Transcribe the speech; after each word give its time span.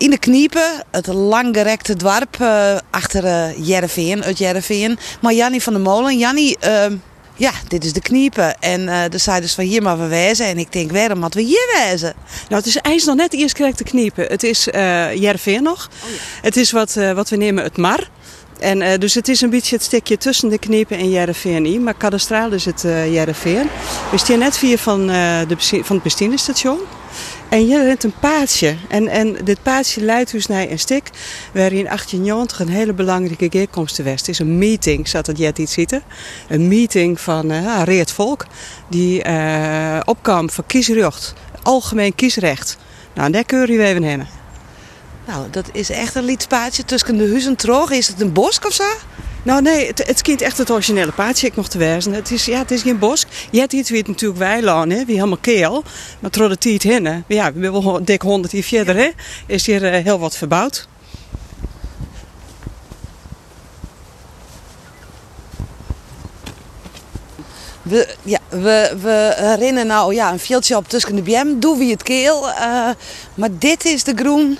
in 0.00 0.10
de 0.10 0.18
Kniepen, 0.18 0.84
het 0.90 1.06
langgerekte 1.06 1.96
dorp 1.96 2.36
uh, 2.40 2.76
achter 2.90 3.24
uh, 3.24 3.66
Jereveen, 3.66 4.24
uit 4.24 4.38
Jereveen. 4.38 4.98
Maar 5.20 5.32
Jannie 5.32 5.62
van 5.62 5.72
der 5.72 5.82
Molen, 5.82 6.18
Jannie, 6.18 6.56
uh, 6.64 6.84
ja, 7.36 7.50
dit 7.68 7.84
is 7.84 7.92
de 7.92 8.00
Kniepen. 8.00 8.58
En 8.58 8.80
uh, 8.80 9.02
de 9.10 9.18
zei 9.18 9.40
dus 9.40 9.54
van 9.54 9.64
hier 9.64 9.82
maar 9.82 9.98
we 9.98 10.06
wezen. 10.06 10.46
En 10.46 10.58
ik 10.58 10.72
denk, 10.72 10.92
waarom 10.92 11.18
moeten 11.18 11.40
we 11.40 11.46
hier 11.46 11.86
wezen? 11.88 12.14
Nou, 12.48 12.54
het 12.54 12.66
is 12.66 12.76
eigenlijk 12.76 13.18
nog 13.18 13.30
net 13.30 13.40
eerst 13.40 13.56
correct 13.56 13.78
de 13.78 13.84
Kniepen. 13.84 14.24
Het 14.24 14.42
is 14.42 14.68
uh, 14.68 15.14
Jereveen 15.14 15.62
nog. 15.62 15.88
Oh, 16.04 16.10
ja. 16.10 16.16
Het 16.42 16.56
is 16.56 16.70
wat, 16.70 16.94
wat 17.14 17.28
we 17.28 17.36
nemen 17.36 17.64
het 17.64 17.76
Mar. 17.76 18.08
En, 18.58 18.80
uh, 18.80 18.88
dus 18.98 19.14
het 19.14 19.28
is 19.28 19.40
een 19.40 19.50
beetje 19.50 19.76
het 19.76 19.84
stukje 19.84 20.18
tussen 20.18 20.48
de 20.48 20.58
Kniepen 20.58 20.98
en 20.98 21.10
Jereveen. 21.10 21.82
Maar 21.82 21.94
kadastraal 21.94 22.52
is 22.52 22.64
het 22.64 22.84
uh, 22.84 23.12
Jereveen. 23.12 23.68
We 24.10 24.18
staan 24.18 24.38
net 24.38 24.58
vier 24.58 24.78
van, 24.78 25.00
uh, 25.00 25.38
de, 25.48 25.56
van 25.58 25.94
het 25.94 26.02
bestienenstation. 26.02 26.78
En 27.50 27.66
je 27.66 27.84
rent 27.84 28.04
een 28.04 28.14
paadje. 28.20 28.76
En, 28.88 29.08
en 29.08 29.36
dit 29.44 29.62
paadje 29.62 30.00
leidt 30.00 30.30
dus 30.30 30.46
naar 30.46 30.68
een 30.68 30.78
stuk 30.78 31.10
waar 31.52 31.72
in 31.72 31.84
1890 31.84 32.60
een 32.60 32.68
hele 32.68 32.92
belangrijke 32.92 33.48
bijeenkomst 33.48 34.02
was. 34.02 34.20
Het 34.20 34.28
is 34.28 34.38
een 34.38 34.58
meeting, 34.58 35.08
zat 35.08 35.26
het 35.26 35.38
jet 35.38 35.58
iets 35.58 35.72
zitten. 35.72 36.02
Een 36.48 36.68
meeting 36.68 37.20
van 37.20 37.52
uh, 37.52 38.02
Volk. 38.04 38.46
Die 38.88 39.24
uh, 39.28 40.00
opkwam 40.04 40.50
voor 40.50 40.64
kiesrecht. 40.66 41.34
Algemeen 41.62 42.14
kiesrecht. 42.14 42.76
Nou, 43.14 43.30
daar 43.30 43.44
kun 43.44 43.72
je 43.72 43.84
even 43.84 44.02
heen. 44.02 44.39
Nou, 45.30 45.50
dat 45.50 45.68
is 45.72 45.90
echt 45.90 46.14
een 46.14 46.24
lietspaadje 46.24 46.84
tussen 46.84 47.16
de 47.16 47.28
huizen 47.28 47.56
terug. 47.56 47.90
Is 47.90 48.08
het 48.08 48.20
een 48.20 48.32
bosk 48.32 48.66
of 48.66 48.72
zo? 48.72 48.84
Nou 49.42 49.62
nee, 49.62 49.86
het, 49.86 50.06
het 50.06 50.22
kind 50.22 50.42
echt 50.42 50.58
het 50.58 50.70
originele 50.70 51.12
paadje 51.12 51.46
ik 51.46 51.56
nog 51.56 51.68
te 51.68 51.78
wijzen. 51.78 52.12
Het 52.12 52.30
is, 52.30 52.44
ja, 52.44 52.58
het 52.58 52.70
is 52.70 52.82
geen 52.82 52.98
bos. 52.98 53.26
Je 53.50 53.58
hebt 53.58 53.72
iets 53.72 53.90
wie 53.90 53.98
het 53.98 54.08
natuurlijk 54.08 54.38
weiland, 54.38 54.92
hè, 54.92 55.04
wie 55.04 55.14
helemaal 55.14 55.38
keel. 55.40 55.84
Maar 56.20 56.30
trots 56.30 56.50
het 56.50 56.64
niet 56.64 56.82
heen. 56.82 57.24
Ja, 57.26 57.52
we 57.52 57.62
hebben 57.62 57.84
wel 57.84 58.04
dik 58.04 58.22
honderd 58.22 58.52
hier 58.52 58.64
verder, 58.64 58.96
hè. 58.96 59.10
Is 59.46 59.66
hier 59.66 59.94
uh, 59.94 60.04
heel 60.04 60.18
wat 60.18 60.36
verbouwd. 60.36 60.88
We, 67.82 68.14
ja, 68.22 68.38
we, 68.48 68.96
we 69.00 69.32
herinneren 69.36 69.86
nou 69.86 70.14
ja, 70.14 70.32
een 70.32 70.38
veldje 70.38 70.76
op 70.76 70.88
tussen 70.88 71.16
de 71.16 71.22
BM. 71.22 71.58
Doe 71.58 71.78
wie 71.78 71.90
het 71.90 72.02
keel. 72.02 72.48
Uh, 72.48 72.88
maar 73.34 73.50
dit 73.58 73.84
is 73.84 74.04
de 74.04 74.12
groen 74.16 74.58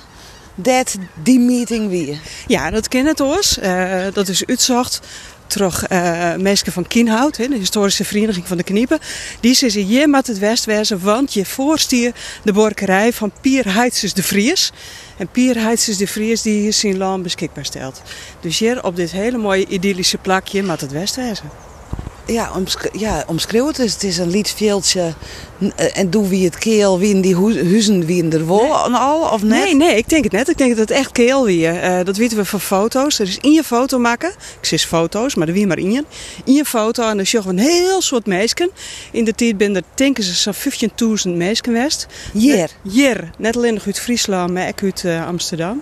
dat 0.61 0.97
die 1.23 1.39
meeting 1.39 1.89
weer. 1.89 2.19
Ja, 2.47 2.69
dat 2.69 2.87
kennen 2.87 3.11
het 3.11 3.19
ons. 3.19 3.57
Uh, 3.57 4.05
dat 4.13 4.27
is 4.27 4.45
uitzocht 4.45 4.99
terug 5.47 5.89
uh, 5.91 6.35
mensen 6.35 6.71
van 6.71 6.87
Kienhout, 6.87 7.35
de 7.35 7.57
historische 7.57 8.05
vereniging 8.05 8.47
van 8.47 8.57
de 8.57 8.63
Kniepen. 8.63 8.99
Die 9.39 9.53
zeggen, 9.53 9.87
je 9.87 10.07
moet 10.07 10.27
het 10.27 10.39
westwezen, 10.39 11.03
want 11.03 11.33
je 11.33 11.45
voorstier 11.45 12.13
de 12.43 12.53
borkerij 12.53 13.13
van 13.13 13.31
Pier 13.41 13.73
Heitzes 13.73 14.13
de 14.13 14.23
Vries. 14.23 14.71
En 15.17 15.27
Pier 15.27 15.61
Heitzes 15.61 15.97
de 15.97 16.07
Vries 16.07 16.41
die 16.41 16.59
hier 16.59 16.73
zijn 16.73 16.97
land 16.97 17.23
beschikbaar 17.23 17.65
stelt. 17.65 18.01
Dus 18.39 18.59
hier 18.59 18.83
op 18.83 18.95
dit 18.95 19.11
hele 19.11 19.37
mooie 19.37 19.67
idyllische 19.67 20.17
plakje 20.17 20.63
moet 20.63 20.81
het 20.81 20.91
westwezen 20.91 21.70
ja, 22.31 22.51
omsch 22.55 22.85
ja, 22.91 23.23
omschreeuw 23.27 23.67
het 23.67 23.79
is. 23.79 23.93
Het 23.93 24.03
is 24.03 24.17
een 24.17 24.29
liedveeltje. 24.29 25.13
En 25.93 26.09
doe 26.09 26.27
wie 26.27 26.45
het 26.45 26.57
keel, 26.57 26.99
wie 26.99 27.13
in 27.13 27.21
die 27.21 27.35
huizen, 27.35 28.05
wie 28.05 28.23
in 28.23 28.33
er 28.33 28.45
wol 28.45 28.87
nee. 28.89 28.97
al, 28.97 29.21
of 29.21 29.43
net? 29.43 29.63
Nee, 29.63 29.75
nee, 29.75 29.95
ik 29.95 30.09
denk 30.09 30.23
het 30.23 30.31
net. 30.31 30.49
Ik 30.49 30.57
denk 30.57 30.69
dat 30.69 30.89
het 30.89 30.97
echt 30.97 31.11
keel 31.11 31.45
wie. 31.45 31.67
Uh, 31.67 31.99
dat 32.03 32.17
weten 32.17 32.37
we 32.37 32.45
van 32.45 32.59
foto's. 32.59 33.19
Er 33.19 33.27
is 33.27 33.37
in 33.41 33.51
je 33.51 33.63
foto 33.63 33.99
maken. 33.99 34.29
Ik 34.29 34.65
zeg 34.65 34.81
foto's, 34.81 35.35
maar 35.35 35.47
er 35.47 35.53
wie 35.53 35.67
maar 35.67 35.79
in 35.79 35.91
je. 35.91 36.03
In 36.43 36.53
je 36.53 36.65
foto 36.65 37.07
en 37.07 37.17
dan 37.17 37.25
zie 37.25 37.41
je 37.41 37.49
een 37.49 37.59
heel 37.59 38.01
soort 38.01 38.25
meisken. 38.25 38.69
In 39.11 39.23
de 39.23 39.33
tijd 39.33 39.57
ben 39.57 39.75
er 39.75 39.83
denken 39.95 40.23
ze 40.23 40.33
zo'n 40.33 40.53
15.000 41.27 41.37
meisken 41.37 41.73
geweest. 41.73 42.07
Hier? 42.33 42.69
Hier. 42.83 43.29
Net 43.37 43.57
alleen 43.57 43.73
nog 43.73 43.85
uit 43.85 43.99
Friesland, 43.99 44.53
maar 44.53 44.67
ook 44.67 44.83
uit 44.83 45.03
uh, 45.03 45.27
Amsterdam. 45.27 45.81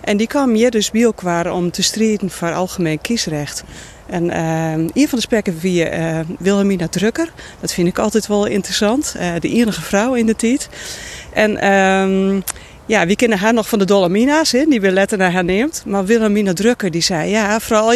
En 0.00 0.16
die 0.16 0.26
kwamen 0.26 0.54
hier 0.54 0.70
dus 0.70 0.90
bij 0.90 1.02
elkaar 1.02 1.52
om 1.52 1.70
te 1.70 1.82
strijden 1.82 2.30
voor 2.30 2.52
algemeen 2.52 3.00
kiesrecht. 3.00 3.64
En 4.10 4.24
uh, 4.24 4.72
een 4.72 5.08
van 5.08 5.18
de 5.18 5.20
spreken 5.20 5.58
via 5.58 5.98
uh, 5.98 6.18
Wilhelmina 6.38 6.88
Drukker. 6.88 7.32
Dat 7.60 7.72
vind 7.72 7.88
ik 7.88 7.98
altijd 7.98 8.26
wel 8.26 8.46
interessant. 8.46 9.14
Uh, 9.16 9.32
de 9.40 9.48
enige 9.48 9.82
vrouw 9.82 10.14
in 10.14 10.26
de 10.26 10.36
tijd. 10.36 10.68
En 11.32 11.50
uh, 11.50 12.40
ja, 12.86 13.06
wie 13.06 13.16
kennen 13.16 13.38
haar 13.38 13.54
nog 13.54 13.68
van 13.68 13.78
de 13.78 13.84
Dolomina's, 13.84 14.50
die 14.50 14.80
we 14.80 14.90
letter 14.90 15.18
naar 15.18 15.32
haar 15.32 15.44
neemt. 15.44 15.82
Maar 15.86 16.04
Wilhelmina 16.04 16.52
Drukker 16.52 16.90
die 16.90 17.02
zei, 17.02 17.30
ja, 17.30 17.60
vooral 17.60 17.92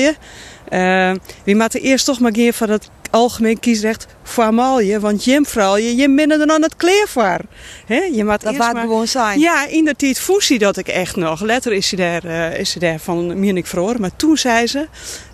je. 0.68 1.18
wie 1.44 1.56
moet 1.56 1.74
eerst 1.74 2.04
toch 2.04 2.20
maar 2.20 2.36
gaan 2.36 2.52
van 2.52 2.70
het 2.70 2.90
algemeen 3.14 3.60
kiesrecht 3.60 4.06
voor 4.22 4.54
je, 4.82 5.00
want 5.00 5.24
vrouw 5.44 5.76
je, 5.76 5.96
je 5.96 6.08
minder 6.08 6.46
dan 6.46 6.62
het 6.62 6.76
kleer 6.76 7.08
voor. 7.08 7.38
He, 7.86 8.02
je 8.12 8.24
moet 8.24 8.40
dat 8.40 8.56
maar 8.56 8.76
gewoon 8.76 9.06
zijn. 9.06 9.40
Ja, 9.40 9.66
in 9.66 9.84
de 9.84 9.94
tijd 9.96 10.20
voest 10.20 10.48
dat 10.58 10.76
ik 10.76 10.88
echt 10.88 11.16
nog. 11.16 11.40
Letter 11.40 11.72
is 11.72 11.88
ze 11.88 11.96
daar, 11.96 12.24
uh, 12.24 12.58
is 12.58 12.70
ze 12.70 12.78
daar 12.78 12.98
van 12.98 13.40
meer 13.40 13.56
ik 13.56 13.66
verhoor. 13.66 14.00
Maar 14.00 14.16
toen 14.16 14.36
zei 14.36 14.66
ze, 14.66 14.86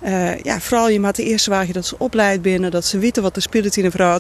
uh, 0.04 0.38
ja, 0.38 0.60
vooral 0.60 0.88
je 0.88 1.00
moet 1.00 1.16
de 1.16 1.24
eerste 1.24 1.50
wagen 1.50 1.74
dat 1.74 1.86
ze 1.86 1.98
opleidt 1.98 2.42
binnen, 2.42 2.70
dat 2.70 2.84
ze 2.84 2.98
weten 2.98 3.22
wat 3.22 3.34
de 3.34 3.40
spirit 3.40 3.76
in 3.76 3.82
de 3.82 3.90
vrouw 3.90 4.18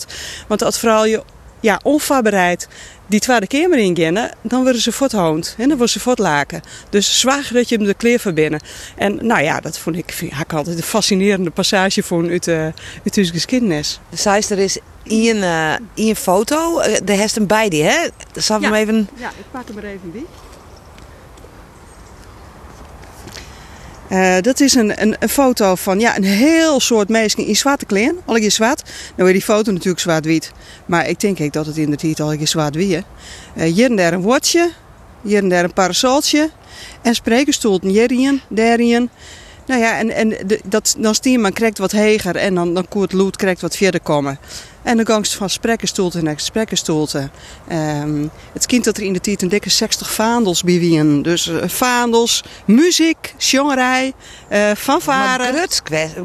Want 0.48 0.62
als 0.62 0.78
vrouw 0.78 1.04
je 1.04 1.22
ja, 1.60 1.80
onvoorbereid 1.82 2.68
die 3.06 3.20
tweede 3.20 3.46
kamer 3.46 3.78
ingaan, 3.78 4.30
dan 4.42 4.62
worden 4.62 4.80
ze 4.80 4.92
voorthoond. 4.92 5.54
En 5.58 5.68
dan 5.68 5.76
worden 5.76 5.88
ze 5.88 6.00
voortlaken. 6.00 6.60
Dus 6.90 7.20
zwaar 7.20 7.48
dat 7.52 7.68
je 7.68 7.76
hem 7.76 7.84
de 7.84 7.94
kleer 7.94 8.18
verbinden. 8.18 8.60
En 8.96 9.26
nou 9.26 9.42
ja, 9.42 9.60
dat 9.60 9.78
vond 9.78 9.96
ik, 9.96 10.12
vind 10.12 10.32
ik 10.32 10.52
altijd 10.52 10.76
een 10.76 10.82
fascinerende 10.82 11.50
passage 11.50 12.02
voor 12.02 12.28
uit, 12.30 12.46
uh, 12.46 12.62
uit 13.04 13.14
de 13.14 13.24
geschiedenis. 13.24 14.00
De 14.10 14.44
er 14.48 14.58
is 14.58 14.78
in 15.02 15.36
uh, 15.36 15.74
een 15.94 16.16
foto, 16.16 16.80
de 17.04 17.12
heeft 17.12 17.34
hem 17.34 17.46
bij 17.46 17.68
die, 17.68 17.82
hè? 17.82 18.08
Zal 18.34 18.60
ja. 18.60 18.66
hem 18.66 18.74
even... 18.74 19.08
Ja, 19.16 19.28
ik 19.28 19.44
pak 19.50 19.68
hem 19.68 19.78
er 19.78 19.84
even 19.84 20.12
bij. 20.12 20.24
Uh, 24.12 24.36
dat 24.40 24.60
is 24.60 24.74
een, 24.74 25.02
een, 25.02 25.28
foto 25.28 25.74
van 25.74 26.00
ja, 26.00 26.16
een 26.16 26.24
heel 26.24 26.80
soort 26.80 27.08
mensen 27.08 27.46
in 27.46 27.56
zwarte 27.56 27.84
kleren. 27.86 28.18
Al 28.24 28.36
je 28.36 28.50
zwart. 28.50 28.82
Nou 29.16 29.28
is 29.28 29.34
die 29.34 29.44
foto 29.44 29.72
natuurlijk 29.72 30.00
zwart-wit. 30.00 30.52
Maar 30.86 31.08
ik 31.08 31.20
denk 31.20 31.38
ik 31.38 31.52
dat 31.52 31.66
het 31.66 31.76
in 31.76 31.90
de 31.90 31.96
titel 31.96 32.24
al 32.24 32.32
je 32.32 32.46
zwart-wit 32.46 33.02
Hier 33.54 33.90
en 33.90 33.96
daar 33.96 34.12
een 34.12 34.20
woordje. 34.20 34.70
Hier 35.22 35.38
en 35.38 35.48
daar 35.48 35.64
een 35.64 35.72
parasoltje. 35.72 36.50
En 37.02 37.14
sprekerstoelten 37.14 37.88
hierin, 37.88 38.40
daarin. 38.48 39.10
Nou 39.66 39.80
ja, 39.80 39.98
en, 39.98 40.10
en 40.10 40.28
de, 40.46 40.60
dat, 40.64 40.94
dan 40.98 41.14
stier 41.14 41.40
man 41.40 41.52
krijgt 41.52 41.78
wat 41.78 41.92
heger 41.92 42.36
en 42.36 42.54
dan, 42.54 42.74
dan 42.74 42.88
koert 42.88 43.12
lood 43.12 43.36
krijgt 43.36 43.60
wat 43.60 43.76
verder 43.76 44.00
komen. 44.00 44.38
En 44.90 44.96
dan 44.96 45.06
gangst 45.06 45.34
van 45.34 45.50
sprekkenstoelte 45.50 46.22
naar 46.22 46.40
sprekkenstoelte. 46.40 47.30
Um, 47.72 48.30
het 48.52 48.66
kind 48.66 48.84
dat 48.84 48.96
er 48.96 49.02
in 49.02 49.12
de 49.12 49.20
tijd 49.20 49.42
een 49.42 49.48
dikke 49.48 49.70
60 49.70 50.12
vaandels 50.12 50.62
bij 50.62 50.78
Dus 51.22 51.46
uh, 51.46 51.62
vaandels, 51.66 52.44
muziek, 52.64 53.34
jongerij, 53.38 54.12
uh, 54.52 54.70
fanfare. 54.76 55.52
Maar 55.52 55.52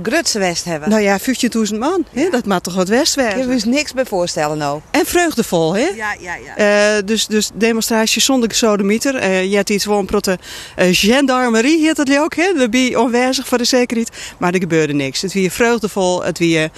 grutse 0.04 0.40
west 0.40 0.66
hebben. 0.66 0.90
Nou 0.90 1.02
ja, 1.02 1.20
15.000 1.20 1.78
man. 1.80 2.06
Ja. 2.12 2.30
Dat 2.30 2.46
maakt 2.46 2.64
toch 2.64 2.76
wat 2.76 2.88
west 2.88 3.16
werden. 3.16 3.34
Ik 3.34 3.42
heb 3.42 3.52
dus 3.52 3.64
niks 3.64 3.94
bij 3.94 4.06
voorstellen 4.06 4.58
nou. 4.58 4.82
En 4.92 5.06
vreugdevol, 5.06 5.74
hè? 5.74 5.88
Ja, 5.96 6.16
ja, 6.20 6.36
ja. 6.36 6.98
Uh, 6.98 7.02
dus, 7.06 7.28
dus 7.28 7.50
demonstratie 7.54 8.22
zonder 8.22 8.54
sodemieter. 8.54 9.16
Uh, 9.16 9.44
je 9.44 9.56
hebt 9.56 9.70
iets 9.70 9.84
gewoon 9.84 10.06
protte 10.06 10.38
uh, 10.80 10.86
gendarmerie, 10.92 11.86
heet 11.86 11.96
dat 11.96 12.18
ook, 12.18 12.36
hè? 12.36 12.54
De 12.54 12.70
bij 12.70 12.96
onwijzig 12.96 13.48
voor 13.48 13.58
de 13.58 13.64
zekerheid. 13.64 14.10
Maar 14.38 14.54
er 14.54 14.60
gebeurde 14.60 14.94
niks. 14.94 15.22
Het 15.22 15.34
weer 15.34 15.52
vreugdevol, 15.52 16.24
het 16.24 16.38
weer 16.38 16.70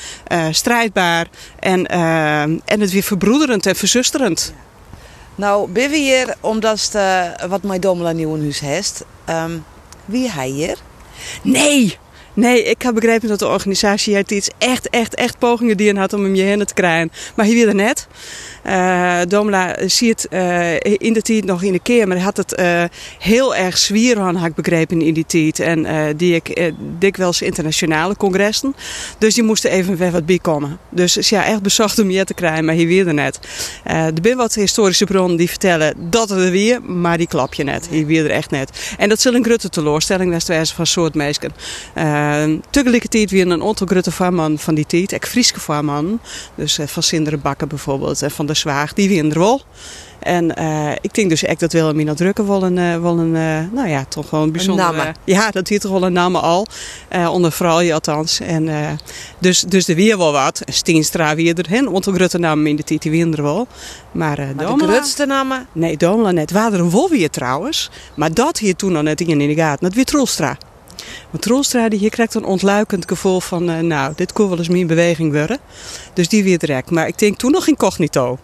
strijdbaar. 0.52 1.28
En, 1.60 1.77
uh, 1.80 2.42
en 2.42 2.80
het 2.80 2.92
weer 2.92 3.04
verbroederend 3.04 3.66
en 3.66 3.76
verzusterend. 3.76 4.54
Nou, 5.36 5.70
ben 5.70 5.90
we 5.90 5.98
hier 5.98 6.36
omdat 6.40 6.92
uh, 6.96 7.24
wat 7.48 7.64
mijn 7.64 7.82
dommela 7.82 8.12
nieuw 8.12 8.36
in 8.36 8.42
huis 8.42 8.60
heeft. 8.60 9.06
Um, 9.30 9.66
wie 10.06 10.32
hij 10.32 10.48
hier? 10.48 10.78
Nee! 11.42 11.98
Nee, 12.34 12.64
ik 12.64 12.82
heb 12.82 12.94
begrepen 12.94 13.28
dat 13.28 13.40
de 13.40 13.48
organisatie 13.48 14.16
het 14.16 14.32
iets 14.32 14.50
echt, 14.58 14.90
echt, 14.90 15.16
echt 15.16 15.40
pogingen 15.40 15.78
die 15.78 15.98
had 15.98 16.14
om 16.14 16.24
hem 16.24 16.36
je 16.36 16.44
heen 16.44 16.66
te 16.66 16.74
krijgen. 16.74 17.12
Maar 17.36 17.46
hij 17.46 17.56
wilde 17.56 17.74
net. 17.74 18.08
Uh, 18.68 19.20
Domela 19.28 19.76
ziet 19.86 20.28
uh, 20.30 20.74
in 20.80 21.14
de 21.14 21.22
tijd 21.22 21.46
nog 21.46 21.64
in 21.64 21.72
de 21.72 21.80
keer, 21.80 22.08
maar 22.08 22.16
hij 22.16 22.26
had 22.26 22.38
het 22.38 22.60
uh, 22.60 22.84
heel 23.20 23.56
erg 23.56 23.78
zwier 23.78 24.20
had 24.20 24.46
ik 24.46 24.56
begrepen 24.56 25.02
in 25.02 25.14
die 25.14 25.26
tijd. 25.26 25.60
En 25.60 26.16
die 26.18 26.36
ik 26.36 26.72
dikwijls 27.00 27.42
internationale 27.42 28.16
congressen. 28.18 28.76
Dus 29.18 29.34
die 29.34 29.44
moesten 29.44 29.72
even 29.72 29.98
weer 29.98 30.12
wat 30.12 30.26
bij 30.26 30.40
komen. 30.40 30.78
Dus 30.90 31.30
ja, 31.30 31.46
echt 31.46 31.62
bezocht 31.62 32.00
om 32.00 32.10
je 32.10 32.24
te 32.24 32.34
krijgen, 32.34 32.66
maar 32.66 32.76
hij 32.76 32.88
wilde 32.88 33.14
net. 33.14 33.40
er 33.84 34.12
zijn 34.22 34.38
wat 34.38 34.54
historische 34.54 35.06
bronnen 35.06 35.38
die 35.38 35.50
vertellen 35.50 36.10
dat 36.10 36.32
er 36.32 36.52
weer, 36.52 36.82
maar 36.82 37.18
die 37.18 37.28
klap 37.28 37.54
je 37.54 37.64
net. 37.64 37.90
Hij 37.90 38.06
wilde 38.06 38.30
er 38.30 38.36
echt 38.36 38.52
net. 38.52 38.96
En 38.98 39.10
dat 39.10 39.22
zal 39.22 39.34
een 39.34 39.44
grote 39.44 39.70
teleurstelling 39.70 40.32
was 40.32 40.72
van 40.72 40.86
soort 40.86 41.16
mensen. 41.16 41.52
uh, 41.98 42.44
tegelijkertijd 42.70 43.32
weer 43.32 43.48
een 43.48 43.64
aantal 43.64 43.88
grote 43.88 44.12
farman 44.12 44.60
van 44.60 44.76
die 44.76 44.86
tijd, 44.86 45.12
ik 45.12 45.26
Frieske 45.26 45.60
farman, 45.60 46.20
dus 46.56 46.80
van 46.86 47.04
Sinderen 47.04 47.42
Bakker 47.42 47.68
bijvoorbeeld 47.68 48.22
en 48.22 48.32
van 48.32 48.46
de 48.46 48.56
Zwaag, 48.58 48.94
die 48.94 49.10
weer 49.10 49.26
er 49.26 49.40
wel. 49.40 49.62
En 50.20 50.60
uh, 50.60 50.92
ik 51.02 51.14
denk 51.14 51.30
dus 51.30 51.44
echt 51.44 51.60
dat 51.60 51.74
Wilhelmina 51.74 52.14
Drukker 52.14 52.48
wel 52.48 52.64
een, 52.64 52.78
uh, 52.78 53.02
wel 53.02 53.18
een 53.18 53.36
uh, 53.36 53.72
nou 53.72 53.90
ja, 53.90 54.06
toch 54.06 54.30
wel 54.30 54.44
een 54.44 54.52
bijzondere... 54.52 55.14
Ja, 55.24 55.52
dat 55.52 55.68
heet 55.68 55.82
toch 55.82 55.92
wel 55.92 56.04
een 56.04 56.14
naam 56.14 56.36
al. 56.36 56.68
onder 57.30 57.52
vrouwen 57.52 57.92
althans. 57.92 58.40
En, 58.40 58.70
dus, 59.40 59.62
dus 59.62 59.88
er 59.88 59.96
weer 59.96 60.18
wel 60.18 60.32
wat. 60.32 60.62
Steenstra 60.66 61.36
weer 61.36 61.60
er, 61.60 61.74
een 61.74 61.96
aantal 61.96 62.14
grote 62.14 62.38
namen 62.38 62.68
in 62.68 62.76
de 62.76 62.84
titel 62.84 63.12
weer 63.12 63.34
er 63.34 63.44
wel. 63.44 63.68
Maar, 64.12 64.48
maar 64.56 64.78
de 64.78 64.84
grootste 64.84 65.26
namen? 65.26 65.68
Nee, 65.72 65.98
Domela 65.98 66.32
net. 66.32 66.52
Waren 66.52 66.80
er 66.80 66.92
wel 66.92 67.10
weer 67.10 67.30
trouwens. 67.30 67.90
Maar 68.16 68.34
dat 68.34 68.58
hier 68.58 68.76
toen 68.76 68.92
nog 68.92 69.04
net 69.04 69.22
in 69.22 69.38
de 69.38 69.56
gaten. 69.56 69.86
Dat 69.86 69.94
weer 69.94 70.06
Troelstra. 70.06 70.58
Want 71.30 71.44
Troelstra 71.44 71.90
die 71.90 72.00
hier 72.00 72.10
krijgt 72.10 72.34
een 72.34 72.46
ontluikend 72.46 73.08
gevoel 73.08 73.40
van, 73.40 73.88
nou, 73.88 74.14
dit 74.16 74.34
kon 74.34 74.50
wel 74.50 74.58
eens 74.58 74.70
meer 74.70 74.80
in 74.80 74.88
beweging 74.88 75.34
worden. 75.34 75.60
Dus 76.14 76.30
die 76.30 76.44
weer 76.44 76.58
direct. 76.58 76.92
Maar 76.92 77.08
ik 77.08 77.18
denk 77.18 77.38
toen 77.38 77.52
nog 77.52 77.68
incognito 77.68 78.40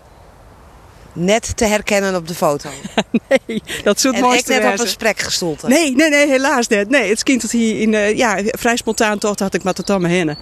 net 1.14 1.58
te 1.58 1.66
herkennen 1.66 2.16
op 2.16 2.28
de 2.28 2.36
foto. 2.36 2.70
nee, 3.30 3.62
dat 3.84 4.00
soort 4.00 4.16
En 4.16 4.24
ik 4.24 4.48
net 4.48 4.74
op 4.74 4.80
een 4.80 4.88
sprekgestoelte. 4.88 5.68
Nee, 5.68 5.96
nee, 5.96 6.10
nee, 6.10 6.28
helaas 6.28 6.68
net. 6.68 6.90
Nee, 6.90 7.10
het 7.10 7.24
kind 7.24 7.42
dat 7.42 7.52
hier 7.52 7.82
in, 7.82 7.94
uh, 7.94 8.18
ja, 8.18 8.38
vrij 8.46 8.76
spontaan 8.76 9.18
toch 9.18 9.40
had 9.40 9.54
ik 9.54 9.64
maar 9.64 9.74
tot 9.74 9.90
aan. 9.90 10.38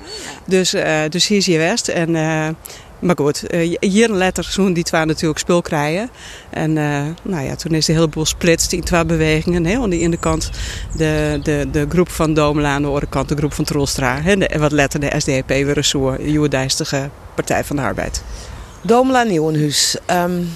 Dus, 0.45 0.73
uh, 0.73 0.99
dus 1.09 1.27
hier 1.27 1.37
is 1.37 1.45
je 1.45 1.57
west. 1.57 1.87
En, 1.87 2.09
uh, 2.09 2.47
maar 2.99 3.15
goed, 3.15 3.43
hier 3.79 4.09
een 4.09 4.17
letter 4.17 4.43
die 4.73 4.83
twee 4.83 5.05
natuurlijk 5.05 5.39
spul 5.39 5.61
krijgen. 5.61 6.09
En 6.49 6.73
nou 7.23 7.43
ja, 7.43 7.55
toen 7.55 7.73
is 7.73 7.85
de 7.85 7.93
hele 7.93 8.07
boel 8.07 8.25
splitst 8.25 8.73
in 8.73 8.83
twee 8.83 9.05
bewegingen. 9.05 9.65
Hè? 9.65 9.77
Aan 9.77 9.89
de 9.89 9.99
ene 9.99 10.17
kant 10.17 10.49
de, 10.97 11.39
de, 11.43 11.67
de 11.71 11.85
groep 11.89 12.09
van 12.09 12.33
Domela, 12.33 12.73
aan 12.73 12.81
de 12.81 12.87
andere 12.87 13.07
kant 13.09 13.29
de 13.29 13.35
groep 13.35 13.53
van 13.53 13.65
Troelstra. 13.65 14.21
En 14.25 14.59
wat 14.59 14.71
letter 14.71 14.99
de 14.99 15.13
SDAP 15.17 15.47
weer 15.47 15.77
een 15.77 15.83
soort 15.83 16.21
Partij 17.35 17.63
van 17.63 17.75
de 17.75 17.81
Arbeid. 17.81 18.23
Domela 18.83 19.23
Nieuwenhuis, 19.23 19.97
um, 20.11 20.49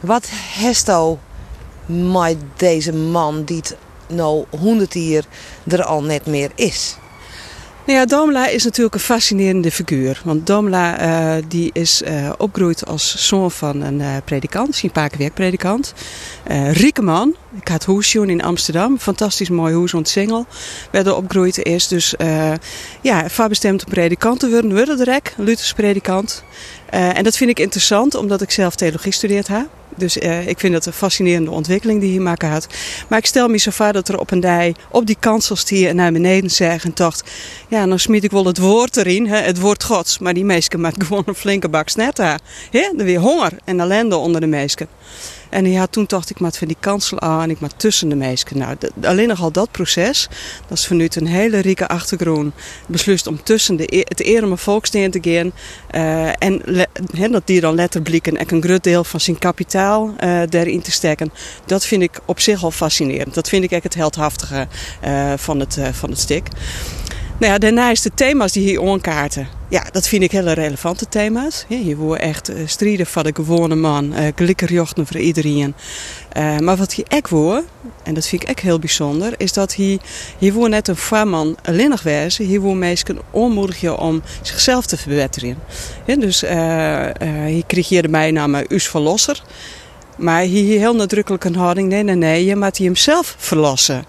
wat 0.00 0.26
hesto 0.30 1.18
met 1.86 2.36
deze 2.56 2.92
man 2.92 3.44
die 3.44 3.56
het 3.56 3.76
nou 4.08 4.44
honderd 4.50 4.94
jaar 4.94 5.24
er 5.66 5.84
al 5.84 6.02
net 6.02 6.26
meer 6.26 6.50
is? 6.54 6.96
Nou 7.86 7.98
ja, 7.98 8.06
Domela 8.06 8.46
is 8.46 8.64
natuurlijk 8.64 8.94
een 8.94 9.00
fascinerende 9.00 9.70
figuur. 9.70 10.20
Want 10.24 10.46
Domela 10.46 11.00
uh, 11.36 11.42
die 11.48 11.70
is 11.72 12.02
uh, 12.02 12.32
opgegroeid 12.38 12.86
als 12.86 13.26
zoon 13.26 13.50
van 13.50 13.80
een 13.80 14.00
uh, 14.00 14.16
predikant, 14.24 14.82
een 14.82 14.90
Pakenwerk-predikant. 14.90 15.94
rieke 16.72 17.02
man. 17.02 17.34
Ik 17.60 17.68
had 17.68 17.84
hoesjoen 17.84 18.30
in 18.30 18.42
Amsterdam. 18.42 18.98
Fantastisch 18.98 19.48
mooi 19.48 19.74
hoes 19.74 19.94
ontsingel. 19.94 20.46
Werden 20.90 21.16
opgegroeid 21.16 21.58
is 21.58 21.88
dus 21.88 22.14
ja, 23.00 23.26
bestemd 23.48 23.84
om 23.84 23.90
predikant 23.90 24.40
te 24.40 24.50
worden. 24.50 24.74
Worden 24.74 24.96
direct, 24.96 25.34
Luthers 25.36 25.72
predikant. 25.72 26.42
En 26.90 27.24
dat 27.24 27.36
vind 27.36 27.50
ik 27.50 27.58
interessant, 27.58 28.14
omdat 28.14 28.42
ik 28.42 28.50
zelf 28.50 28.74
theologie 28.74 29.12
studeerd 29.12 29.48
heb. 29.48 29.66
Dus 29.96 30.16
uh, 30.16 30.48
ik 30.48 30.58
vind 30.58 30.72
dat 30.72 30.86
een 30.86 30.92
fascinerende 30.92 31.50
ontwikkeling 31.50 32.00
die 32.00 32.10
hier 32.10 32.22
maken 32.22 32.48
had. 32.48 32.66
Maar 33.08 33.18
ik 33.18 33.26
stel 33.26 33.48
me 33.48 33.58
zo 33.58 33.70
vaak 33.70 33.92
dat 33.92 34.08
er 34.08 34.18
op 34.18 34.30
een 34.30 34.40
dij 34.40 34.74
op 34.90 35.06
die 35.06 35.16
kanselstier 35.20 35.94
naar 35.94 36.12
beneden 36.12 36.50
zeg 36.50 36.84
en 36.84 36.90
dacht... 36.94 37.30
Ja, 37.68 37.86
dan 37.86 37.98
smiet 37.98 38.24
ik 38.24 38.30
wel 38.30 38.46
het 38.46 38.58
woord 38.58 38.96
erin, 38.96 39.26
hè, 39.26 39.36
het 39.36 39.60
woord 39.60 39.84
gods. 39.84 40.18
Maar 40.18 40.34
die 40.34 40.44
meisje 40.44 40.78
maakt 40.78 41.04
gewoon 41.06 41.22
een 41.26 41.34
flinke 41.34 41.68
bak 41.68 41.88
snet 41.88 42.18
aan. 42.20 42.38
Er 42.70 43.04
weer 43.04 43.20
honger 43.20 43.52
en 43.64 43.80
ellende 43.80 44.16
onder 44.16 44.40
de 44.40 44.46
meisje. 44.46 44.86
En 45.50 45.70
ja, 45.70 45.86
toen 45.86 46.04
dacht 46.06 46.30
ik, 46.30 46.40
maar 46.40 46.52
van 46.52 46.66
die 46.66 46.76
kansel 46.80 47.20
aan 47.20 47.42
en 47.42 47.50
ik 47.50 47.60
maar 47.60 47.76
tussen 47.76 48.08
de 48.08 48.14
meisken. 48.14 48.58
Nou, 48.58 48.76
alleen 49.02 49.28
nog 49.28 49.40
al 49.40 49.50
dat 49.50 49.70
proces, 49.70 50.28
dat 50.68 50.78
is 50.78 50.86
vanuit 50.86 51.16
een 51.16 51.26
hele 51.26 51.58
rieke 51.58 51.88
achtergrond 51.88 52.54
beslust 52.86 53.26
om 53.26 53.42
tussen 53.42 53.76
de, 53.76 53.96
e-, 53.96 54.04
het 54.04 54.20
ereme 54.20 54.56
volksteen 54.56 55.10
te 55.10 55.18
gaan. 55.22 55.52
Uh, 55.94 56.28
en 56.38 56.62
he, 57.16 57.28
dat 57.28 57.46
die 57.46 57.60
dan 57.60 57.74
letterlijk 57.74 58.26
en 58.26 58.54
een 58.54 58.62
groot 58.62 58.84
deel 58.84 59.04
van 59.04 59.20
zijn 59.20 59.38
kapitaal 59.38 60.14
uh, 60.24 60.40
daarin 60.48 60.82
te 60.82 60.90
steken. 60.90 61.32
Dat 61.66 61.86
vind 61.86 62.02
ik 62.02 62.20
op 62.24 62.40
zich 62.40 62.64
al 62.64 62.70
fascinerend. 62.70 63.34
Dat 63.34 63.48
vind 63.48 63.64
ik 63.64 63.70
echt 63.70 63.82
het 63.82 63.94
heldhaftige 63.94 64.66
uh, 65.04 65.32
van, 65.36 65.60
het, 65.60 65.78
van 65.92 66.10
het 66.10 66.18
stik. 66.18 66.48
Nou 67.38 67.52
ja, 67.52 67.58
daarnaast 67.58 68.02
de 68.02 68.10
thema's 68.14 68.52
die 68.52 68.62
hier 68.62 68.80
onkaarten. 68.80 69.48
Ja, 69.68 69.84
dat 69.92 70.08
vind 70.08 70.22
ik 70.22 70.30
hele 70.30 70.52
relevante 70.52 71.08
thema's. 71.08 71.64
Hier 71.68 71.96
wordt 71.96 72.22
echt 72.22 72.50
uh, 72.50 72.56
strijden 72.66 73.06
van 73.06 73.22
de 73.22 73.34
gewone 73.34 73.74
man, 73.74 74.12
uh, 74.12 74.18
glikkerjochten 74.34 75.06
voor 75.06 75.16
iedereen. 75.16 75.74
Uh, 76.36 76.58
maar 76.58 76.76
wat 76.76 76.92
hier 76.92 77.04
ook 77.08 77.28
wordt, 77.28 77.66
en 78.02 78.14
dat 78.14 78.26
vind 78.26 78.42
ik 78.42 78.50
ook 78.50 78.60
heel 78.60 78.78
bijzonder, 78.78 79.34
is 79.36 79.52
dat 79.52 79.74
hier, 79.74 79.98
hier 80.38 80.52
wordt 80.52 80.70
net 80.70 80.88
een 80.88 80.96
farman 80.96 81.56
alleenig 81.64 82.02
wezen. 82.02 82.44
Hier 82.44 82.60
wordt 82.60 82.78
mensen 82.78 83.18
onmoedig 83.30 83.80
je 83.80 83.98
om 83.98 84.22
zichzelf 84.42 84.86
te 84.86 84.96
verbeteren. 84.96 85.58
Ja, 86.04 86.16
dus 86.16 86.40
hier 87.46 87.66
kreeg 87.66 87.88
je 87.88 88.02
de 88.02 88.08
bijnaam 88.08 88.54
Us 88.68 88.88
Verlosser. 88.88 89.42
Maar 90.16 90.40
hier 90.40 90.78
heel 90.78 90.94
nadrukkelijk 90.94 91.44
een 91.44 91.56
houding, 91.56 91.88
nee, 91.88 92.02
nee, 92.02 92.14
nee, 92.14 92.44
je 92.44 92.56
moet 92.56 92.78
hem 92.78 92.96
zelf 92.96 93.34
verlossen. 93.38 94.04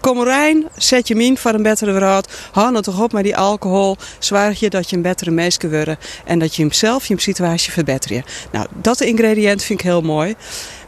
Kom 0.00 0.20
erin, 0.20 0.68
zet 0.76 1.08
je 1.08 1.14
in 1.14 1.38
voor 1.38 1.54
een 1.54 1.62
betere 1.62 1.92
wereld. 1.92 2.32
Hou 2.52 2.70
nou 2.70 2.82
toch 2.82 3.02
op 3.02 3.12
met 3.12 3.24
die 3.24 3.36
alcohol. 3.36 3.96
Zwaar 4.18 4.54
je 4.58 4.70
dat 4.70 4.90
je 4.90 4.96
een 4.96 5.02
betere 5.02 5.30
mens 5.30 5.56
kunt 5.56 5.72
worden. 5.72 5.98
En 6.24 6.38
dat 6.38 6.54
je 6.54 6.62
hemzelf, 6.62 7.06
je 7.06 7.20
situatie 7.20 7.72
verbetert. 7.72 8.48
Nou, 8.52 8.66
dat 8.74 9.00
ingrediënt 9.00 9.62
vind 9.62 9.80
ik 9.80 9.86
heel 9.86 10.00
mooi. 10.00 10.34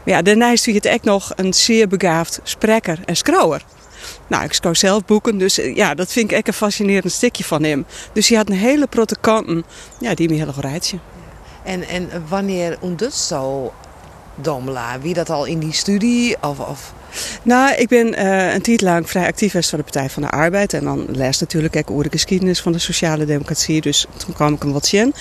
Maar 0.03 0.13
ja, 0.15 0.21
daarnaast 0.21 0.63
vind 0.63 0.75
je 0.75 0.81
het 0.81 0.97
echt 0.97 1.03
nog 1.03 1.31
een 1.35 1.53
zeer 1.53 1.87
begaafd 1.87 2.39
spreker 2.43 2.99
en 3.05 3.15
scrouwer. 3.15 3.63
Nou, 4.27 4.43
ik 4.43 4.53
schouw 4.53 4.73
zelf 4.73 5.05
boeken, 5.05 5.37
dus 5.37 5.57
eh, 5.57 5.75
ja, 5.75 5.93
dat 5.93 6.11
vind 6.11 6.31
ik 6.31 6.37
echt 6.37 6.47
een 6.47 6.53
fascinerend 6.53 7.11
stukje 7.11 7.43
van 7.43 7.63
hem. 7.63 7.85
Dus 8.13 8.27
hij 8.27 8.37
had 8.37 8.49
een 8.49 8.55
hele 8.55 8.87
protokanten, 8.87 9.63
ja, 9.99 10.13
die 10.13 10.29
me 10.29 10.35
heel 10.35 10.47
erg 10.47 10.59
rijtje. 10.59 10.97
En, 11.63 11.87
en 11.87 12.09
wanneer 12.27 12.77
ontdekt 12.79 13.13
zo 13.13 13.73
Domela? 14.35 14.99
Wie 14.99 15.13
dat 15.13 15.29
al 15.29 15.45
in 15.45 15.59
die 15.59 15.73
studie? 15.73 16.35
Of, 16.41 16.59
of 16.59 16.93
nou, 17.43 17.75
ik 17.75 17.87
ben 17.87 18.19
uh, 18.19 18.53
een 18.53 18.61
tijd 18.61 18.81
lang 18.81 19.09
vrij 19.09 19.27
actief 19.27 19.51
voor 19.51 19.77
de 19.77 19.83
Partij 19.83 20.09
van 20.09 20.21
de 20.21 20.29
Arbeid. 20.29 20.73
En 20.73 20.83
dan 20.83 21.05
les 21.09 21.39
natuurlijk 21.39 21.75
ook 21.75 21.91
over 21.91 22.03
de 22.03 22.09
geschiedenis 22.09 22.61
van 22.61 22.71
de 22.71 22.79
sociale 22.79 23.25
democratie. 23.25 23.81
Dus 23.81 24.05
toen 24.17 24.33
kwam 24.33 24.53
ik 24.53 24.63
een 24.63 24.71
wat 24.71 24.85
zien. 24.85 25.13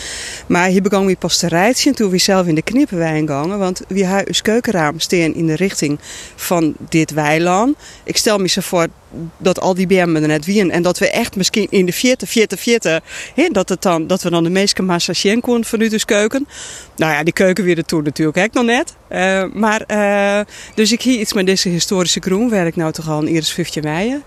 Maar 0.47 0.69
hier 0.69 0.83
begon 0.83 1.09
ik 1.09 1.19
pas 1.19 1.39
te 1.39 1.49
rijden 1.49 1.95
toen 1.95 2.11
we 2.11 2.19
zelf 2.19 2.47
in 2.47 2.55
de 2.55 2.63
knippenwijn 2.63 3.27
gingen. 3.29 3.59
Want 3.59 3.83
hebben 3.89 4.27
ons 4.27 4.43
keukenraam 4.43 5.01
steen 5.01 5.35
in 5.35 5.47
de 5.47 5.57
richting 5.57 5.99
van 6.37 6.75
dit 6.89 7.11
weiland. 7.11 7.77
Ik 8.05 8.17
stel 8.17 8.39
me 8.39 8.49
zo 8.49 8.61
voor 8.61 8.87
dat 9.37 9.61
al 9.61 9.75
die 9.75 9.87
BM'en 9.87 10.23
er 10.23 10.29
net 10.29 10.45
wien. 10.45 10.71
En 10.71 10.83
dat 10.83 10.99
we 10.99 11.11
echt 11.11 11.37
misschien 11.37 11.67
in 11.71 11.87
de 11.87 11.93
40, 11.93 12.29
40, 12.31 12.61
40, 12.61 13.01
hè, 13.35 13.49
dat, 13.49 13.69
het 13.69 13.83
dan, 13.83 14.07
dat 14.07 14.23
we 14.23 14.31
dan 14.31 14.45
de 14.45 14.51
meeste 14.51 14.83
massa 14.83 15.13
zien 15.13 15.41
konden 15.41 15.65
vanuit 15.65 15.91
de 15.91 16.05
keuken. 16.05 16.49
Nou 16.97 17.13
ja, 17.13 17.23
die 17.23 17.33
keuken 17.33 17.65
weer 17.65 17.85
toen 17.85 18.03
natuurlijk 18.03 18.39
ook 18.39 18.53
nog 18.53 18.65
net. 18.65 18.95
Uh, 19.13 19.45
maar, 19.53 19.85
uh, 19.89 20.41
dus 20.75 20.93
ik 20.93 21.03
hier 21.03 21.19
iets 21.19 21.33
met 21.33 21.47
deze 21.47 21.69
historische 21.69 22.21
groen, 22.21 22.51
werk 22.51 22.77
nou 22.77 22.93
toch 22.93 23.09
al 23.09 23.19
een 23.19 23.27
eerste 23.27 23.55
15 23.55 23.83
mei. 23.83 24.23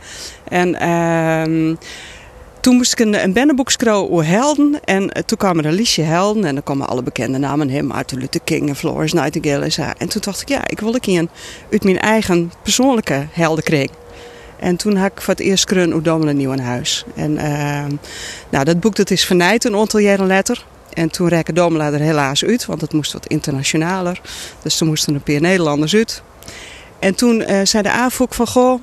En 0.47 0.69
uh, 0.81 1.75
toen 2.62 2.75
moest 2.75 2.91
ik 2.91 3.00
een, 3.00 3.24
een 3.24 3.33
bennenboek 3.33 3.71
schrijven 3.71 4.12
over 4.12 4.27
helden. 4.27 4.79
En 4.83 5.03
uh, 5.03 5.09
toen 5.25 5.38
kwamen 5.38 5.63
er 5.63 5.69
een 5.69 5.75
liedje 5.75 6.01
helden. 6.01 6.45
En 6.45 6.53
dan 6.53 6.63
kwamen 6.63 6.88
alle 6.88 7.03
bekende 7.03 7.38
namen. 7.38 7.69
Hem, 7.69 7.86
Martin 7.86 8.19
Luther 8.19 8.41
King 8.44 8.69
en 8.69 8.75
Florence 8.75 9.15
Nightingale. 9.15 9.65
En, 9.65 9.97
en 9.97 10.09
toen 10.09 10.21
dacht 10.21 10.41
ik, 10.41 10.50
ja, 10.50 10.68
ik 10.68 10.79
wil 10.79 10.94
een 10.94 11.00
keer 11.00 11.27
uit 11.71 11.83
mijn 11.83 12.00
eigen 12.00 12.51
persoonlijke 12.63 13.27
helden 13.31 13.63
krijgen. 13.63 14.02
En 14.63 14.75
toen 14.75 14.95
had 14.95 15.12
ik 15.12 15.22
voor 15.22 15.34
het 15.34 15.43
eerst 15.43 15.65
Kreun 15.65 15.93
Oedomelen 15.93 16.38
nieuw 16.38 16.51
in 16.51 16.60
huis. 16.60 17.05
En 17.15 17.32
uh, 17.32 17.86
nou, 18.50 18.65
dat 18.65 18.79
boek 18.79 18.96
dat 18.96 19.12
is 19.12 19.25
vernijd 19.25 19.65
een 19.65 19.75
aantal 19.75 20.00
jaren. 20.00 20.43
En 20.93 21.10
toen 21.10 21.27
rekken 21.27 21.55
Domela 21.55 21.91
er 21.91 22.00
helaas 22.00 22.43
uit, 22.46 22.65
want 22.65 22.82
het 22.82 22.93
moest 22.93 23.13
wat 23.13 23.27
internationaler. 23.27 24.22
Dus 24.62 24.77
toen 24.77 24.88
moesten 24.88 25.13
een 25.13 25.22
paar 25.22 25.41
Nederlanders 25.41 25.96
uit. 25.96 26.22
En 27.00 27.15
toen 27.15 27.41
uh, 27.41 27.60
zei 27.63 27.84
de 27.84 27.91
AFOK 27.91 28.34
van, 28.34 28.48
goh, 28.48 28.82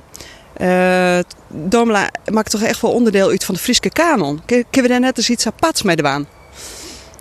uh, 0.61 1.19
Domela 1.47 2.09
maakt 2.31 2.51
toch 2.51 2.61
echt 2.61 2.81
wel 2.81 2.91
onderdeel 2.91 3.29
uit 3.29 3.43
van 3.43 3.55
de 3.55 3.61
Friese 3.61 3.89
kanon. 3.89 4.41
Kunnen 4.45 4.65
we 4.71 4.87
daar 4.87 4.99
net 4.99 5.17
eens 5.17 5.29
iets 5.29 5.47
aparts 5.47 5.81
mee 5.81 5.95
doen? 5.95 6.27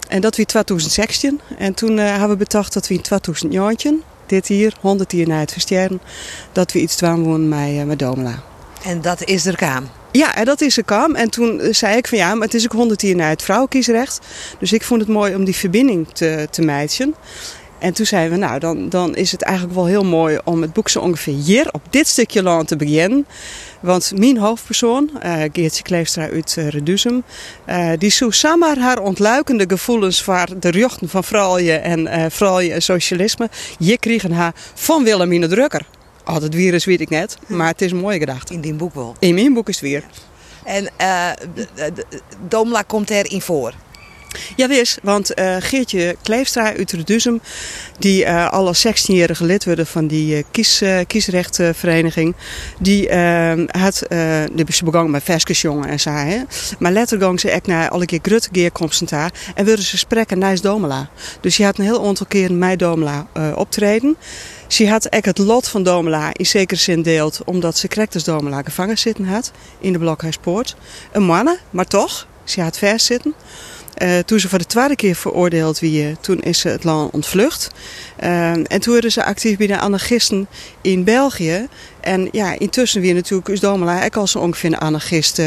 En 0.08 0.20
dat 0.20 0.36
was 0.36 0.46
2016. 0.46 1.40
En 1.58 1.74
toen 1.74 1.96
uh, 1.96 2.10
hebben 2.10 2.28
we 2.28 2.36
bedacht 2.36 2.72
dat 2.72 2.88
we 2.88 2.94
in 2.94 3.02
2019, 3.02 4.02
dit 4.26 4.46
hier, 4.46 4.74
100 4.80 5.12
jaar 5.12 5.26
na 5.26 5.38
het 5.38 5.52
versterren, 5.52 6.00
dat 6.52 6.72
we 6.72 6.80
iets 6.80 6.96
doen 6.96 7.48
met, 7.48 7.86
met 7.86 7.98
Domela. 7.98 8.48
En 8.84 9.00
dat 9.00 9.24
is 9.24 9.46
er 9.46 9.56
kaam? 9.56 9.88
Ja, 10.12 10.44
dat 10.44 10.60
is 10.60 10.76
er 10.76 10.84
kwam. 10.84 11.14
En 11.14 11.30
toen 11.30 11.60
zei 11.70 11.96
ik 11.96 12.08
van 12.08 12.18
ja, 12.18 12.34
maar 12.34 12.46
het 12.46 12.54
is 12.54 12.64
ook 12.64 12.72
100 12.72 13.02
jaar 13.02 13.16
na 13.16 13.28
het 13.28 13.42
vrouwenkiesrecht. 13.42 14.18
Dus 14.58 14.72
ik 14.72 14.82
vond 14.82 15.00
het 15.00 15.10
mooi 15.10 15.34
om 15.34 15.44
die 15.44 15.56
verbinding 15.56 16.08
te, 16.08 16.48
te 16.50 16.62
meidjen. 16.62 17.14
En 17.78 17.92
toen 17.92 18.06
zeiden 18.06 18.38
we, 18.38 18.44
nou, 18.44 18.58
dan, 18.58 18.88
dan 18.88 19.14
is 19.14 19.32
het 19.32 19.42
eigenlijk 19.42 19.76
wel 19.76 19.86
heel 19.86 20.04
mooi 20.04 20.38
om 20.44 20.62
het 20.62 20.72
boek 20.72 20.88
zo 20.88 21.00
ongeveer 21.00 21.34
hier 21.34 21.68
op 21.72 21.82
dit 21.90 22.06
stukje 22.06 22.42
land 22.42 22.68
te 22.68 22.76
beginnen. 22.76 23.26
Want 23.80 24.12
mijn 24.16 24.38
hoofdpersoon, 24.38 25.10
uh, 25.24 25.42
Geertje 25.52 25.82
Kleefstra 25.82 26.28
uit 26.28 26.56
uh, 26.58 26.68
Reduzum, 26.68 27.22
uh, 27.68 27.90
die 27.98 28.10
zoekt 28.10 28.34
samen 28.34 28.78
haar 28.78 28.98
ontluikende 28.98 29.64
gevoelens 29.68 30.22
voor 30.22 30.46
de 30.58 30.70
rechten 30.70 31.08
van 31.08 31.24
vrouwen 31.24 31.82
en 31.82 32.00
uh, 32.00 32.24
vrouwen 32.28 32.72
en 32.72 32.82
socialisme. 32.82 33.48
Je 33.78 33.98
kregen 33.98 34.32
haar 34.32 34.52
van 34.74 35.04
Wilhelmine 35.04 35.48
Drukker. 35.48 35.86
Oh, 36.24 36.34
het 36.34 36.54
virus 36.54 36.84
weet 36.84 37.00
ik 37.00 37.10
net, 37.10 37.38
maar 37.46 37.68
het 37.68 37.82
is 37.82 37.90
een 37.90 37.96
mooie 37.96 38.18
gedachte. 38.18 38.54
In 38.54 38.60
die 38.60 38.74
boek 38.74 38.94
wel? 38.94 39.16
In 39.18 39.34
mijn 39.34 39.54
boek 39.54 39.68
is 39.68 39.80
het 39.80 39.84
weer. 39.84 40.04
En 40.64 40.88
uh, 41.00 41.30
Domela 42.48 42.82
komt 42.82 43.10
erin 43.10 43.40
voor. 43.40 43.74
Ja, 44.56 44.68
wist, 44.68 44.98
want 45.02 45.38
uh, 45.38 45.56
Geertje 45.58 46.16
Kleefstra 46.22 46.76
uit 46.76 46.92
Reduzum, 46.92 47.40
die 47.98 48.24
uh, 48.24 48.50
al 48.50 48.66
als 48.66 48.86
16-jarige 48.86 49.44
lid 49.44 49.64
werd 49.64 49.88
van 49.88 50.06
die 50.06 50.36
uh, 50.36 50.42
kies, 50.50 50.82
kiesrechtvereniging, 51.06 52.34
die 52.78 53.12
had, 53.66 54.06
die 54.52 54.64
is 54.66 54.82
begonnen 54.82 55.10
met 55.10 55.22
Veskesjongen 55.22 55.88
en 55.88 56.00
zo, 56.00 56.10
hè. 56.10 56.38
maar 56.78 56.92
later 56.92 57.20
ging 57.20 57.40
ze 57.40 57.54
ook 57.54 57.66
naar 57.66 57.88
alle 57.88 58.06
keer 58.06 58.18
grote 58.22 58.48
geerkomsten 58.52 59.06
daar 59.06 59.32
en 59.54 59.64
wilden 59.64 59.84
ze 59.84 59.98
spreken 59.98 60.38
naar 60.38 60.60
Domela. 60.60 61.08
Dus 61.40 61.56
je 61.56 61.64
had 61.64 61.78
een 61.78 61.84
heel 61.84 62.06
aantal 62.06 62.26
keer 62.26 62.52
mij 62.52 62.76
Domela 62.76 63.26
optreden. 63.54 64.16
Ze 64.70 64.88
had 64.88 65.12
ook 65.12 65.24
het 65.24 65.38
lot 65.38 65.68
van 65.68 65.82
Domela 65.82 66.30
in 66.32 66.46
zekere 66.46 66.80
zin 66.80 67.02
deelt, 67.02 67.40
omdat 67.44 67.78
ze 67.78 67.88
correct 67.88 68.24
Domela 68.24 68.62
gevangen 68.62 68.98
zitten 68.98 69.24
had 69.24 69.50
in 69.80 69.92
de 69.92 69.98
Blokhuispoort. 69.98 70.76
Een 71.12 71.22
mannen, 71.22 71.58
maar 71.70 71.86
toch, 71.86 72.26
ze 72.44 72.60
had 72.60 72.78
vers 72.78 73.04
zitten. 73.04 73.34
Uh, 74.02 74.18
toen 74.18 74.40
ze 74.40 74.48
voor 74.48 74.58
de 74.58 74.66
tweede 74.66 74.96
keer 74.96 75.14
veroordeeld 75.14 75.78
wie, 75.78 76.16
toen 76.20 76.40
is 76.40 76.58
ze 76.58 76.68
het 76.68 76.84
land 76.84 77.12
ontvlucht. 77.12 77.70
Uh, 78.22 78.50
en 78.50 78.80
toen 78.80 78.92
werden 78.92 79.12
ze 79.12 79.24
actief 79.24 79.56
bij 79.56 79.66
de 79.66 79.78
anarchisten 79.78 80.46
in 80.80 81.04
België. 81.04 81.68
En 82.00 82.28
ja, 82.32 82.58
intussen 82.58 83.00
weer 83.00 83.14
natuurlijk 83.14 83.48
is 83.48 83.60
Domela 83.60 84.04
ook 84.04 84.16
als 84.16 84.36
ongeveer 84.36 84.72
een 84.72 84.78
anarchist 84.78 85.42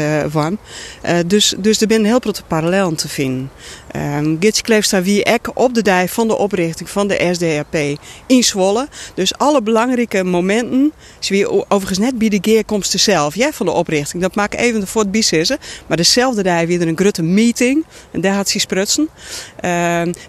dus, 1.26 1.54
dus 1.58 1.80
er 1.80 1.86
zijn 1.88 2.04
heel 2.04 2.18
grote 2.18 2.42
parallellen 2.42 2.94
te 2.94 3.08
vinden. 3.08 3.50
Uh, 3.96 4.36
Gitje 4.40 4.62
Kleefstra 4.62 5.02
wie 5.02 5.26
ook 5.26 5.50
op 5.54 5.74
de 5.74 5.82
dij 5.82 6.08
van 6.08 6.28
de 6.28 6.36
oprichting 6.36 6.90
van 6.90 7.08
de 7.08 7.30
SDAP 7.32 7.98
in 8.26 8.44
Zwolle. 8.44 8.88
Dus 9.14 9.38
alle 9.38 9.62
belangrijke 9.62 10.24
momenten, 10.24 10.92
wie 11.28 11.70
overigens 11.70 11.98
net 11.98 12.18
bij 12.18 12.28
de 12.28 12.38
geerkomsten 12.40 13.00
zelf 13.00 13.34
ja, 13.34 13.52
van 13.52 13.66
de 13.66 13.72
oprichting. 13.72 14.22
Dat 14.22 14.34
maak 14.34 14.52
ik 14.52 14.60
even 14.60 14.86
voor 14.86 15.02
het 15.02 15.10
bississen. 15.10 15.58
Maar 15.86 15.96
dezelfde 15.96 16.42
dij 16.42 16.66
weer 16.66 16.88
een 16.88 16.96
grote 16.96 17.22
meeting. 17.22 17.84
En 18.10 18.20
daar 18.20 18.34
had 18.34 18.48
ze 18.48 18.58
sprutsen. 18.58 19.08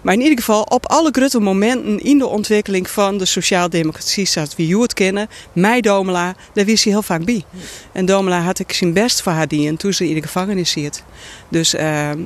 maar 0.02 0.14
in 0.14 0.20
ieder 0.20 0.38
geval 0.38 0.62
op 0.62 0.86
alle 0.86 1.10
grote 1.10 1.40
momenten 1.40 1.98
in 1.98 2.18
de 2.18 2.26
ontwikkeling 2.26 2.90
van 2.90 3.18
de 3.18 3.24
sociaaldemocratie, 3.24 4.26
zoals 4.26 4.56
we 4.56 4.78
het 4.80 4.94
kennen, 4.94 5.28
mij 5.52 5.80
Domela 5.80 6.34
daar 6.52 6.64
wist 6.64 6.84
hij 6.84 6.92
heel 6.92 7.02
vaak 7.02 7.24
bij. 7.24 7.44
En 7.92 8.06
Domela 8.06 8.40
had 8.40 8.58
ik 8.58 8.72
zijn 8.72 8.92
best 8.92 9.22
voor 9.22 9.32
haar 9.32 9.48
dienen 9.48 9.76
toen 9.76 9.92
ze 9.92 10.08
in 10.08 10.14
de 10.14 10.22
gevangenis 10.22 10.70
zit. 10.70 11.04
Dus 11.48 11.74
uh, 11.74 11.80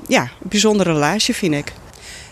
ja, 0.07 0.23
een 0.23 0.49
bijzondere 0.49 0.93
relatie 0.93 1.35
vind 1.35 1.55
ik. 1.55 1.73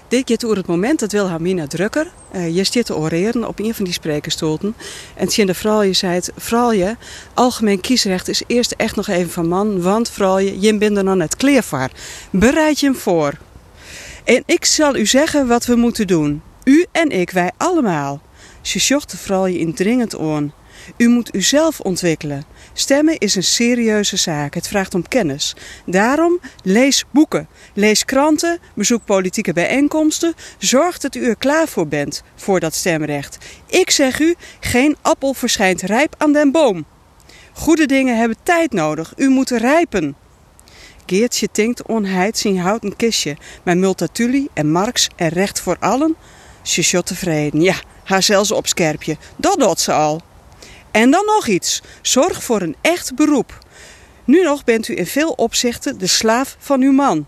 Dit 0.09 0.25
keer 0.25 0.57
het 0.57 0.66
moment 0.66 1.00
dat 1.00 1.12
Wilhelmina 1.12 1.66
Drukker, 1.66 2.07
uh, 2.35 2.57
je 2.57 2.64
zit 2.64 2.87
te 2.87 2.97
oreren 2.97 3.49
op 3.49 3.59
een 3.59 3.75
van 3.75 3.85
die 3.85 3.92
sprekerstoelten. 3.92 4.75
En 5.16 5.28
Tjende 5.28 5.54
Vraalje 5.54 5.92
zei 5.92 6.14
het, 6.14 6.33
Vraalje, 6.37 6.97
algemeen 7.35 7.80
kiesrecht 7.80 8.28
is 8.28 8.42
eerst 8.47 8.75
echt 8.76 8.97
nog 8.97 9.09
even 9.09 9.30
van 9.30 9.49
man, 9.49 9.83
want 9.83 10.11
Vraalje, 10.11 10.61
je 10.61 10.78
bent 10.78 10.97
er 10.97 11.04
nog 11.04 11.14
net 11.14 11.37
kleervaar. 11.37 11.90
Bereid 12.30 12.80
je 12.80 12.87
hem 12.87 12.97
voor. 12.97 13.33
En 14.25 14.42
ik 14.47 14.64
zal 14.64 14.97
u 14.97 15.07
zeggen 15.07 15.47
wat 15.47 15.66
we 15.66 15.76
moeten 15.76 16.07
doen. 16.07 16.42
U 16.64 16.87
en 16.92 17.11
ik, 17.11 17.30
wij 17.30 17.50
allemaal. 17.57 18.21
Ze 18.61 18.78
zocht 18.78 19.11
de 19.11 19.16
Vraalje 19.16 19.59
indringend 19.59 20.18
aan. 20.18 20.52
U 20.97 21.09
moet 21.09 21.35
uzelf 21.35 21.80
ontwikkelen. 21.80 22.45
Stemmen 22.78 23.18
is 23.18 23.35
een 23.35 23.42
serieuze 23.42 24.16
zaak. 24.16 24.54
Het 24.54 24.68
vraagt 24.68 24.94
om 24.94 25.08
kennis. 25.08 25.56
Daarom 25.87 26.40
lees 26.62 27.04
boeken, 27.11 27.49
lees 27.75 28.04
kranten, 28.04 28.58
bezoek 28.75 29.04
politieke 29.04 29.52
bijeenkomsten. 29.52 30.35
Zorg 30.58 30.99
dat 30.99 31.14
u 31.14 31.25
er 31.25 31.37
klaar 31.37 31.68
voor 31.68 31.88
bent 31.88 32.23
voor 32.35 32.61
dat 32.61 32.75
stemrecht. 32.75 33.38
Ik 33.66 33.90
zeg 33.90 34.20
u, 34.20 34.35
geen 34.61 34.97
appel 35.02 35.35
verschijnt 35.35 35.82
rijp 35.82 36.14
aan 36.18 36.32
den 36.32 36.50
boom. 36.50 36.85
Goede 37.52 37.87
dingen 37.87 38.18
hebben 38.18 38.37
tijd 38.42 38.73
nodig. 38.73 39.12
U 39.16 39.28
moet 39.28 39.50
rijpen. 39.50 40.16
Geertje 41.06 41.49
tinkt 41.52 41.82
onheid 41.87 42.38
zien 42.38 42.58
houten 42.58 42.97
kistje. 42.97 43.37
Maar 43.62 43.76
Multatuli 43.76 44.49
en 44.52 44.70
Marx 44.70 45.08
en 45.16 45.28
recht 45.28 45.61
voor 45.61 45.76
allen. 45.80 46.16
Ze 46.62 47.02
tevreden. 47.02 47.61
Ja, 47.61 47.76
haar 48.04 48.23
zelfs 48.23 48.52
op 48.52 48.66
scherpje. 48.66 49.16
Dat 49.37 49.58
doet 49.58 49.80
ze 49.80 49.92
al. 49.92 50.23
En 50.98 51.10
dan 51.10 51.24
nog 51.26 51.46
iets. 51.46 51.82
Zorg 52.02 52.42
voor 52.42 52.62
een 52.62 52.76
echt 52.80 53.14
beroep. 53.14 53.58
Nu 54.24 54.42
nog 54.42 54.64
bent 54.64 54.88
u 54.88 54.96
in 54.96 55.06
veel 55.06 55.30
opzichten 55.30 55.98
de 55.98 56.06
slaaf 56.06 56.56
van 56.58 56.82
uw 56.82 56.92
man. 56.92 57.26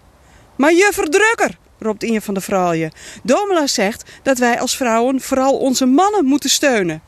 Maar 0.56 0.72
je 0.72 0.90
verdrukker, 0.92 1.58
roept 1.78 2.02
een 2.02 2.22
van 2.22 2.34
de 2.34 2.40
vrouwen. 2.40 2.92
Domela 3.22 3.66
zegt 3.66 4.10
dat 4.22 4.38
wij 4.38 4.60
als 4.60 4.76
vrouwen 4.76 5.20
vooral 5.20 5.58
onze 5.58 5.86
mannen 5.86 6.24
moeten 6.24 6.50
steunen. 6.50 7.02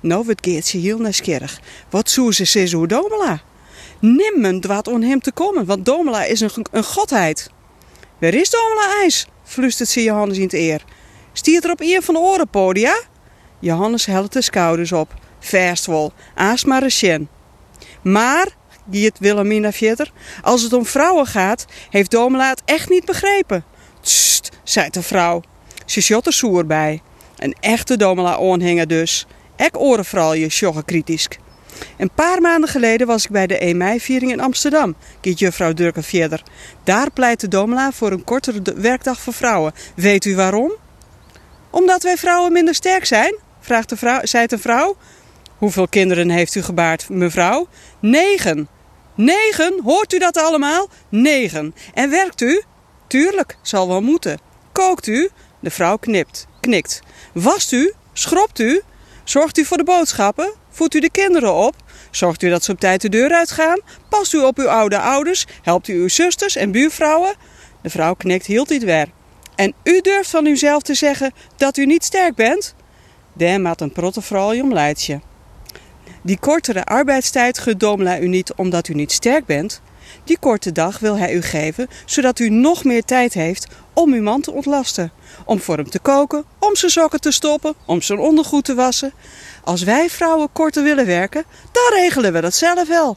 Nou 0.00 0.24
wordt 0.24 0.46
Geertje 0.46 0.78
heel 0.78 0.98
nieuwsgierig. 0.98 1.60
Wat 1.90 2.10
zoe 2.10 2.34
ze 2.34 2.44
ze 2.44 2.66
zo 2.66 2.86
Domela? 2.86 3.40
Nimmen 4.00 4.60
dwaat 4.60 4.88
om 4.88 5.02
hem 5.02 5.20
te 5.20 5.32
komen, 5.32 5.64
want 5.66 5.84
Domela 5.84 6.24
is 6.24 6.40
een, 6.40 6.66
een 6.70 6.84
godheid. 6.84 7.50
Waar 8.20 8.34
is 8.34 8.50
Domela 8.50 9.00
IJs? 9.02 9.26
fluistert 9.44 9.88
ze 9.88 10.02
Johannes 10.02 10.36
in 10.36 10.42
het 10.42 10.52
eer. 10.52 10.84
Stiert 11.32 11.64
er 11.64 11.70
op 11.70 11.80
een 11.80 12.02
van 12.02 12.14
de 12.14 12.20
orenpodia? 12.20 13.00
Johannes 13.60 14.06
helpt 14.06 14.32
de 14.32 14.42
schouders 14.42 14.92
op 14.92 15.14
wel, 15.86 16.12
aas 16.34 16.64
maar 16.64 16.82
een 16.82 17.28
Maar, 18.02 18.48
giet 18.90 19.18
Wilhelmina 19.18 19.72
verder, 19.72 20.12
als 20.42 20.62
het 20.62 20.72
om 20.72 20.86
vrouwen 20.86 21.26
gaat, 21.26 21.64
heeft 21.90 22.10
Domela 22.10 22.48
het 22.48 22.62
echt 22.64 22.88
niet 22.88 23.04
begrepen. 23.04 23.64
Tst, 24.00 24.48
zei 24.62 24.90
de 24.90 25.02
vrouw. 25.02 25.42
Ze 25.86 26.00
shot 26.00 26.26
er 26.26 26.32
soer 26.32 26.66
bij. 26.66 27.02
Een 27.36 27.56
echte 27.60 27.96
Domela-aanhanger 27.96 28.86
dus. 28.86 29.26
Ek 29.56 29.78
orenvrouwje, 29.78 30.48
sjogge 30.48 30.84
kritisch. 30.84 31.28
Een 31.96 32.10
paar 32.14 32.40
maanden 32.40 32.70
geleden 32.70 33.06
was 33.06 33.24
ik 33.24 33.30
bij 33.30 33.46
de 33.46 33.58
1 33.58 33.76
mei-viering 33.76 34.32
in 34.32 34.40
Amsterdam, 34.40 34.94
giet 35.20 35.38
juffrouw 35.38 35.72
Durker 35.72 36.02
verder. 36.02 36.42
Daar 36.84 37.10
pleitte 37.10 37.48
Domela 37.48 37.92
voor 37.92 38.12
een 38.12 38.24
kortere 38.24 38.62
werkdag 38.76 39.20
voor 39.20 39.32
vrouwen. 39.32 39.72
Weet 39.94 40.24
u 40.24 40.36
waarom? 40.36 40.72
Omdat 41.70 42.02
wij 42.02 42.16
vrouwen 42.16 42.52
minder 42.52 42.74
sterk 42.74 43.04
zijn, 43.04 43.36
vraagt 43.60 43.88
de 43.88 43.96
vrouw, 43.96 44.20
zei 44.22 44.46
de 44.46 44.58
vrouw. 44.58 44.96
Hoeveel 45.58 45.88
kinderen 45.88 46.30
heeft 46.30 46.54
u 46.54 46.62
gebaard, 46.62 47.08
mevrouw? 47.08 47.68
Negen. 48.00 48.68
Negen? 49.14 49.80
Hoort 49.84 50.12
u 50.12 50.18
dat 50.18 50.36
allemaal? 50.36 50.88
Negen. 51.08 51.74
En 51.94 52.10
werkt 52.10 52.40
u? 52.40 52.62
Tuurlijk, 53.06 53.56
zal 53.62 53.88
wel 53.88 54.00
moeten. 54.00 54.38
Kookt 54.72 55.06
u? 55.06 55.28
De 55.60 55.70
vrouw 55.70 55.96
knipt, 55.96 56.46
knikt. 56.60 57.00
Wast 57.32 57.72
u? 57.72 57.92
Schrobt 58.12 58.58
u? 58.58 58.82
Zorgt 59.24 59.58
u 59.58 59.64
voor 59.64 59.76
de 59.76 59.84
boodschappen? 59.84 60.54
Voedt 60.70 60.94
u 60.94 61.00
de 61.00 61.10
kinderen 61.10 61.54
op? 61.54 61.74
Zorgt 62.10 62.42
u 62.42 62.48
dat 62.48 62.64
ze 62.64 62.72
op 62.72 62.80
tijd 62.80 63.00
de 63.00 63.08
deur 63.08 63.32
uitgaan? 63.32 63.80
Past 64.08 64.34
u 64.34 64.38
op 64.38 64.58
uw 64.58 64.68
oude 64.68 64.98
ouders? 64.98 65.46
Helpt 65.62 65.88
u 65.88 65.94
uw 65.94 66.08
zusters 66.08 66.56
en 66.56 66.70
buurvrouwen? 66.70 67.34
De 67.82 67.90
vrouw 67.90 68.14
knikt 68.14 68.46
heel 68.46 68.64
dit 68.64 68.84
weer. 68.84 69.06
En 69.54 69.74
u 69.82 70.00
durft 70.00 70.30
van 70.30 70.46
uzelf 70.46 70.82
te 70.82 70.94
zeggen 70.94 71.32
dat 71.56 71.76
u 71.76 71.86
niet 71.86 72.04
sterk 72.04 72.34
bent? 72.34 72.74
Dan 73.32 73.62
maat 73.62 73.80
een 73.80 73.92
protte 73.92 74.22
vrouw 74.22 74.62
om 74.62 74.72
leidje. 74.72 75.20
Die 76.28 76.38
kortere 76.38 76.84
arbeidstijd 76.84 77.58
gedomla 77.58 78.18
u 78.18 78.28
niet 78.28 78.52
omdat 78.54 78.88
u 78.88 78.94
niet 78.94 79.12
sterk 79.12 79.46
bent. 79.46 79.80
Die 80.24 80.38
korte 80.38 80.72
dag 80.72 80.98
wil 80.98 81.16
hij 81.16 81.34
u 81.34 81.42
geven, 81.42 81.88
zodat 82.04 82.38
u 82.38 82.48
nog 82.48 82.84
meer 82.84 83.04
tijd 83.04 83.34
heeft 83.34 83.66
om 83.92 84.12
uw 84.12 84.22
man 84.22 84.40
te 84.40 84.52
ontlasten. 84.52 85.12
Om 85.44 85.60
voor 85.60 85.76
hem 85.76 85.90
te 85.90 85.98
koken, 85.98 86.44
om 86.58 86.76
zijn 86.76 86.90
sokken 86.90 87.20
te 87.20 87.30
stoppen, 87.30 87.74
om 87.86 88.02
zijn 88.02 88.18
ondergoed 88.18 88.64
te 88.64 88.74
wassen. 88.74 89.12
Als 89.64 89.82
wij 89.82 90.10
vrouwen 90.10 90.52
korter 90.52 90.82
willen 90.82 91.06
werken, 91.06 91.44
dan 91.72 92.00
regelen 92.00 92.32
we 92.32 92.40
dat 92.40 92.54
zelf 92.54 92.88
wel. 92.88 93.16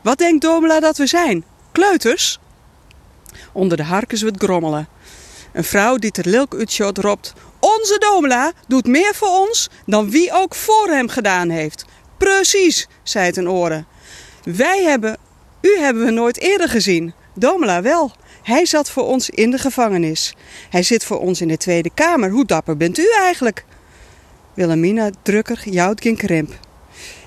Wat 0.00 0.18
denkt 0.18 0.42
Domela 0.42 0.80
dat 0.80 0.96
we 0.96 1.06
zijn? 1.06 1.44
Kleuters? 1.72 2.38
Onder 3.52 3.76
de 3.76 3.84
harkens 3.84 4.20
het 4.20 4.42
grommelen. 4.42 4.88
Een 5.52 5.64
vrouw 5.64 5.96
die 5.96 6.10
ter 6.10 6.28
lilk 6.28 6.54
roept... 6.94 7.32
Onze 7.60 7.98
Domela 7.98 8.52
doet 8.68 8.86
meer 8.86 9.14
voor 9.14 9.28
ons 9.28 9.68
dan 9.86 10.10
wie 10.10 10.32
ook 10.32 10.54
voor 10.54 10.88
hem 10.88 11.08
gedaan 11.08 11.48
heeft. 11.48 11.84
Precies, 12.22 12.88
zei 13.02 13.26
het 13.26 13.36
een 13.36 13.50
oren. 13.50 13.86
Wij 14.42 14.82
hebben, 14.82 15.16
u 15.60 15.78
hebben 15.78 16.04
we 16.04 16.10
nooit 16.10 16.38
eerder 16.38 16.68
gezien. 16.68 17.12
Domela 17.34 17.82
wel. 17.82 18.12
Hij 18.42 18.66
zat 18.66 18.90
voor 18.90 19.04
ons 19.04 19.30
in 19.30 19.50
de 19.50 19.58
gevangenis. 19.58 20.34
Hij 20.70 20.82
zit 20.82 21.04
voor 21.04 21.20
ons 21.20 21.40
in 21.40 21.48
de 21.48 21.56
Tweede 21.56 21.90
Kamer. 21.94 22.30
Hoe 22.30 22.44
dapper 22.44 22.76
bent 22.76 22.98
u 22.98 23.06
eigenlijk? 23.20 23.64
Wilhelmina 24.54 25.10
Drukker 25.22 25.68
jouwt 25.68 26.00
geen 26.00 26.16
krimp. 26.16 26.58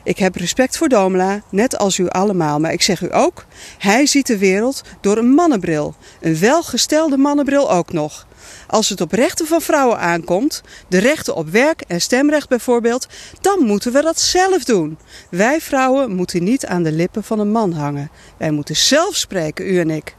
Ik 0.04 0.18
heb 0.18 0.36
respect 0.36 0.78
voor 0.78 0.90
Domela, 0.90 1.42
net 1.50 1.78
als 1.78 1.98
u 1.98 2.08
allemaal, 2.08 2.60
maar 2.60 2.74
ik 2.74 2.82
zeg 2.82 3.02
u 3.02 3.16
ook, 3.16 3.46
hij 3.78 4.06
ziet 4.06 4.28
de 4.28 4.38
wereld 4.38 4.82
door 5.02 5.18
een 5.18 5.34
mannenbril. 5.34 5.96
Een 6.22 6.40
welgestelde 6.40 7.18
mannenbril 7.18 7.72
ook 7.72 7.94
nog. 7.94 8.28
Als 8.68 8.90
het 8.90 9.02
op 9.02 9.12
rechten 9.12 9.48
van 9.48 9.62
vrouwen 9.62 10.00
aankomt, 10.00 10.62
de 10.88 10.98
rechten 10.98 11.36
op 11.36 11.50
werk 11.50 11.82
en 11.82 12.02
stemrecht 12.02 12.50
bijvoorbeeld, 12.50 13.08
dan 13.42 13.60
moeten 13.64 13.92
we 13.92 14.02
dat 14.02 14.20
zelf 14.20 14.64
doen. 14.64 14.98
Wij 15.30 15.62
vrouwen 15.62 16.16
moeten 16.16 16.44
niet 16.44 16.66
aan 16.66 16.84
de 16.84 16.92
lippen 16.92 17.24
van 17.24 17.40
een 17.40 17.52
man 17.52 17.72
hangen. 17.72 18.12
Wij 18.38 18.52
moeten 18.52 18.76
zelf 18.76 19.16
spreken, 19.16 19.68
u 19.68 19.80
en 19.80 19.90
ik. 19.90 20.16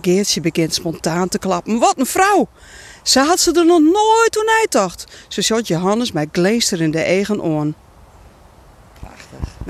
Geertje 0.00 0.40
begint 0.40 0.74
spontaan 0.74 1.28
te 1.28 1.38
klappen. 1.38 1.78
Wat 1.78 1.98
een 1.98 2.06
vrouw! 2.06 2.48
Ze 3.02 3.20
had 3.20 3.40
ze 3.40 3.52
er 3.52 3.66
nog 3.66 3.80
nooit 3.80 4.28
toen 4.30 4.46
hij 4.46 4.66
dacht. 4.68 5.04
Ze 5.28 5.42
zat 5.42 5.66
Johannes 5.66 6.12
met 6.12 6.28
glinsterende 6.32 7.00
eigen 7.00 7.42
oren. 7.42 7.74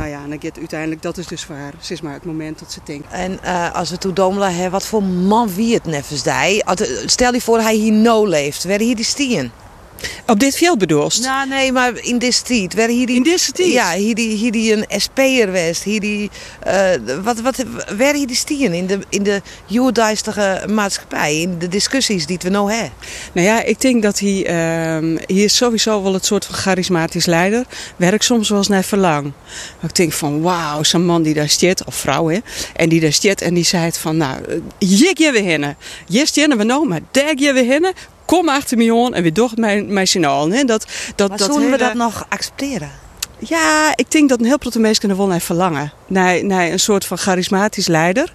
Nou 0.00 0.12
ja, 0.12 0.22
en 0.22 0.28
dan 0.28 0.40
gaat 0.40 0.58
uiteindelijk, 0.58 1.02
dat 1.02 1.18
is 1.18 1.26
dus 1.26 1.46
waar. 1.46 1.72
Het 1.78 1.90
is 1.90 2.00
maar 2.00 2.12
het 2.12 2.24
moment 2.24 2.58
dat 2.58 2.72
ze 2.72 2.80
denkt. 2.84 3.06
En 3.10 3.38
uh, 3.44 3.74
als 3.74 3.90
we 3.90 3.98
toen 3.98 4.14
Domela 4.14 4.50
hebben, 4.50 4.70
wat 4.70 4.86
voor 4.86 5.02
man 5.02 5.54
wie 5.54 5.74
het 5.74 5.84
nevens 5.84 6.22
die? 6.22 6.64
Stel 7.06 7.32
je 7.32 7.40
voor 7.40 7.60
hij 7.60 7.74
hier 7.74 7.92
no 7.92 8.26
leeft, 8.26 8.64
werden 8.64 8.86
hier 8.86 8.96
die 8.96 9.04
stien? 9.04 9.50
Op 10.26 10.40
dit 10.40 10.56
veld 10.56 10.78
bedoelst? 10.78 11.22
Nou, 11.22 11.48
nee, 11.48 11.72
maar 11.72 11.92
in 11.96 12.18
deze 12.18 12.42
tijd. 12.42 12.74
Waar 12.74 12.88
hier 12.88 13.06
die, 13.06 13.16
in 13.16 13.22
deze 13.22 13.52
tijd? 13.52 13.72
Ja, 13.72 13.92
hier 13.92 14.14
die, 14.14 14.36
hier 14.36 14.52
die 14.52 14.72
een 14.72 15.00
SP'er 15.00 15.52
was. 15.52 15.82
Hier 15.82 16.00
die, 16.00 16.30
uh, 16.66 17.22
wat, 17.22 17.40
wat, 17.40 17.64
waar 17.96 18.14
hier 18.14 18.26
die 18.26 18.36
stien 18.36 18.72
in 18.72 18.86
de, 18.86 18.98
in 19.08 19.22
de 19.22 19.42
maatschappij? 20.68 21.40
In 21.40 21.58
de 21.58 21.68
discussies 21.68 22.26
die 22.26 22.38
we 22.42 22.48
nou 22.48 22.72
hebben? 22.72 22.92
Nou 23.32 23.46
ja, 23.46 23.62
ik 23.62 23.80
denk 23.80 24.02
dat 24.02 24.18
hij, 24.18 24.50
uh, 25.00 25.18
hier 25.26 25.44
is 25.44 25.56
sowieso 25.56 26.02
wel 26.02 26.14
het 26.14 26.24
soort 26.24 26.44
van 26.44 26.54
charismatisch 26.54 27.26
leider. 27.26 27.64
Werk 27.96 28.22
soms 28.22 28.48
wel 28.48 28.58
eens 28.58 28.68
naar 28.68 28.84
verlang. 28.84 29.32
Ik 29.82 29.94
denk 29.94 30.12
van, 30.12 30.40
wauw, 30.40 30.82
zo'n 30.82 31.04
man 31.04 31.22
die 31.22 31.34
daar 31.34 31.48
zit, 31.48 31.84
of 31.84 31.94
vrouw 31.94 32.28
hè. 32.28 32.38
En 32.76 32.88
die 32.88 33.00
daar 33.00 33.12
zit 33.12 33.42
en 33.42 33.54
die 33.54 33.64
zei 33.64 33.84
het 33.84 33.98
van, 33.98 34.16
nou, 34.16 34.62
jik 34.78 35.18
je 35.18 35.32
weer 35.32 35.42
hinnen. 35.42 35.76
Yes, 36.06 36.32
we 36.32 36.64
nou, 36.64 36.88
maar 36.88 37.00
dek 37.10 37.38
je 37.38 37.52
weer 37.52 37.64
hinnen 37.64 37.92
kom 38.30 38.48
achter 38.48 38.76
me 38.76 39.04
aan 39.04 39.14
en 39.14 39.22
weer 39.22 39.32
door 39.32 39.50
mijn, 39.54 39.92
mijn 39.92 40.06
signaal. 40.06 40.50
Hè? 40.50 40.64
Dat, 40.64 40.86
dat, 41.14 41.28
maar 41.28 41.38
dat 41.38 41.46
zullen 41.46 41.62
hele... 41.62 41.76
we 41.76 41.82
dat 41.82 41.94
nog 41.94 42.26
accepteren? 42.28 42.90
Ja, 43.48 43.92
ik 43.94 44.10
denk 44.10 44.28
dat 44.28 44.40
een 44.40 44.46
heel 44.46 44.56
veel 44.60 44.80
mensen 44.80 45.10
er 45.10 45.16
wel 45.16 45.26
naar 45.26 45.40
verlangen. 45.40 45.92
Naar, 46.06 46.44
naar 46.44 46.70
een 46.70 46.80
soort 46.80 47.04
van 47.04 47.18
charismatisch 47.18 47.86
leider. 47.86 48.32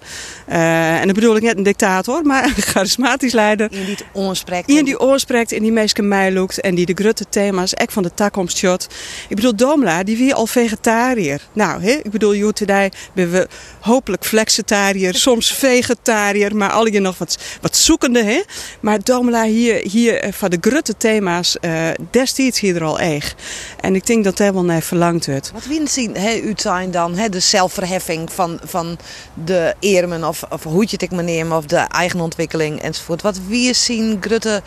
Uh, 0.48 1.00
en 1.00 1.04
dan 1.04 1.14
bedoel 1.14 1.36
ik 1.36 1.42
net 1.42 1.56
een 1.56 1.62
dictator, 1.62 2.22
maar 2.22 2.44
een 2.44 2.62
charismatisch 2.62 3.32
leider. 3.32 3.72
In 3.72 3.84
die 3.84 3.96
oorspreekt. 4.12 4.68
In 4.68 4.84
die 4.84 5.00
oorspreekt 5.00 5.52
en 5.52 5.62
die 5.62 5.72
mensen 5.72 6.08
mij 6.08 6.32
loopt. 6.32 6.60
En 6.60 6.74
die 6.74 6.86
de 6.86 6.94
grote 6.94 7.24
thema's, 7.28 7.74
echt 7.74 7.92
van 7.92 8.02
de 8.02 8.14
takkomst 8.14 8.56
shot. 8.56 8.86
Ik 9.28 9.36
bedoel, 9.36 9.56
Domla, 9.56 10.02
die 10.02 10.16
wie 10.16 10.34
al 10.34 10.46
vegetariër. 10.46 11.40
Nou, 11.52 11.82
hè, 11.82 11.90
ik 11.90 12.10
bedoel, 12.10 12.34
Joetedij 12.34 12.92
ben 13.12 13.30
we 13.30 13.48
hopelijk 13.80 14.24
flexitariër, 14.24 15.14
soms 15.28 15.52
vegetariër. 15.52 16.56
Maar 16.56 16.70
al 16.70 16.86
je 16.86 17.00
nog 17.00 17.18
wat, 17.18 17.38
wat 17.60 17.76
zoekende, 17.76 18.22
hè. 18.22 18.42
Maar 18.80 19.02
Domla 19.02 19.44
hier, 19.44 19.90
hier 19.90 20.18
eh, 20.18 20.32
van 20.32 20.50
de 20.50 20.58
grote 20.60 20.96
thema's, 20.96 21.56
uh, 21.60 21.88
destijds 22.10 22.60
hier 22.60 22.76
er 22.76 22.84
al 22.84 22.98
echt. 22.98 23.42
En 23.80 23.94
ik 23.94 24.06
denk 24.06 24.24
dat 24.24 24.38
hij 24.38 24.52
wel 24.52 24.64
naar 24.64 24.82
verlangd. 24.96 25.52
Wat 25.52 25.66
willen 25.66 25.88
zien, 25.88 26.16
hè, 26.16 26.34
u 26.34 26.52
zijn 26.56 26.90
dan, 26.90 27.14
hè, 27.14 27.28
de 27.28 27.40
zelfverheffing 27.40 28.32
van, 28.32 28.60
van 28.64 28.98
de 29.44 29.74
eermen 29.80 30.24
of, 30.24 30.42
of 30.50 30.62
hoe 30.62 30.82
je 30.82 30.88
het 30.90 31.02
ik 31.02 31.10
neem, 31.10 31.52
of 31.52 31.66
de 31.66 31.76
eigen 31.76 32.20
ontwikkeling 32.20 32.80
enzovoort. 32.82 33.22
Wat 33.22 33.40
wie 33.48 33.74
zien 33.74 34.16
grote 34.20 34.62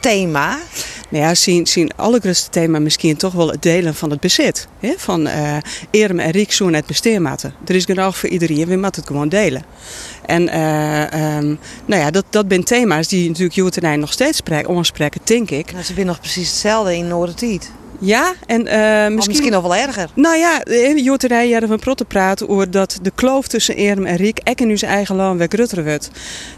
thema? 0.00 0.58
Nou 1.08 1.24
ja, 1.24 1.34
zien, 1.34 1.66
zien 1.66 1.90
alle 1.96 2.20
grootste 2.20 2.50
thema 2.50 2.78
misschien 2.78 3.16
toch 3.16 3.32
wel 3.32 3.50
het 3.50 3.62
delen 3.62 3.94
van 3.94 4.10
het 4.10 4.20
bezit. 4.20 4.68
Hè? 4.80 4.94
Van 4.96 5.26
uh, 5.26 5.56
Erem 5.90 6.18
en 6.18 6.30
Riek 6.30 6.52
zoen 6.52 6.72
het 6.72 6.86
besteermaten. 6.86 7.54
Er 7.66 7.74
is 7.74 7.84
genoeg 7.84 8.18
voor 8.18 8.28
iedereen, 8.28 8.66
we 8.66 8.76
moeten 8.76 9.00
het 9.00 9.06
gewoon 9.06 9.28
delen. 9.28 9.64
En 10.26 10.42
uh, 10.42 11.36
um, 11.36 11.58
nou 11.84 12.02
ja, 12.02 12.10
dat, 12.10 12.24
dat 12.30 12.44
zijn 12.48 12.64
thema's 12.64 13.08
die 13.08 13.28
natuurlijk 13.28 13.56
Joet 13.56 13.80
nog 13.80 14.12
steeds 14.12 14.40
spreken, 14.82 15.20
denk 15.24 15.50
ik. 15.50 15.72
Nou, 15.72 15.84
ze 15.84 15.94
zijn 15.94 16.06
nog 16.06 16.20
precies 16.20 16.48
hetzelfde 16.48 16.96
in 16.96 17.08
Noordertiet. 17.08 17.70
Ja, 17.98 18.34
en 18.46 18.60
uh, 18.60 18.66
misschien... 18.66 19.14
misschien 19.14 19.50
nog 19.50 19.62
wel 19.62 19.76
erger. 19.76 20.10
Nou 20.14 20.36
ja, 20.36 20.62
Joterij 20.94 21.50
hadden 21.50 21.68
van 21.68 21.78
protte 21.78 22.04
praten 22.04 22.48
over 22.48 22.70
dat 22.70 22.98
de 23.02 23.12
kloof 23.14 23.46
tussen 23.46 23.76
Erem 23.76 24.06
en 24.06 24.16
Riek 24.16 24.38
ek 24.38 24.60
in 24.60 24.68
uw 24.68 24.76
eigen 24.76 25.16
land 25.16 25.38
weer 25.38 25.48
grutter 25.48 25.84
wordt. 25.84 26.10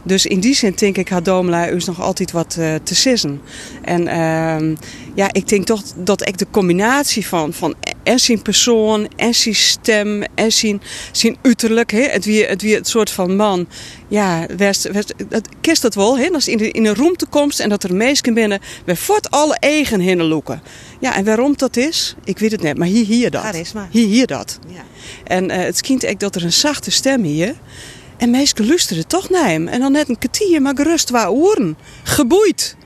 Dus 0.03 0.27
in 0.27 0.41
die 0.41 0.55
zin 0.55 0.73
denk 0.77 0.97
ik 0.97 1.09
had 1.09 1.25
Domela 1.25 1.71
us 1.71 1.85
nog 1.85 2.01
altijd 2.01 2.31
wat 2.31 2.57
uh, 2.59 2.75
te 2.83 2.95
sissen. 2.95 3.41
En 3.83 4.03
uh, 4.07 4.77
ja, 5.15 5.29
ik 5.33 5.49
denk 5.49 5.67
toch 5.67 5.83
dat 5.97 6.29
ik 6.29 6.39
de 6.39 6.47
combinatie 6.51 7.27
van, 7.27 7.53
van 7.53 7.75
en 8.03 8.19
zijn 8.19 8.43
persoon, 8.43 9.09
en 9.17 9.35
zijn 9.35 9.55
stem, 9.55 10.23
en 10.35 10.53
zijn, 10.53 10.83
zijn 11.13 11.37
uiterlijk, 11.43 11.91
hè, 11.91 12.03
het, 12.03 12.25
wie, 12.25 12.45
het 12.45 12.63
wie 12.63 12.75
het 12.75 12.89
soort 12.89 13.11
van 13.11 13.37
man, 13.37 13.69
ja, 14.09 14.47
west, 14.57 14.91
west, 14.91 15.15
dat 15.29 15.49
kist 15.61 15.83
dat 15.83 15.95
wel, 15.95 16.19
hè, 16.19 16.29
als 16.29 16.49
in, 16.49 16.59
de, 16.59 16.71
in 16.71 16.87
een 16.87 16.95
ruimte 16.95 17.27
komt 17.27 17.61
en 17.61 17.69
dat 17.69 17.83
er 17.83 17.95
meesten 17.95 18.35
binnen, 18.35 18.61
we 18.85 18.97
voort 18.97 19.31
alle 19.31 19.57
eigen 19.59 20.01
hinnen 20.01 20.27
loeken. 20.27 20.63
Ja, 21.01 21.15
en 21.15 21.25
waarom 21.25 21.57
dat 21.57 21.77
is, 21.77 22.15
ik 22.25 22.39
weet 22.39 22.53
het 22.53 22.63
net, 22.63 22.79
maar 22.79 22.87
hier, 22.87 23.07
hier 23.07 23.31
dat. 23.31 23.43
Charisma. 23.43 23.89
Hier, 23.91 24.07
hier 24.07 24.27
dat. 24.27 24.59
Ja. 24.67 24.83
En 25.25 25.51
uh, 25.51 25.57
het 25.57 25.77
schijnt 25.77 26.05
echt 26.05 26.21
dat 26.21 26.35
er 26.35 26.45
een 26.45 26.53
zachte 26.53 26.91
stem 26.91 27.23
hier, 27.23 27.55
en 28.17 28.31
meesten 28.31 28.67
luisteren 28.67 29.07
toch 29.07 29.31
naar 29.31 29.49
hem. 29.49 29.69
En 29.69 29.81
dan 29.81 29.93
net 29.93 30.09
een 30.09 30.19
kwartier, 30.19 30.63
maar 30.63 30.77
gerust 30.77 31.11
waar 31.11 31.31
oren. 31.31 31.79
Geboeid. 32.03 32.77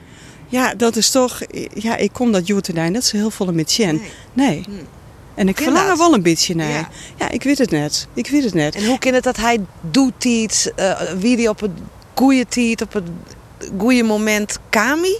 Ja, 0.48 0.74
dat 0.74 0.96
is 0.96 1.10
toch... 1.10 1.40
Ja, 1.74 1.96
ik 1.96 2.12
kom 2.12 2.32
dat 2.32 2.46
Joetendijn, 2.46 2.92
dat 2.92 3.02
is 3.02 3.12
heel 3.12 3.30
volle 3.30 3.52
met 3.52 3.72
Chen. 3.72 3.96
Nee. 3.96 4.10
nee. 4.32 4.62
Hm. 4.64 5.01
En 5.34 5.48
ik 5.48 5.56
verlang 5.56 5.90
er 5.90 5.96
wel 5.96 6.14
een 6.14 6.22
beetje 6.22 6.54
naar. 6.54 6.70
Ja. 6.70 6.88
ja. 7.16 7.30
ik 7.30 7.42
weet 7.42 7.58
het 7.58 7.70
net. 7.70 8.08
Ik 8.14 8.28
weet 8.28 8.44
het 8.44 8.54
net. 8.54 8.74
En 8.74 8.86
hoe 8.86 8.98
kan 8.98 9.14
het 9.14 9.24
dat 9.24 9.36
hij 9.36 9.60
doet 9.80 10.24
iets, 10.24 10.70
uh, 10.76 11.00
wie 11.00 11.36
die 11.36 11.48
op 11.48 11.60
het 11.60 11.70
goede 12.14 12.46
tijd, 12.46 12.82
op 12.82 12.92
het 12.92 13.08
goede 13.78 14.02
moment 14.02 14.58
Kami? 14.68 15.16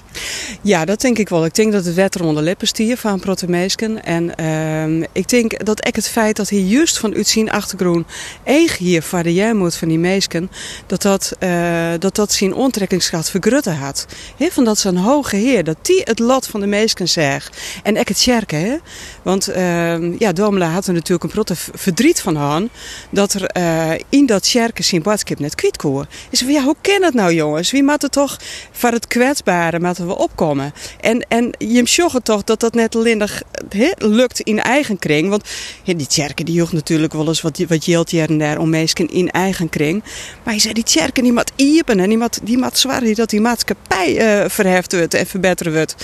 Ja, 0.62 0.84
dat 0.84 1.00
denk 1.00 1.18
ik 1.18 1.28
wel. 1.28 1.44
Ik 1.44 1.54
denk 1.54 1.72
dat 1.72 1.84
het 1.84 1.94
wetter 1.94 2.24
onder 2.24 2.42
lippen 2.42 2.66
stier 2.66 2.96
van 2.96 3.20
Protemeesken. 3.20 4.04
En 4.04 4.32
uh, 4.40 5.06
ik 5.12 5.28
denk 5.28 5.64
dat 5.64 5.86
ik 5.86 5.96
het 5.96 6.08
feit 6.08 6.36
dat 6.36 6.48
hij 6.48 6.58
juist 6.58 6.98
van 6.98 7.14
uitzien 7.14 7.50
achtergroen 7.50 8.06
eeg 8.44 8.78
hier 8.78 9.02
variëren 9.02 9.56
moet 9.56 9.74
van 9.74 9.88
die 9.88 9.98
meesken, 9.98 10.50
dat 10.86 11.02
dat, 11.02 11.32
uh, 11.40 11.90
dat, 11.98 12.14
dat 12.14 12.32
zijn 12.32 12.54
onttrekkingskracht 12.54 13.30
vergrutten 13.30 13.76
had. 13.76 14.06
Van 14.38 14.64
dat 14.64 14.78
zijn 14.78 14.96
hoge 14.96 15.36
heer, 15.36 15.64
dat 15.64 15.76
die 15.82 16.00
het 16.04 16.18
lot 16.18 16.46
van 16.46 16.60
de 16.60 16.66
meesken 16.66 17.08
zegt. 17.08 17.56
En 17.82 17.96
ik 17.96 18.08
het 18.08 18.18
sjerken, 18.18 18.60
hè. 18.60 18.76
Want 19.22 19.48
uh, 19.48 20.18
ja, 20.18 20.32
Domela 20.32 20.66
had 20.66 20.86
er 20.86 20.92
natuurlijk 20.92 21.22
een 21.24 21.30
protte 21.30 21.54
verdriet 21.56 22.20
van 22.20 22.38
aan 22.38 22.68
dat 23.10 23.32
er 23.32 23.56
uh, 23.56 23.90
in 24.08 24.26
dat 24.26 24.46
sjerken 24.46 24.84
zijn 24.84 25.02
badskip 25.02 25.38
net 25.38 25.54
kwijt 25.54 25.76
kon. 25.76 26.06
Is 26.30 26.38
van 26.38 26.52
ja, 26.52 26.62
hoe 26.62 26.76
kan 26.80 27.02
het 27.02 27.14
nou 27.14 27.34
jongens? 27.34 27.70
Wie 27.70 27.82
maakt 27.82 28.02
het 28.02 28.12
toch 28.12 28.31
voor 28.70 28.90
het 28.90 29.06
kwetsbare 29.06 29.80
moeten 29.80 30.06
we 30.06 30.18
opkomen? 30.18 30.72
En, 31.00 31.26
en 31.28 31.54
je 31.58 31.82
zorgt 31.84 32.24
toch 32.24 32.44
dat 32.44 32.60
dat 32.60 32.74
net 32.74 32.96
alleen 32.96 33.28
lukt 33.98 34.40
in 34.40 34.60
eigen 34.60 34.98
kring. 34.98 35.28
Want 35.28 35.48
die 35.84 36.06
tjerken 36.06 36.44
die 36.44 36.54
joeg 36.54 36.72
natuurlijk 36.72 37.12
wel 37.12 37.28
eens 37.28 37.40
wat, 37.40 37.58
wat 37.68 37.84
jeelt 37.84 38.10
hier 38.10 38.28
en 38.28 38.38
daar 38.38 38.58
om 38.58 38.70
mensen 38.70 39.08
in 39.08 39.30
eigen 39.30 39.68
kring. 39.68 40.02
Maar 40.44 40.54
je 40.54 40.60
zei 40.60 40.74
die 40.74 40.84
tjerken 40.84 41.22
die 41.22 41.32
moet 41.32 41.52
iepen 41.56 42.00
en 42.00 42.08
die 42.08 42.18
moet, 42.18 42.46
die 42.46 42.58
moet 42.58 42.78
zwaar 42.78 43.14
dat 43.14 43.30
die 43.30 43.40
maatschappij 43.40 44.42
uh, 44.42 44.48
verheft 44.48 44.92
wordt 44.92 45.14
en 45.14 45.26
verbeteren 45.26 45.72
wordt. 45.72 45.94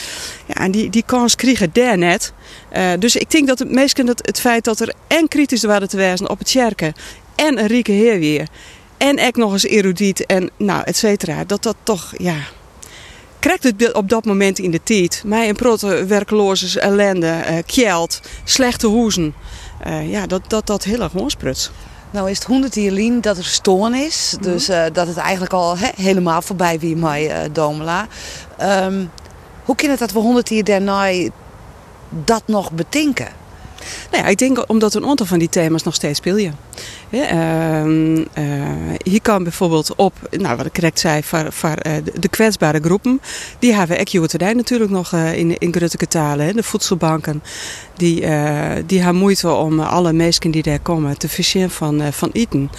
Ja, 0.47 0.55
en 0.55 0.71
die, 0.71 0.91
die 0.91 1.03
kans 1.07 1.35
krijgen 1.35 1.71
daar 1.73 1.99
net. 1.99 2.33
Uh, 2.77 2.93
dus 2.99 3.17
ik 3.17 3.31
denk 3.31 3.47
dat 3.47 3.59
het 3.59 3.71
meesten 3.71 4.07
het, 4.07 4.27
het 4.27 4.41
feit 4.41 4.65
dat 4.65 4.81
er 4.81 4.95
en 5.07 5.29
kritisch 5.29 5.63
waren 5.63 5.89
te 5.89 5.97
wijzen 5.97 6.31
op 6.31 6.39
het 6.39 6.47
tjerken 6.47 6.93
en 7.35 7.59
een 7.59 7.67
rieke 7.67 7.93
heer 7.93 8.19
weer 8.19 8.49
en 8.99 9.19
ik 9.19 9.37
nog 9.37 9.53
eens 9.53 9.65
erudiet 9.65 10.27
en 10.27 10.51
nou, 10.57 10.83
et 10.85 10.97
cetera. 10.97 11.45
Dat 11.45 11.63
dat 11.63 11.77
toch, 11.83 12.15
ja... 12.17 12.37
Krijgt 13.39 13.63
het 13.63 13.93
op 13.93 14.09
dat 14.09 14.25
moment 14.25 14.59
in 14.59 14.71
de 14.71 14.83
tijd. 14.83 15.23
Mij 15.27 15.49
een 15.49 15.57
protte 15.57 16.07
werkloze 16.07 16.81
ellende, 16.81 17.27
uh, 17.27 17.57
kjeld, 17.67 18.21
slechte 18.45 18.87
hoezen. 18.87 19.35
Uh, 19.87 20.11
ja, 20.11 20.27
dat 20.27 20.43
dat, 20.47 20.67
dat 20.67 20.85
heel 20.85 21.01
erg 21.01 21.15
onspruts. 21.15 21.71
Nou 22.11 22.31
is 22.31 22.39
het 22.39 22.47
100 22.47 22.75
jaar 22.75 23.21
dat 23.21 23.37
er 23.37 23.45
stoorn 23.45 23.95
is. 23.95 24.35
Mm 24.37 24.43
-hmm. 24.43 24.53
Dus 24.53 24.69
uh, 24.69 24.85
dat 24.93 25.07
het 25.07 25.17
eigenlijk 25.17 25.53
al 25.53 25.79
he, 25.79 25.89
helemaal 25.97 26.43
voorbij 26.43 26.79
wie 26.79 26.97
mij 26.97 27.27
uh, 27.27 27.53
Domela. 27.53 28.07
Um, 28.63 29.11
hoe 29.65 29.77
kan 29.77 29.91
het 29.91 29.99
dat 29.99 30.13
we 30.13 30.19
100 30.19 30.49
jaar 30.49 30.65
daarna 30.65 31.29
dat 32.25 32.43
nog 32.47 32.73
betinken? 32.73 33.29
Nou 34.11 34.23
ja, 34.23 34.29
ik 34.29 34.39
denk 34.39 34.65
omdat 34.67 34.95
een 34.95 35.07
aantal 35.07 35.27
van 35.27 35.39
die 35.39 35.49
thema's 35.49 35.83
nog 35.83 35.95
steeds 35.95 36.21
uh, 36.25 36.35
uh, 36.37 36.51
hier 39.03 39.23
kan 39.23 39.43
bijvoorbeeld 39.43 39.95
op, 39.97 40.15
nou, 40.31 40.57
wat 40.57 40.67
ik 40.67 40.73
correct 40.73 41.01
zei, 41.01 41.23
uh, 41.87 41.93
de 42.21 42.29
kwetsbare 42.29 42.81
groepen. 42.81 43.21
Die 43.59 43.75
hebben 43.75 44.01
ik 44.01 44.09
natuurlijk 44.57 44.91
nog 44.91 45.13
uh, 45.13 45.37
in, 45.37 45.59
in 45.59 45.73
gruttelijke 45.73 46.07
talen. 46.07 46.57
De 46.57 46.63
voedselbanken, 46.63 47.43
die, 47.97 48.27
die 48.87 49.01
hebben 49.01 49.17
moeite 49.17 49.51
om 49.51 49.81
alle 49.81 50.13
mensen 50.13 50.51
die 50.51 50.63
daar 50.63 50.79
komen 50.79 51.19
te 51.19 51.29
voorzien 51.29 51.71
van, 51.71 52.13
van 52.13 52.31
eten. 52.33 52.71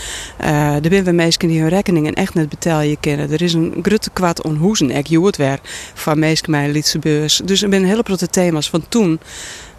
er 0.81 0.89
zijn 0.89 1.15
mensen 1.15 1.47
die 1.47 1.59
hun 1.59 1.69
rekeningen 1.69 2.13
echt 2.13 2.33
net 2.33 2.49
betalen 2.49 2.99
kennen. 2.99 3.31
Er 3.31 3.41
is 3.41 3.53
een 3.53 3.73
grote 3.81 4.09
kwad 4.13 4.43
onhoezen, 4.43 4.91
weer, 5.37 5.59
van 5.93 6.19
mensen 6.19 6.51
mijn 6.51 6.71
Lietse 6.71 6.99
beurs. 6.99 7.41
Dus 7.45 7.61
er 7.61 7.69
zijn 7.69 7.85
hele 7.85 8.03
grote 8.03 8.27
thema's 8.27 8.69
van 8.69 8.85
toen. 8.89 9.19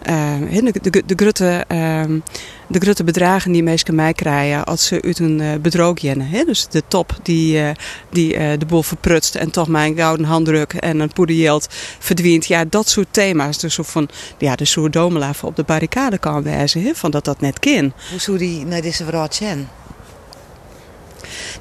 De, 0.03 0.89
de, 0.89 1.03
de, 1.05 1.15
grote, 1.15 1.65
ehm, 1.67 2.19
de 2.67 2.79
grote 2.79 3.03
bedragen 3.03 3.51
die 3.51 3.63
mensen 3.63 3.95
mij 3.95 4.13
krijgen 4.13 4.63
als 4.65 4.85
ze 4.85 5.01
uit 5.01 5.19
een 5.19 5.39
uh, 5.39 5.53
bedroog 5.61 5.99
jennen. 5.99 6.45
Dus 6.45 6.67
de 6.67 6.83
top 6.87 7.15
die, 7.23 7.57
uh, 7.57 7.69
die 8.09 8.57
de 8.57 8.65
boel 8.67 8.83
verprutst 8.83 9.35
en 9.35 9.51
toch 9.51 9.67
een 9.67 9.95
gouden 9.95 10.25
handdruk 10.25 10.73
en 10.73 10.99
een 10.99 11.13
poederjeld 11.13 11.67
verdwijnt. 11.99 12.45
Ja, 12.45 12.65
dat 12.65 12.89
soort 12.89 13.07
thema's. 13.11 13.59
Dus 13.59 13.77
van 13.81 14.09
ja, 14.37 14.55
de 14.55 14.65
soort 14.65 14.93
domela 14.93 15.31
op 15.41 15.55
de 15.55 15.63
barricade 15.63 16.17
kan 16.17 16.43
wijzen, 16.43 16.95
van 16.95 17.11
dat 17.11 17.25
dat 17.25 17.41
net 17.41 17.59
kan. 17.59 17.93
Hoe 18.09 18.19
zou 18.19 18.37
die 18.37 18.65
naar 18.65 18.81
deze 18.81 19.05
vrouw 19.05 19.27
zijn? 19.29 19.67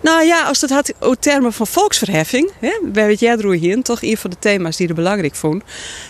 Nou 0.01 0.25
ja, 0.25 0.43
als 0.45 0.61
dat 0.61 0.71
had 0.71 0.93
over 1.01 1.19
termen 1.19 1.53
van 1.53 1.67
volksverheffing, 1.67 2.51
hè, 2.59 2.73
bij 2.83 3.09
wat 3.09 3.21
jij 3.21 3.37
hier, 3.37 3.83
toch 3.83 4.03
een 4.03 4.17
van 4.17 4.31
de 4.31 4.37
thema's 4.39 4.77
die 4.77 4.89
er 4.89 4.95
belangrijk 4.95 5.35
vond, 5.35 5.63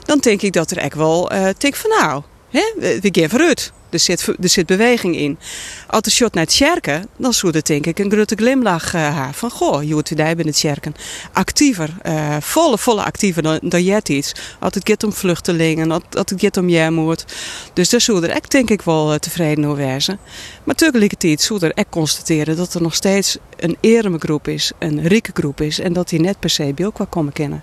dan 0.04 0.18
denk 0.18 0.42
ik 0.42 0.52
dat 0.52 0.70
er 0.70 0.78
echt 0.78 0.94
wel 0.94 1.32
uh, 1.32 1.48
tik 1.58 1.76
van 1.76 1.90
nou, 1.90 2.22
hè, 2.50 2.62
we 2.78 3.08
gaan 3.12 3.28
vooruit. 3.28 3.72
Er 3.90 3.98
zit, 3.98 4.26
er 4.26 4.48
zit 4.48 4.66
beweging 4.66 5.16
in. 5.16 5.38
Als 5.86 6.10
shot 6.10 6.34
naar 6.34 6.44
het 6.44 6.52
sjerken, 6.52 7.08
dan 7.16 7.32
zou 7.32 7.52
het 7.52 7.66
denk 7.66 7.86
ik 7.86 7.98
een 7.98 8.10
grote 8.10 8.34
glimlach 8.34 8.94
uh, 8.94 9.16
haar. 9.16 9.34
Van 9.34 9.50
goh, 9.50 9.82
je 9.82 9.92
wordt 9.92 10.08
bij 10.14 10.34
het 10.36 10.56
sjerken. 10.56 10.94
Actiever, 11.32 11.90
uh, 12.06 12.36
volle, 12.40 12.78
volle 12.78 13.02
actiever 13.02 13.42
dan, 13.42 13.58
dan 13.62 13.82
jij 13.82 14.00
iets. 14.04 14.32
Als 14.60 14.74
het 14.74 14.88
gaat 14.88 15.04
om 15.04 15.12
vluchtelingen, 15.12 15.90
als, 15.90 16.02
het 16.10 16.32
gaat 16.36 16.56
om 16.56 16.68
jijmoord. 16.68 17.24
Dus 17.72 17.88
daar 17.88 18.00
zou 18.00 18.26
er 18.26 18.40
denk 18.48 18.70
ik 18.70 18.82
wel 18.82 19.12
uh, 19.12 19.18
tevreden 19.18 19.64
over 19.64 19.84
wezen. 19.84 20.18
Maar 20.64 20.74
tegelijkertijd 20.74 21.40
zou 21.40 21.60
er 21.60 21.72
echt 21.72 21.88
constateren 21.90 22.56
dat 22.56 22.74
er 22.74 22.82
nog 22.82 22.94
steeds 22.94 23.36
een 23.56 23.76
ereme 23.80 24.18
groep 24.18 24.48
is, 24.48 24.72
een 24.78 25.08
rieke 25.08 25.30
groep 25.34 25.60
is. 25.60 25.78
En 25.80 25.92
dat 25.92 26.08
die 26.08 26.20
net 26.20 26.38
per 26.38 26.50
se 26.50 26.72
bij 26.74 26.84
elkaar 26.84 27.06
komen 27.06 27.32
kennen. 27.32 27.62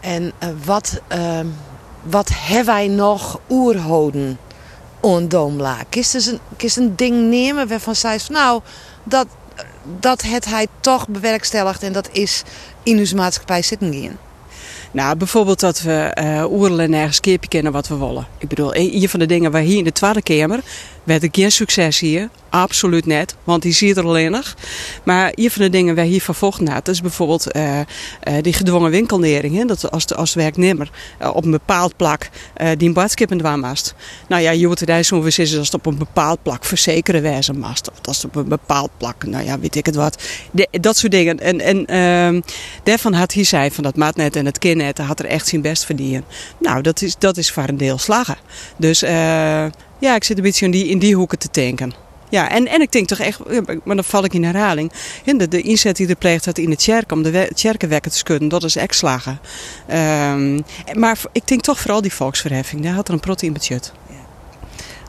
En 0.00 0.32
wat, 0.64 1.00
wat 2.02 2.30
hebben 2.32 2.74
wij 2.74 2.88
nog 2.88 3.40
oerhouden? 3.50 4.38
On 5.02 5.28
Doomla. 5.28 5.78
Kist 5.88 6.12
dus 6.12 6.26
een, 6.26 6.40
een 6.76 6.96
ding 6.96 7.28
nemen 7.28 7.68
waarvan 7.68 7.96
zij 7.96 8.20
van 8.20 8.34
nou, 8.34 8.60
dat, 9.04 9.26
dat 10.00 10.22
het 10.22 10.44
hij 10.44 10.66
toch 10.80 11.08
bewerkstelligt 11.08 11.82
en 11.82 11.92
dat 11.92 12.08
is 12.12 12.42
in 12.82 12.98
onze 12.98 13.14
maatschappij 13.14 13.62
zitten 13.62 13.94
gaan. 13.94 14.18
Nou, 14.90 15.16
bijvoorbeeld 15.16 15.60
dat 15.60 15.80
we 15.80 16.16
uh, 16.20 16.52
oerlen 16.52 16.90
nergens 16.90 17.20
keerpje 17.20 17.48
kennen 17.48 17.72
wat 17.72 17.88
we 17.88 17.96
willen. 17.96 18.26
Ik 18.38 18.48
bedoel, 18.48 18.74
een 18.74 19.08
van 19.08 19.20
de 19.20 19.26
dingen 19.26 19.50
waar 19.50 19.62
hier 19.62 19.78
in 19.78 19.84
de 19.84 19.92
Tweede 19.92 20.22
Kamer 20.22 20.60
werd 21.04 21.22
ik 21.22 21.34
geen 21.34 21.52
succes 21.52 21.98
hier. 21.98 22.28
Absoluut 22.52 23.06
net, 23.06 23.36
want 23.44 23.62
die 23.62 23.72
ziet 23.72 23.96
er 23.96 24.04
alleen 24.04 24.30
nog. 24.30 24.54
Maar 25.04 25.32
een 25.34 25.50
van 25.50 25.62
de 25.62 25.70
dingen 25.70 25.94
waar 25.94 26.04
hier 26.04 26.20
vervolgd 26.20 26.60
na, 26.60 26.74
dat 26.74 26.88
is 26.88 27.00
bijvoorbeeld 27.00 27.56
uh, 27.56 27.78
uh, 27.78 27.84
die 28.40 28.52
gedwongen 28.52 28.90
winkelnering. 28.90 29.56
Hè? 29.56 29.64
Dat 29.64 29.90
als 29.90 30.06
de, 30.06 30.14
als 30.14 30.34
werknemer 30.34 30.90
uh, 31.22 31.34
op 31.34 31.44
een 31.44 31.50
bepaald 31.50 31.96
plak 31.96 32.28
die 32.76 32.88
een 32.88 32.94
badskippen 32.94 33.38
dwaamast. 33.38 33.94
Nou 34.28 34.42
ja, 34.42 34.50
je 34.50 34.66
wordt 34.66 34.88
er 34.88 35.04
zo 35.04 35.22
we 35.22 35.36
als 35.36 35.50
het 35.50 35.74
op 35.74 35.86
een 35.86 35.98
bepaald 35.98 36.42
plak 36.42 36.64
verzekeren 36.64 37.22
wijzen 37.22 37.58
mast. 37.58 37.90
Of 37.90 37.98
als 38.02 38.16
het 38.16 38.24
op 38.26 38.36
een 38.36 38.48
bepaald 38.48 38.90
plak, 38.96 39.24
nou 39.24 39.44
ja, 39.44 39.58
weet 39.58 39.76
ik 39.76 39.86
het 39.86 39.94
wat. 39.94 40.22
De, 40.50 40.68
dat 40.70 40.96
soort 40.96 41.12
dingen. 41.12 41.38
En, 41.38 41.60
en 41.60 41.86
ehm, 41.86 42.40
daarvan 42.82 43.12
had 43.12 43.32
hij 43.32 43.44
zei 43.44 43.70
van 43.70 43.84
dat 43.84 43.96
maatnet 43.96 44.36
en 44.36 44.46
het 44.46 44.58
kinnet, 44.58 44.98
had 44.98 45.18
er 45.18 45.26
echt 45.26 45.48
zijn 45.48 45.62
best 45.62 45.84
verdienen. 45.84 46.24
Nou, 46.58 46.82
dat 46.82 47.02
is, 47.02 47.14
dat 47.18 47.36
is 47.36 47.50
voor 47.50 47.68
een 47.68 47.76
deel 47.76 47.98
slagen. 47.98 48.36
Dus 48.76 49.00
ja, 49.00 50.14
ik 50.14 50.24
zit 50.24 50.36
een 50.36 50.42
beetje 50.42 50.64
in 50.64 50.70
die, 50.70 50.86
in 50.86 50.98
die 50.98 51.14
hoeken 51.14 51.38
te 51.38 51.50
tanken. 51.50 52.10
Ja, 52.32 52.50
en, 52.50 52.68
en 52.68 52.80
ik 52.80 52.92
denk 52.92 53.08
toch 53.08 53.18
echt, 53.18 53.38
maar 53.84 53.96
dan 53.96 54.04
val 54.04 54.24
ik 54.24 54.34
in 54.34 54.44
herhaling. 54.44 54.92
De, 55.24 55.48
de 55.48 55.60
inzet 55.60 55.96
die 55.96 56.06
de 56.06 56.14
pleegt 56.14 56.44
had 56.44 56.58
in 56.58 56.70
het 56.70 56.82
kerk 56.82 57.12
om 57.12 57.22
de 57.22 57.50
kerkenwekken 57.54 58.10
te 58.10 58.16
schudden, 58.16 58.48
dat 58.48 58.64
is 58.64 58.76
echt 58.76 58.94
slagen. 58.94 59.40
Um, 59.92 60.64
maar 60.92 61.18
ik 61.32 61.48
denk 61.48 61.60
toch 61.60 61.80
vooral 61.80 62.00
die 62.00 62.12
volksverheffing, 62.12 62.82
daar 62.82 62.92
had 62.92 63.08
er 63.08 63.14
een 63.14 63.20
prot 63.20 63.42
in 63.42 63.52
budget. 63.52 63.92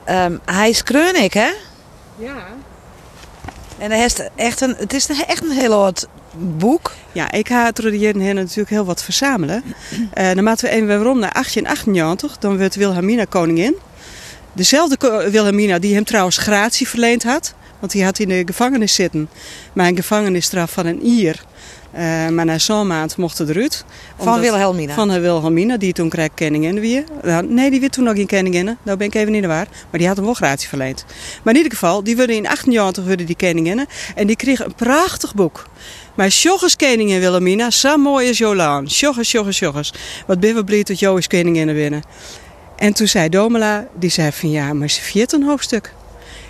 Ja. 0.06 0.26
Um, 0.26 0.40
hij 0.46 0.70
is 0.70 0.84
kreunig, 0.84 1.34
hè? 1.34 1.50
Ja. 2.16 2.48
En 3.78 3.92
hij 3.92 4.06
is 4.06 4.16
echt 4.36 4.62
een, 4.62 4.76
het 4.78 4.94
is 4.94 5.10
echt 5.10 5.44
een 5.44 5.52
heel 5.52 5.74
oud 5.74 6.08
boek. 6.38 6.92
Ja, 7.12 7.32
ik 7.32 7.48
ga 7.48 7.66
het 7.66 7.78
hier 7.78 8.18
natuurlijk 8.18 8.70
heel 8.70 8.86
wat 8.86 9.04
verzamelen. 9.04 9.64
Uh, 10.18 10.34
dan 10.34 10.44
maken 10.44 10.66
we 10.66 10.76
even 10.76 10.88
waarom 10.88 11.20
naar 11.20 11.34
1898, 11.34 12.38
dan 12.38 12.58
werd 12.58 12.76
Wilhelmina 12.76 13.26
koningin. 13.26 13.76
Dezelfde 14.54 15.30
Wilhelmina 15.32 15.80
die 15.80 15.94
hem 15.94 16.04
trouwens 16.04 16.38
gratie 16.38 16.88
verleend 16.88 17.24
had. 17.24 17.54
Want 17.80 17.92
die 17.92 18.04
had 18.04 18.20
in 18.20 18.28
de 18.28 18.44
gevangenis 18.46 18.94
zitten. 18.94 19.30
Maar 19.74 19.88
een 19.88 19.96
gevangenisstraf 19.96 20.72
van 20.72 20.86
een 20.86 21.06
ier. 21.06 21.44
Uh, 21.96 22.28
maar 22.30 22.46
na 22.46 22.60
zo'n 22.60 22.88
maand 22.88 23.18
mocht 23.18 23.38
het 23.38 23.50
eruit. 23.50 23.86
Van 24.18 24.40
Wilhelmina? 24.40 24.94
Van 24.94 25.22
Wilhelmina, 25.22 25.78
die 25.78 25.94
toen 25.94 26.10
kreeg 26.10 26.30
koningin 26.36 26.80
weer. 26.80 27.04
Nou, 27.22 27.46
nee, 27.46 27.72
die 27.72 27.80
werd 27.80 27.92
toen 27.92 28.04
nog 28.04 28.16
geen 28.16 28.28
koningin. 28.28 28.78
Nou 28.84 28.98
ben 28.98 29.08
ik 29.08 29.16
even 29.16 29.32
niet 29.32 29.42
de 29.42 29.48
waar. 29.48 29.68
Maar 29.90 30.00
die 30.00 30.08
had 30.08 30.16
hem 30.16 30.26
wel 30.26 30.34
gratie 30.34 30.68
verleend. 30.68 31.06
Maar 31.44 31.54
in 31.54 31.60
ieder 31.60 31.78
geval, 31.78 32.04
die 32.04 32.16
werden 32.16 32.36
in 32.36 32.44
1880 32.44 33.04
werden 33.06 33.26
die 33.26 33.36
koninginnen. 33.36 33.86
En 34.16 34.28
die 34.28 34.36
kregen 34.36 34.66
een 34.66 34.76
prachtig 34.76 35.36
boek. 35.36 35.70
Maar 36.16 36.30
Sjogges 36.30 36.76
koningin 36.76 37.20
Wilhelmina, 37.20 37.70
zo 37.70 37.98
mooi 37.98 38.30
is 38.30 38.38
Jolaan. 38.38 38.90
Sjogges, 38.90 39.30
Sjogges, 39.30 39.58
Sjogges. 39.58 39.94
Wat 40.28 40.40
ben 40.40 40.56
we 40.56 40.64
blij 40.64 40.84
dat 40.84 41.00
Jo 41.00 41.16
is 41.16 41.28
koningin 41.28 41.74
binnen. 41.74 42.04
En 42.76 42.94
toen 42.94 43.08
zei 43.08 43.30
Domela, 43.30 43.88
die 44.00 44.10
zei 44.10 44.32
van 44.32 44.52
ja, 44.52 44.74
maar 44.74 44.90
ze 44.90 45.02
een 45.34 45.44
hoofdstuk. 45.44 45.94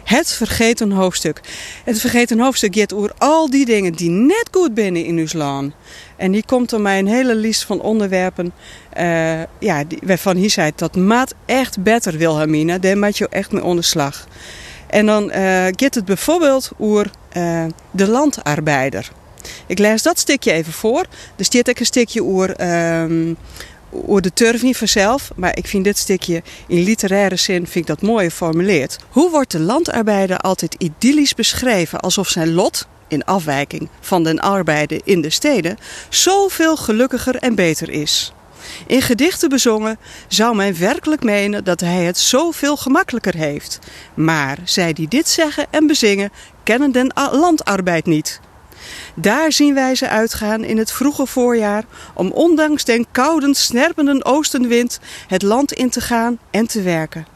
Het 0.04 0.32
vergeten 0.32 0.92
hoofdstuk. 0.92 1.42
Het 1.84 2.00
vergeten 2.00 2.40
hoofdstuk 2.40 2.76
gaat 2.76 2.94
over 2.94 3.12
al 3.18 3.50
die 3.50 3.66
dingen 3.66 3.94
die 3.94 4.10
net 4.10 4.48
goed 4.52 4.74
binnen 4.74 5.06
in 5.06 5.18
uw. 5.18 5.74
En 6.16 6.32
die 6.32 6.44
komt 6.46 6.72
er 6.72 6.82
mij 6.82 7.00
een 7.00 7.08
hele 7.08 7.36
lijst 7.36 7.64
van 7.64 7.82
onderwerpen. 7.82 8.54
Uh, 8.98 9.42
ja, 9.60 9.84
waarvan 10.02 10.38
hij 10.38 10.50
zei 10.50 10.72
dat 10.76 10.96
maat 10.96 11.34
echt 11.46 11.84
beter 11.84 12.18
Wilhelmina. 12.18 12.78
Daar 12.78 12.98
maakt 12.98 13.18
je 13.18 13.28
echt 13.30 13.52
mee 13.52 13.64
onderslag. 13.64 14.28
En 14.88 15.06
dan 15.06 15.32
uh, 15.32 15.66
het 15.96 16.06
bijvoorbeeld 16.06 16.72
over 16.78 17.12
uh, 17.38 17.66
de 17.92 18.08
landarbeider. 18.08 19.12
Ik 19.68 19.80
lees 19.80 20.02
dat 20.02 20.20
stukje 20.20 20.52
even 20.52 20.74
voor. 20.74 21.06
Er 21.36 21.46
staat 21.46 21.70
ook 21.70 21.80
een 21.80 21.86
stukje 21.86 22.24
over 22.24 22.56
ehm, 22.56 23.34
over 23.94 24.22
de 24.22 24.34
turf 24.34 24.62
niet 24.62 24.78
vanzelf, 24.78 25.32
maar 25.36 25.58
ik 25.58 25.68
vind 25.68 25.84
dit 25.84 25.98
stukje 25.98 26.44
in 26.68 26.84
literaire 26.84 27.36
zin 27.36 27.68
vind 27.68 27.76
ik 27.76 27.88
dat 27.88 28.02
mooi 28.02 28.30
geformuleerd. 28.30 28.98
Hoe 29.10 29.30
wordt 29.32 29.52
de 29.52 29.60
landarbeider 29.60 30.38
altijd 30.38 30.76
idyllisch 30.78 31.34
beschreven 31.34 32.00
alsof 32.00 32.28
zijn 32.28 32.54
lot, 32.54 32.88
in 33.08 33.26
afwijking 33.26 33.90
van 34.00 34.24
den 34.24 34.40
arbeider 34.40 35.02
in 35.04 35.22
de 35.22 35.30
steden, 35.30 35.78
zoveel 36.10 36.76
gelukkiger 36.76 37.36
en 37.36 37.56
beter 37.56 37.90
is. 37.90 38.34
In 38.88 39.02
gedichten 39.02 39.50
bezongen 39.50 39.98
zou 40.28 40.56
men 40.56 40.80
werkelijk 40.80 41.24
menen 41.24 41.64
dat 41.64 41.80
hij 41.80 42.04
het 42.04 42.18
zoveel 42.18 42.78
gemakkelijker 42.78 43.36
heeft. 43.36 43.80
Maar 44.14 44.58
zij 44.64 44.94
die 44.94 45.08
dit 45.08 45.30
zeggen 45.30 45.66
en 45.70 45.88
bezingen, 45.88 46.32
kennen 46.64 46.92
den 46.92 47.12
landarbeid 47.32 48.06
niet. 48.06 48.40
Daar 49.16 49.52
zien 49.52 49.74
wij 49.74 49.96
ze 49.96 50.08
uitgaan 50.08 50.64
in 50.64 50.78
het 50.78 50.92
vroege 50.92 51.26
voorjaar 51.26 51.84
om 52.14 52.32
ondanks 52.32 52.84
den 52.84 53.06
koude, 53.12 53.56
snerpende 53.56 54.26
oostenwind 54.26 55.00
het 55.28 55.42
land 55.42 55.74
in 55.74 55.90
te 55.90 56.02
gaan 56.02 56.40
en 56.52 56.68
te 56.68 56.82
werken. 56.82 57.28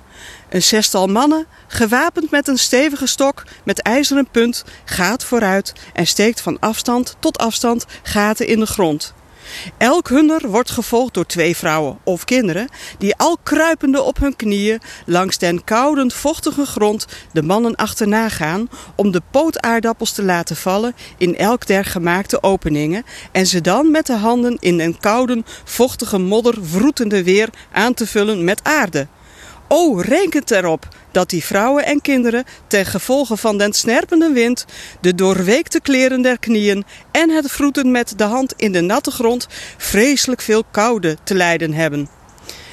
Een 0.50 0.64
zestal 0.64 1.08
mannen, 1.08 1.46
gewapend 1.68 2.32
met 2.32 2.48
een 2.48 2.58
stevige 2.58 3.08
stok 3.08 3.44
met 3.64 3.82
ijzeren 3.82 4.28
punt, 4.32 4.64
gaat 4.86 5.24
vooruit 5.24 5.74
en 5.94 6.08
steekt 6.08 6.42
van 6.42 6.60
afstand 6.60 7.16
tot 7.20 7.38
afstand 7.38 7.86
gaten 8.04 8.48
in 8.48 8.60
de 8.60 8.66
grond. 8.66 9.14
Elk 9.78 10.10
hunner 10.10 10.50
wordt 10.50 10.72
gevolgd 10.72 11.14
door 11.14 11.26
twee 11.26 11.56
vrouwen 11.56 11.98
of 12.04 12.24
kinderen, 12.24 12.68
die 12.98 13.16
al 13.16 13.38
kruipende 13.44 14.02
op 14.02 14.18
hun 14.18 14.36
knieën 14.36 14.82
langs 15.06 15.38
den 15.38 15.64
koude, 15.64 16.12
vochtige 16.14 16.66
grond 16.66 17.06
de 17.32 17.44
mannen 17.44 17.76
achterna 17.76 18.30
gaan 18.30 18.70
om 18.96 19.12
de 19.12 19.22
pootaardappels 19.32 20.12
te 20.12 20.24
laten 20.24 20.56
vallen 20.56 20.96
in 21.18 21.38
elk 21.38 21.68
der 21.68 21.86
gemaakte 21.86 22.44
openingen 22.44 23.04
en 23.32 23.48
ze 23.48 23.62
dan 23.62 23.92
met 23.92 24.06
de 24.06 24.16
handen 24.16 24.58
in 24.60 24.78
den 24.78 25.00
koude, 25.00 25.44
vochtige 25.64 26.18
modder 26.18 26.56
vroetende 26.62 27.24
weer 27.24 27.50
aan 27.72 27.94
te 27.94 28.08
vullen 28.08 28.44
met 28.44 28.60
aarde. 28.64 29.08
O, 29.68 29.96
rekent 30.00 30.52
erop 30.52 30.88
dat 31.12 31.30
die 31.30 31.44
vrouwen 31.44 31.86
en 31.86 32.02
kinderen 32.02 32.44
ten 32.68 32.86
gevolge 32.86 33.38
van 33.38 33.58
den 33.58 33.74
snerpende 33.74 34.32
wind, 34.32 34.66
de 35.02 35.16
doorweekte 35.16 35.82
kleren 35.82 36.22
der 36.22 36.40
knieën 36.40 36.86
en 37.12 37.30
het 37.30 37.52
vroeten 37.52 37.92
met 37.92 38.14
de 38.18 38.24
hand 38.24 38.54
in 38.58 38.72
de 38.72 38.82
natte 38.82 39.12
grond 39.12 39.48
vreselijk 39.78 40.42
veel 40.42 40.64
koude 40.72 41.18
te 41.24 41.36
lijden 41.36 41.74
hebben. 41.74 42.10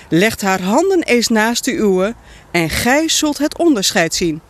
Legt 0.09 0.43
haar 0.43 0.63
handen 0.63 1.03
eens 1.03 1.29
naast 1.29 1.65
de 1.65 1.73
uwe 1.73 2.15
en 2.51 2.71
gij 2.71 3.09
zult 3.09 3.39
het 3.39 3.59
onderscheid 3.59 4.15
zien. 4.15 4.41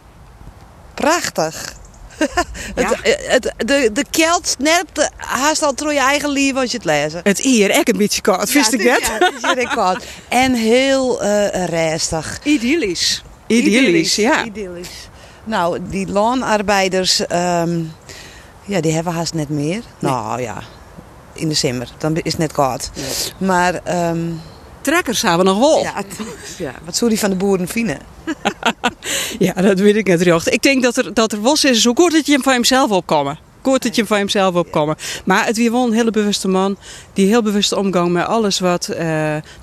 Prachtig. 0.94 1.82
het, 2.80 2.96
het, 3.02 3.52
de, 3.56 3.90
de 3.92 4.04
kelt 4.10 4.48
snerpt 4.58 5.10
haast 5.16 5.62
al 5.62 5.74
door 5.74 5.92
je 5.92 5.98
eigen 5.98 6.28
lief 6.28 6.54
als 6.54 6.70
je 6.70 6.76
het 6.76 6.86
lezen. 6.86 7.20
Het 7.22 7.38
hier, 7.38 7.70
echt 7.70 7.88
een 7.88 7.96
beetje 7.96 8.20
koud, 8.20 8.52
wist 8.52 8.72
ik 8.72 8.84
net? 8.84 9.00
Ja, 9.00 9.48
het 9.48 9.58
is 9.58 9.68
koud. 9.74 10.04
En 10.28 10.54
heel 10.54 11.24
uh, 11.24 11.64
restig. 11.66 12.40
Idyllisch. 12.42 13.22
Idyllisch, 13.46 14.16
ja. 14.16 14.44
Idyllisch. 14.44 15.08
Nou, 15.44 15.78
die 15.88 16.06
loonarbeiders, 16.06 17.20
um, 17.20 17.92
ja, 18.64 18.80
die 18.80 18.92
hebben 18.92 19.12
haast 19.12 19.34
net 19.34 19.48
meer. 19.48 19.82
Nee. 19.98 20.12
Nou 20.12 20.40
ja, 20.40 20.62
in 21.32 21.48
december, 21.48 21.88
dan 21.98 22.16
is 22.16 22.32
het 22.32 22.38
net 22.38 22.52
koud. 22.52 22.90
Maar... 23.38 23.80
Um, 24.10 24.40
Trekkers 24.80 25.22
hebben 25.22 25.46
we 25.46 25.52
nog 25.52 25.58
wel. 25.58 25.82
Ja, 25.82 26.02
ja, 26.66 26.72
wat 26.84 26.96
zou 26.96 27.10
die 27.10 27.18
van 27.18 27.30
de 27.30 27.36
boeren 27.36 27.68
vinden? 27.68 27.98
ja, 29.46 29.52
dat 29.52 29.78
weet 29.78 29.96
ik 29.96 30.06
net 30.06 30.46
Ik 30.46 30.62
denk 30.62 30.82
dat 30.82 30.96
er, 30.96 31.14
dat 31.14 31.32
er 31.32 31.40
was 31.40 31.64
is, 31.64 31.82
zo 31.82 31.92
kort 31.92 32.12
dat 32.12 32.26
je 32.26 32.32
hem 32.32 32.42
van 32.42 32.52
hemzelf 32.52 32.90
opkomen. 32.90 33.38
Kort 33.60 33.82
dat 33.82 33.94
je 33.94 34.00
hem 34.00 34.08
van 34.08 34.18
hemzelf 34.18 34.54
opkomen. 34.54 34.96
Maar 35.24 35.46
het 35.46 35.56
weer 35.56 35.72
wel 35.72 35.86
een 35.86 35.92
hele 35.92 36.10
bewuste 36.10 36.48
man. 36.48 36.76
Die 37.12 37.26
heel 37.26 37.42
bewust 37.42 37.72
omgang 37.72 38.12
met 38.12 38.26
alles 38.26 38.58
wat, 38.58 38.88
uh, 38.90 38.98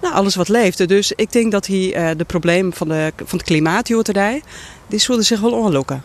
nou, 0.01 0.13
alles 0.13 0.35
wat 0.35 0.49
leefde. 0.49 0.85
Dus 0.85 1.11
ik 1.11 1.31
denk 1.31 1.51
dat 1.51 1.67
hij 1.67 1.77
uh, 1.95 2.17
de 2.17 2.23
problemen 2.23 2.73
van, 2.73 2.87
de, 2.87 3.13
van 3.25 3.37
het 3.37 3.47
klimaat, 3.47 3.91
die 4.87 4.99
zullen 4.99 5.23
zich 5.25 5.39
wel 5.39 5.51
onlokken. 5.51 6.03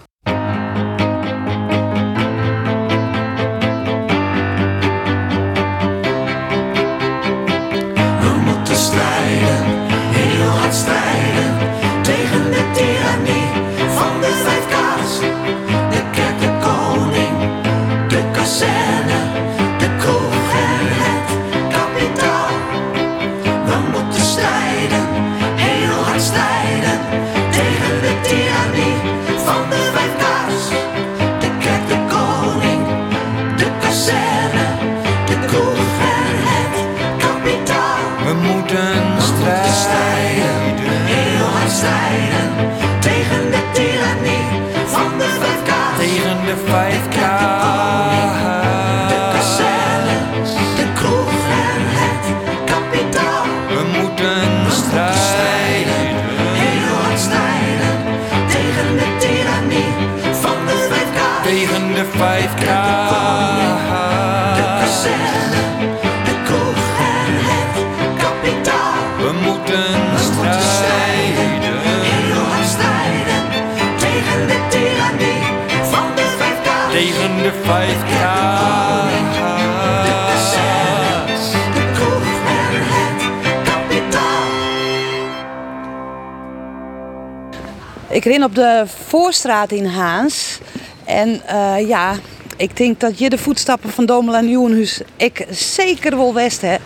Op 88.46 88.54
de 88.54 88.85
Voorstraat 89.06 89.72
in 89.72 89.87
Haans. 89.87 90.59
En 91.04 91.40
eh, 91.46 91.88
ja, 91.88 92.14
ik 92.56 92.76
denk 92.76 93.00
dat 93.00 93.18
je 93.18 93.30
de 93.30 93.38
voetstappen 93.38 93.90
van 93.90 94.06
Domela 94.06 94.40
Nieuwenhuis 94.40 95.00
ik 95.16 95.46
zeker 95.50 96.16
wel 96.16 96.35
west 96.35 96.61
hè. 96.61 96.76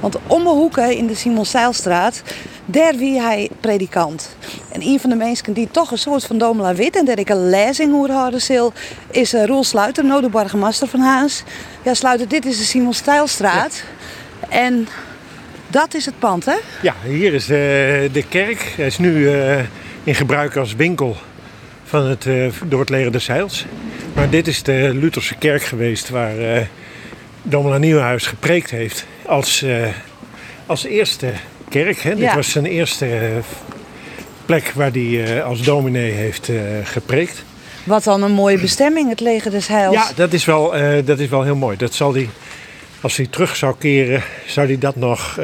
Want 0.00 0.16
om 0.26 0.42
mijn 0.42 0.54
hoeken 0.54 0.96
in 0.96 1.06
de 1.06 1.14
Simon 1.14 1.44
Seilstraat, 1.44 2.22
daar 2.64 2.96
wie 2.96 3.20
hij 3.20 3.50
predikant. 3.60 4.36
En 4.72 4.82
een 4.82 5.00
van 5.00 5.10
de 5.10 5.16
mensen 5.16 5.52
die 5.52 5.68
toch 5.70 5.90
een 5.90 5.98
soort 5.98 6.24
van 6.24 6.38
Domela 6.38 6.74
wit 6.74 6.96
en 6.96 7.04
dat 7.04 7.18
ik 7.18 7.28
een 7.28 7.50
lezing 7.50 7.92
hoor 7.92 8.10
houden 8.10 8.40
zal, 8.40 8.72
is 9.10 9.34
uh, 9.34 9.44
Roel 9.44 9.64
Sluiter, 9.64 10.04
nou 10.04 10.20
de 10.20 10.28
burgemeester 10.28 10.88
van 10.88 11.00
Haans. 11.00 11.42
Ja, 11.82 11.94
Sluiter, 11.94 12.28
dit 12.28 12.46
is 12.46 12.58
de 12.58 12.64
Simon 12.64 12.94
Seilstraat. 12.94 13.82
En 14.48 14.88
dat 15.66 15.94
is 15.94 16.06
het 16.06 16.18
pand, 16.18 16.44
hè? 16.44 16.56
Ja, 16.82 16.94
hier 17.04 17.34
is 17.34 17.42
eh, 17.42 17.48
de 18.12 18.24
kerk. 18.28 18.74
Hij 18.76 18.86
is 18.86 18.98
nu 18.98 19.28
eh, 19.28 19.58
in 20.04 20.14
gebruik 20.14 20.56
als 20.56 20.74
winkel 20.74 21.16
van 21.84 22.06
het, 22.06 22.26
eh, 22.26 22.46
door 22.64 22.80
het 22.80 22.88
leger 22.88 23.12
des 23.12 23.26
Heils. 23.26 23.66
Maar 24.14 24.30
dit 24.30 24.46
is 24.46 24.62
de 24.62 24.90
Lutherse 24.94 25.34
kerk 25.34 25.62
geweest 25.62 26.08
waar 26.08 26.38
eh 26.38 26.62
Domela 27.42 27.78
Nieuwenhuis 27.78 28.26
gepreekt 28.26 28.70
heeft 28.70 29.06
als, 29.26 29.62
eh, 29.62 29.86
als 30.66 30.84
eerste 30.84 31.32
kerk. 31.68 31.98
Hè? 31.98 32.14
Dit 32.14 32.34
was 32.34 32.50
zijn 32.50 32.66
eerste 32.66 33.08
plek 34.46 34.72
waar 34.74 34.90
hij 34.90 35.42
als 35.42 35.62
dominee 35.62 36.10
heeft 36.10 36.50
gepreekt. 36.84 37.44
Wat 37.84 38.04
dan 38.04 38.22
een 38.22 38.32
mooie 38.32 38.58
bestemming, 38.58 39.08
het 39.08 39.20
leger 39.20 39.50
des 39.50 39.66
Heils. 39.66 39.94
Ja, 39.94 40.10
dat 40.14 40.32
is, 40.32 40.44
wel, 40.44 40.74
dat 41.04 41.18
is 41.18 41.28
wel 41.28 41.42
heel 41.42 41.56
mooi. 41.56 41.76
Dat 41.76 41.94
zal 41.94 42.14
hij, 42.14 42.28
als 43.00 43.16
hij 43.16 43.26
terug 43.26 43.56
zou 43.56 43.74
keren, 43.78 44.22
zou 44.46 44.66
hij 44.66 44.78
dat 44.78 44.96
nog 44.96 45.34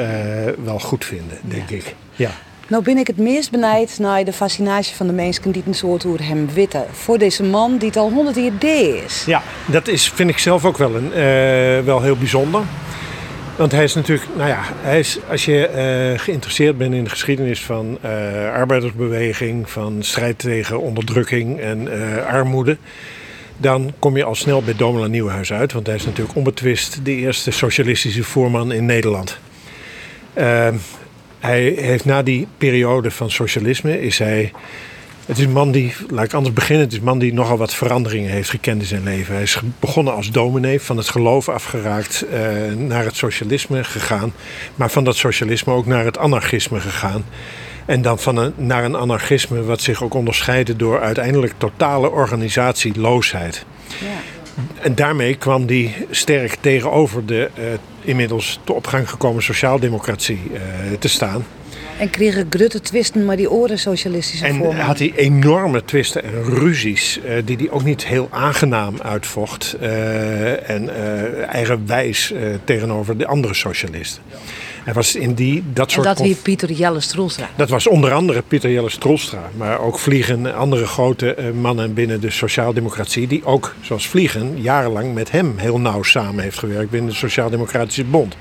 wel 0.63 0.79
goed 0.79 1.05
vinden, 1.05 1.37
denk 1.41 1.69
ik. 1.69 1.95
Ja. 2.15 2.31
Nou 2.69 2.83
ben 2.83 2.97
ik 2.97 3.07
het 3.07 3.17
meest 3.17 3.51
benijd 3.51 3.99
naar 3.99 4.23
de 4.23 4.33
fascinatie 4.33 4.95
van 4.95 5.07
de 5.07 5.13
mensen 5.13 5.51
die 5.51 5.63
een 5.65 5.73
soort 5.73 6.03
hoe 6.03 6.21
hem 6.21 6.49
witten. 6.53 6.85
Voor 6.91 7.17
deze 7.17 7.43
man 7.43 7.77
die 7.77 7.87
het 7.87 7.97
al 7.97 8.11
honderd 8.11 8.35
jaar 8.35 8.57
deed 8.59 9.03
is. 9.03 9.23
Ja, 9.25 9.43
dat 9.65 9.87
is, 9.87 10.09
vind 10.09 10.29
ik 10.29 10.37
zelf 10.37 10.65
ook 10.65 10.77
wel, 10.77 10.95
een, 10.95 11.13
eh, 11.13 11.85
wel 11.85 12.01
heel 12.01 12.17
bijzonder. 12.17 12.61
Want 13.55 13.71
hij 13.71 13.83
is 13.83 13.93
natuurlijk, 13.93 14.27
nou 14.35 14.49
ja, 14.49 14.59
hij 14.81 14.99
is, 14.99 15.17
als 15.29 15.45
je 15.45 15.67
eh, 15.67 16.19
geïnteresseerd 16.19 16.77
bent 16.77 16.93
in 16.93 17.03
de 17.03 17.09
geschiedenis 17.09 17.61
van 17.61 17.97
eh, 18.01 18.11
arbeidersbeweging, 18.53 19.69
van 19.69 19.97
strijd 19.99 20.39
tegen 20.39 20.81
onderdrukking 20.81 21.59
en 21.59 21.87
armoede, 22.27 22.77
dan 23.57 23.93
kom 23.99 24.17
je 24.17 24.23
al 24.23 24.35
snel 24.35 24.61
bij 24.61 24.75
Domela 24.75 25.07
Nieuwenhuis 25.07 25.53
uit. 25.53 25.73
Want 25.73 25.87
hij 25.87 25.95
is 25.95 26.05
natuurlijk 26.05 26.37
onbetwist 26.37 26.99
de 27.03 27.15
eerste 27.15 27.51
socialistische 27.51 28.23
voorman 28.23 28.71
in 28.71 28.85
Nederland. 28.85 29.39
Ehm, 30.33 30.75
hij 31.39 31.61
heeft 31.61 32.05
na 32.05 32.23
die 32.23 32.47
periode 32.57 33.11
van 33.11 33.31
socialisme 33.31 34.01
is 34.01 34.19
hij 34.19 34.51
het 35.27 35.37
is 35.37 35.43
een 35.43 35.51
man 35.51 35.71
die, 35.71 35.93
laat 36.09 36.25
ik 36.25 36.33
anders 36.33 36.53
beginnen, 36.53 36.83
het 36.83 36.93
is 36.93 36.99
een 36.99 37.05
man 37.05 37.19
die 37.19 37.33
nogal 37.33 37.57
wat 37.57 37.73
veranderingen 37.73 38.31
heeft 38.31 38.49
gekend 38.49 38.81
in 38.81 38.87
zijn 38.87 39.03
leven. 39.03 39.33
Hij 39.33 39.43
is 39.43 39.59
begonnen 39.79 40.13
als 40.13 40.31
dominee, 40.31 40.81
van 40.81 40.97
het 40.97 41.09
geloof 41.09 41.49
afgeraakt, 41.49 42.21
eh, 42.21 42.41
naar 42.77 43.03
het 43.03 43.15
socialisme 43.15 43.83
gegaan. 43.83 44.33
Maar 44.75 44.89
van 44.89 45.03
dat 45.03 45.15
socialisme 45.15 45.73
ook 45.73 45.85
naar 45.85 46.05
het 46.05 46.17
anarchisme 46.17 46.79
gegaan. 46.79 47.25
En 47.85 48.01
dan 48.01 48.19
van 48.19 48.37
een, 48.37 48.53
naar 48.55 48.83
een 48.83 48.95
anarchisme 48.95 49.63
wat 49.63 49.81
zich 49.81 50.03
ook 50.03 50.13
onderscheidde 50.13 50.75
door 50.75 51.01
uiteindelijk 51.01 51.53
totale 51.57 52.11
organisatieloosheid. 52.11 53.65
En 54.81 54.95
daarmee 54.95 55.35
kwam 55.35 55.65
die 55.65 55.93
sterk 56.09 56.57
tegenover 56.61 57.25
de 57.25 57.49
eh, 57.55 57.63
inmiddels 58.01 58.59
tot 58.63 58.75
opgang 58.75 59.09
gekomen 59.09 59.43
sociaaldemocratie 59.43 60.39
eh, 60.53 60.61
te 60.99 61.07
staan. 61.07 61.45
En 61.99 62.09
kregen 62.09 62.47
grutte 62.49 62.81
twisten, 62.81 63.25
maar 63.25 63.35
die 63.35 63.51
oren 63.51 63.79
socialistische 63.79 64.45
En 64.45 64.55
vormen. 64.55 64.85
had 64.85 64.99
hij 64.99 65.13
enorme 65.15 65.85
twisten 65.85 66.23
en 66.23 66.43
ruzies, 66.43 67.19
eh, 67.21 67.35
die 67.45 67.57
hij 67.57 67.69
ook 67.69 67.83
niet 67.83 68.05
heel 68.05 68.27
aangenaam 68.31 69.01
uitvocht. 69.01 69.75
en 70.63 70.89
eigenwijs 71.49 72.33
tegenover 72.63 73.17
de 73.17 73.27
andere 73.27 73.53
socialisten. 73.53 74.23
Hij 74.87 74.95
was 74.95 75.15
in 75.15 75.33
die, 75.33 75.63
dat 75.73 75.85
en 75.85 75.91
soort 75.91 76.05
dat 76.05 76.15
conf- 76.15 76.27
wie 76.27 76.37
Pieter 76.37 76.71
Jelle 76.71 76.99
Stroelstra. 76.99 77.49
dat 77.55 77.69
was 77.69 77.87
onder 77.87 78.13
andere 78.13 78.41
Pieter 78.41 78.71
Jelle 78.71 78.89
Stroelstra, 78.89 79.49
maar 79.57 79.79
ook 79.79 79.99
Vliegen 79.99 80.45
en 80.45 80.55
andere 80.55 80.85
grote 80.85 81.33
eh, 81.33 81.51
mannen 81.51 81.93
binnen 81.93 82.21
de 82.21 82.29
sociaaldemocratie, 82.29 83.27
die 83.27 83.45
ook, 83.45 83.75
zoals 83.81 84.07
Vliegen, 84.07 84.61
jarenlang 84.61 85.13
met 85.13 85.31
hem 85.31 85.53
heel 85.57 85.79
nauw 85.79 86.03
samen 86.03 86.43
heeft 86.43 86.59
gewerkt 86.59 86.89
binnen 86.89 87.09
de 87.09 87.15
Sociaal-Democratische 87.15 88.03
Bond. 88.03 88.37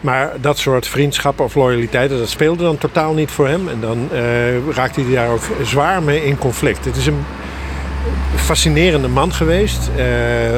Maar 0.00 0.32
dat 0.40 0.58
soort 0.58 0.86
vriendschappen 0.86 1.44
of 1.44 1.54
loyaliteiten, 1.54 2.18
dat 2.18 2.28
speelde 2.28 2.62
dan 2.62 2.78
totaal 2.78 3.12
niet 3.14 3.30
voor 3.30 3.48
hem. 3.48 3.68
En 3.68 3.80
dan 3.80 4.08
eh, 4.12 4.68
raakte 4.68 5.00
hij 5.00 5.14
daar 5.14 5.30
ook 5.30 5.42
zwaar 5.62 6.02
mee 6.02 6.24
in 6.24 6.38
conflict. 6.38 6.84
Het 6.84 6.96
is 6.96 7.06
een 7.06 7.24
fascinerende 8.36 9.08
man 9.08 9.32
geweest. 9.32 9.90
eh, 9.96 10.04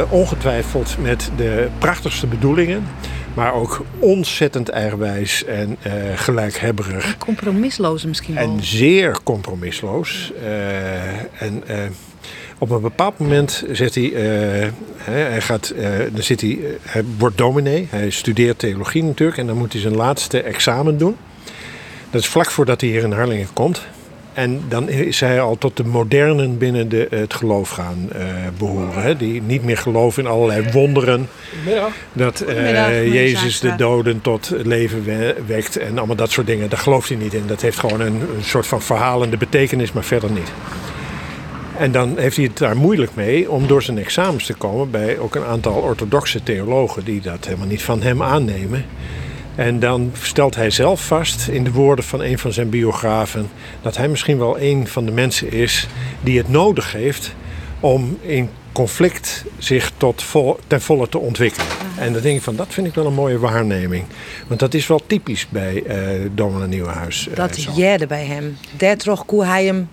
ongetwijfeld 0.09 0.97
met 1.01 1.31
de 1.37 1.69
prachtigste 1.79 2.27
bedoelingen. 2.27 2.87
Maar 3.37 3.55
ook 3.55 3.85
ontzettend 3.99 4.69
eigenwijs 4.69 5.45
en 5.45 5.77
eh 5.83 5.93
gelijkhebberig. 6.15 7.19
Compromisloos 7.19 8.05
misschien 8.05 8.35
wel. 8.35 8.43
En 8.45 8.65
zeer 8.65 9.19
compromisloos. 9.23 10.33
Eh, 10.43 11.43
en 11.43 11.63
eh, 11.67 11.79
op 12.59 12.71
een 12.71 12.81
bepaald 12.81 13.19
moment 13.19 13.65
zet 13.71 13.95
hij, 13.95 14.13
hij, 14.97 15.41
gaat, 15.41 15.75
dan 16.13 16.23
zit 16.23 16.41
hij, 16.41 16.59
hij 16.83 17.05
wordt 17.19 17.39
dominee. 17.39 17.87
Hij 17.91 18.11
studeert 18.11 18.59
theologie 18.59 19.03
natuurlijk. 19.03 19.39
En 19.39 19.47
dan 19.47 19.57
moet 19.57 19.73
hij 19.73 19.83
zijn 19.83 19.97
laatste 19.97 20.43
examen 20.43 20.99
doen. 20.99 21.17
Dat 22.11 22.21
is 22.21 22.27
vlak 22.27 22.51
voordat 22.51 22.81
hij 22.81 22.91
hier 22.91 23.03
in 23.03 23.13
Harlingen 23.13 23.49
komt. 23.53 23.87
En 24.37 24.63
dan 24.69 24.89
is 24.89 25.21
hij 25.21 25.41
al 25.41 25.59
tot 25.59 25.77
de 25.77 25.85
modernen 25.85 26.59
binnen 26.59 26.89
de, 26.89 27.07
het 27.11 27.35
geloof 27.35 27.69
gaan 27.69 28.09
eh, 28.13 28.25
behoren. 28.59 29.03
Hè? 29.03 29.17
Die 29.17 29.43
niet 29.43 29.65
meer 29.65 29.77
geloven 29.79 30.23
in 30.23 30.29
allerlei 30.31 30.71
wonderen. 30.73 31.29
Dat 32.13 32.41
eh, 32.41 33.13
Jezus 33.13 33.61
de 33.61 33.77
doden 33.77 34.21
tot 34.21 34.53
leven 34.63 35.05
we- 35.05 35.37
wekt 35.47 35.77
en 35.77 35.99
allemaal 35.99 36.17
dat 36.17 36.31
soort 36.31 36.47
dingen. 36.47 36.69
Daar 36.71 36.79
gelooft 36.79 37.09
hij 37.09 37.19
niet 37.19 37.35
in. 37.35 37.43
Dat 37.47 37.61
heeft 37.61 37.79
gewoon 37.79 38.01
een, 38.01 38.21
een 38.37 38.45
soort 38.45 38.67
van 38.67 38.83
verhalende 38.83 39.37
betekenis, 39.37 39.93
maar 39.93 40.05
verder 40.05 40.31
niet. 40.31 40.53
En 41.79 41.93
dan 41.93 42.13
heeft 42.19 42.37
hij 42.37 42.45
het 42.45 42.59
daar 42.59 42.77
moeilijk 42.77 43.11
mee 43.15 43.51
om 43.51 43.67
door 43.67 43.83
zijn 43.83 43.99
examens 43.99 44.47
te 44.47 44.55
komen 44.55 44.91
bij 44.91 45.19
ook 45.19 45.35
een 45.35 45.45
aantal 45.45 45.73
orthodoxe 45.75 46.43
theologen 46.43 47.05
die 47.05 47.21
dat 47.21 47.45
helemaal 47.45 47.67
niet 47.67 47.83
van 47.83 48.03
hem 48.03 48.23
aannemen. 48.23 48.85
En 49.57 49.81
dan 49.81 50.13
stelt 50.23 50.55
hij 50.55 50.71
zelf 50.71 51.07
vast 51.07 51.49
in 51.49 51.65
de 51.65 51.73
woorden 51.73 52.05
van 52.05 52.23
een 52.23 52.39
van 52.39 52.53
zijn 52.53 52.69
biografen 52.71 53.49
dat 53.83 53.97
hij 53.97 54.09
misschien 54.09 54.39
wel 54.39 54.61
een 54.61 54.87
van 54.87 55.05
de 55.05 55.13
mensen 55.13 55.53
is 55.53 55.87
die 56.21 56.39
het 56.39 56.49
nodig 56.49 56.93
heeft 56.93 57.35
om 57.81 58.19
in 58.21 58.49
conflict 58.73 59.45
zich 59.59 59.93
tot 59.97 60.23
vol, 60.23 60.59
ten 60.67 60.81
volle 60.81 61.09
te 61.09 61.19
ontwikkelen. 61.19 61.67
En 61.99 62.13
dan 62.13 62.23
denk 62.23 62.37
ik 62.37 62.43
van 62.43 62.57
dat 62.57 62.67
vind 62.71 62.87
ik 62.87 62.95
wel 62.95 63.07
een 63.07 63.15
mooie 63.15 63.39
waarneming. 63.39 64.05
Want 64.47 64.61
dat 64.61 64.75
is 64.75 64.87
wel 64.87 65.03
typisch 65.07 65.47
bij 65.49 65.83
Dominee 66.35 66.69
Nieuwenhuis. 66.69 67.29
eh, 67.29 67.37
dat 67.37 67.77
jerde 67.77 68.07
bij 68.07 68.25
hem. 68.25 68.57
Daardoor 68.77 69.25
kon 69.25 69.45
hij 69.45 69.65
hem 69.65 69.89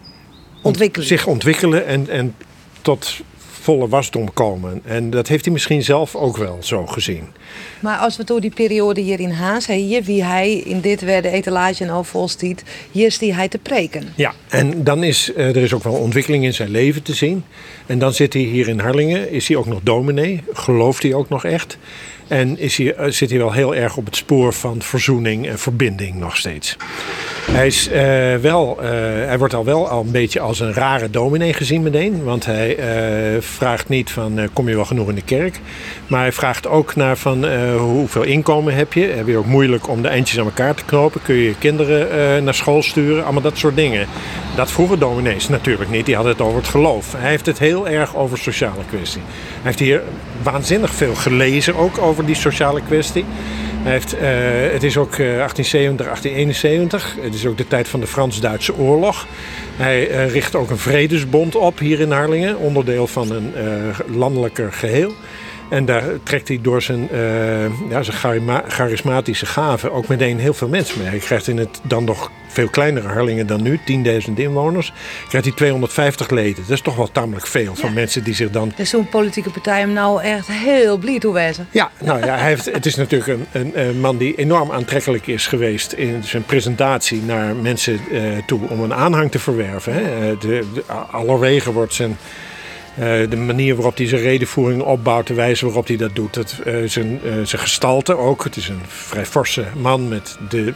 ontwikkelen. 0.62 1.08
Zich 1.08 1.28
ontwikkelen 1.28 1.86
en, 1.86 2.10
en 2.10 2.36
tot 2.82 3.22
volle 3.64 3.88
wasdom 3.88 4.34
komen. 4.34 4.82
En 4.86 5.10
dat 5.10 5.28
heeft 5.28 5.44
hij 5.44 5.54
misschien 5.54 5.84
zelf 5.84 6.16
ook 6.16 6.38
wel 6.38 6.58
zo 6.60 6.86
gezien. 6.86 7.28
Maar 7.80 7.98
als 7.98 8.18
we 8.18 8.24
door 8.24 8.42
die 8.42 8.54
periode 8.54 9.02
hier 9.02 9.20
in 9.20 9.32
Haas, 9.32 9.68
hier 9.68 10.04
wie 10.04 10.24
hij 10.24 10.54
in 10.54 10.82
dit 10.82 11.02
werd 11.02 11.24
de 11.24 11.30
etalage 11.30 11.84
en 11.84 11.90
al 11.90 12.04
volstiet, 12.04 12.64
hier 12.92 13.06
is 13.06 13.18
die 13.18 13.34
hij 13.34 13.48
te 13.48 13.58
preken. 13.58 14.08
Ja, 14.16 14.34
en 14.50 14.84
dan 14.84 15.04
is 15.04 15.34
eh, 15.34 15.48
er 15.48 15.58
is 15.58 15.74
ook 15.74 15.84
wel 15.84 15.94
ontwikkeling 15.94 16.44
in 16.44 16.54
zijn 16.54 16.70
leven 16.70 17.04
te 17.04 17.14
zien. 17.14 17.44
En 17.86 18.00
dan 18.00 18.14
zit 18.14 18.34
hij 18.34 18.42
hier 18.42 18.68
in 18.68 18.80
Harlingen, 18.80 19.32
is 19.32 19.48
hij 19.48 19.58
ook 19.58 19.68
nog 19.68 19.80
dominee, 19.84 20.44
gelooft 20.54 21.04
hij 21.04 21.14
ook 21.14 21.30
nog 21.30 21.46
echt. 21.46 21.78
En 22.28 22.60
is 22.60 22.78
hij, 22.78 22.94
eh, 22.94 23.12
zit 23.12 23.30
hij 23.30 23.40
wel 23.40 23.52
heel 23.52 23.76
erg 23.76 23.98
op 23.98 24.06
het 24.06 24.16
spoor 24.16 24.54
van 24.54 24.82
verzoening 24.82 25.48
en 25.48 25.60
verbinding 25.60 26.16
nog 26.16 26.38
steeds. 26.38 26.78
Hij, 27.52 27.68
is, 27.68 27.88
eh, 27.88 28.36
wel, 28.36 28.78
eh, 28.82 28.90
hij 29.26 29.38
wordt 29.38 29.54
al 29.54 29.66
wel 29.66 29.90
al 29.90 30.02
een 30.02 30.12
beetje 30.12 30.40
als 30.40 30.60
een 30.60 30.74
rare 30.74 31.10
dominee 31.10 31.54
gezien 31.54 31.84
meteen. 31.84 32.24
Want 32.24 32.46
hij 32.46 32.78
eh, 32.78 33.42
vraagt 33.42 33.90
niet 33.90 34.12
van 34.12 34.50
kom 34.54 34.70
je 34.70 34.76
wel 34.76 34.86
genoeg 34.86 35.10
in 35.10 35.16
de 35.16 35.22
kerk. 35.22 35.60
Maar 36.08 36.22
hij 36.22 36.32
vraagt 36.32 36.68
ook 36.68 36.96
naar 36.96 37.18
van 37.18 37.46
hoeveel 37.78 38.24
inkomen 38.24 38.76
heb 38.76 38.94
je. 38.94 39.06
Heb 39.06 39.28
je 39.28 39.38
ook 39.38 39.46
moeilijk 39.46 39.90
om 39.90 40.02
de 40.02 40.08
eindjes 40.08 40.40
aan 40.40 40.46
elkaar 40.46 40.76
te 40.76 40.86
knopen. 40.86 41.22
Kun 41.24 41.36
je 41.36 41.44
je 41.44 41.58
kinderen 41.58 42.44
naar 42.44 42.54
school 42.54 42.84
sturen. 42.84 43.24
Allemaal 43.24 43.42
dat 43.42 43.58
soort 43.58 43.76
dingen. 43.76 44.08
Dat 44.56 44.72
vroegen 44.72 45.00
dominees 45.00 45.50
natuurlijk 45.50 45.90
niet. 45.90 46.06
Die 46.06 46.16
hadden 46.16 46.34
het 46.34 46.42
over 46.42 46.58
het 46.58 46.68
geloof. 46.68 47.14
Hij 47.18 47.30
heeft 47.30 47.46
het 47.46 47.60
heel 47.60 47.88
erg 47.88 48.16
over 48.16 48.38
sociale 48.38 48.84
kwestie. 48.90 49.22
Hij 49.26 49.62
heeft 49.62 49.80
hier 49.80 50.02
waanzinnig 50.44 50.92
veel 50.92 51.16
gelezen 51.16 51.76
ook 51.76 51.98
over 51.98 52.26
die 52.26 52.36
sociale 52.36 52.82
kwestie. 52.88 53.26
Heeft, 53.84 54.18
eh, 54.18 54.30
het 54.72 54.84
is 54.84 54.98
ook 54.98 55.12
eh, 55.12 55.18
1870, 55.18 56.06
1871. 56.06 57.16
Het 57.22 57.34
is 57.34 57.46
ook 57.46 57.58
de 57.58 57.68
tijd 57.68 57.88
van 57.88 58.00
de 58.00 58.08
Frans-Duitse 58.08 58.76
oorlog. 58.76 59.28
Hij 59.76 60.10
eh, 60.10 60.32
richt 60.32 60.56
ook 60.56 60.70
een 60.70 60.78
vredesbond 60.78 61.56
op 61.56 61.80
hier 61.80 62.00
in 62.00 62.12
Harlingen, 62.12 62.58
onderdeel 62.58 63.08
van 63.08 63.32
een 63.32 63.56
eh, 63.56 64.00
landelijker 64.16 64.72
geheel. 64.72 65.14
En 65.74 65.86
daar 65.86 66.04
trekt 66.24 66.48
hij 66.48 66.60
door 66.62 66.82
zijn, 66.82 67.10
eh, 67.10 67.90
ja, 67.90 68.04
zijn 68.04 68.62
charismatische 68.68 69.46
gaven 69.46 69.92
ook 69.92 70.08
meteen 70.08 70.40
heel 70.40 70.54
veel 70.54 70.68
mensen 70.68 71.00
mee. 71.00 71.08
Hij 71.08 71.18
krijgt 71.18 71.48
in 71.48 71.58
het 71.58 71.80
dan 71.84 72.04
nog 72.04 72.32
veel 72.48 72.70
kleinere 72.70 73.08
Harlingen 73.08 73.48
dan 73.48 73.62
nu, 73.62 73.80
10.000 73.86 74.40
inwoners, 74.40 74.94
krijgt 75.28 75.48
hij 75.48 75.56
250 75.56 76.30
leden. 76.30 76.62
Dat 76.62 76.70
is 76.70 76.82
toch 76.82 76.96
wel 76.96 77.12
tamelijk 77.12 77.48
veel 77.48 77.76
van 77.76 77.94
mensen 77.94 78.24
die 78.24 78.34
zich 78.34 78.50
dan 78.50 78.72
Dus 78.76 78.90
zo'n 78.90 79.10
politieke 79.10 79.50
partij 79.50 79.80
hem 79.80 79.94
nou 79.94 80.22
echt 80.22 80.48
heel 80.48 80.98
blij 80.98 81.20
toe 81.20 81.34
wezen. 81.34 81.68
ja, 81.72 81.92
nou 82.00 82.26
ja, 82.26 82.38
hij 82.38 82.48
heeft, 82.48 82.66
het 82.66 82.86
is 82.86 82.96
natuurlijk 82.96 83.32
een, 83.32 83.46
een, 83.52 83.88
een 83.88 84.00
man 84.00 84.18
die 84.18 84.36
enorm 84.36 84.72
aantrekkelijk 84.72 85.28
is 85.28 85.48
geweest 85.48 85.92
in 85.92 86.24
zijn 86.24 86.44
presentatie 86.44 87.22
naar 87.22 87.56
mensen 87.56 88.00
eh, 88.12 88.22
toe 88.46 88.60
om 88.70 88.82
een 88.82 88.94
aanhang 88.94 89.32
te 89.32 89.40
verwerven. 89.40 89.94
Hè. 89.94 90.32
Eh, 90.32 90.40
De, 90.40 91.72
wordt 91.74 91.94
zijn, 91.94 92.18
eh, 92.96 93.30
de 93.30 93.36
manier 93.36 93.76
waarop 93.76 93.98
hij 93.98 94.08
zijn 94.08 94.22
redenvoering 94.22 94.82
opbouwt, 94.82 95.28
de 95.28 95.34
wijze 95.34 95.66
waarop 95.66 95.88
hij 95.88 95.98
dat 95.98 96.16
doet, 96.16 96.36
het, 96.36 96.60
eh, 96.66 96.76
zijn, 96.86 97.20
eh, 97.24 97.32
zijn 97.44 97.62
gestalte 97.62 98.18
ook. 98.18 98.44
Het 98.44 98.56
is 98.56 98.70
een 98.70 98.82
vrij 98.88 99.26
forse 99.26 99.66
man 99.76 100.08
met 100.08 100.38
de, 100.50 100.74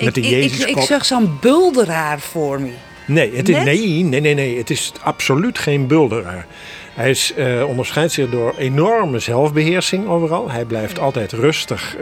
met 0.00 0.14
de 0.14 0.20
ik, 0.20 0.44
ik, 0.44 0.52
ik, 0.52 0.68
ik 0.68 0.80
zag 0.80 1.04
zo'n 1.04 1.38
bulderaar 1.40 2.20
voor 2.20 2.60
me. 2.60 2.70
Nee, 3.06 3.36
het 3.36 3.48
is, 3.48 3.54
Net? 3.54 3.64
nee, 3.64 4.02
nee, 4.02 4.20
nee, 4.20 4.34
nee. 4.34 4.58
Het 4.58 4.70
is 4.70 4.92
absoluut 5.02 5.58
geen 5.58 5.86
bulderaar. 5.86 6.46
Hij 6.94 7.10
is, 7.10 7.34
onderscheidt 7.66 8.12
zich 8.12 8.30
door 8.30 8.54
enorme 8.58 9.18
zelfbeheersing 9.18 10.08
overal. 10.08 10.50
Hij 10.50 10.64
blijft 10.64 10.98
altijd 10.98 11.32
rustig 11.32 11.96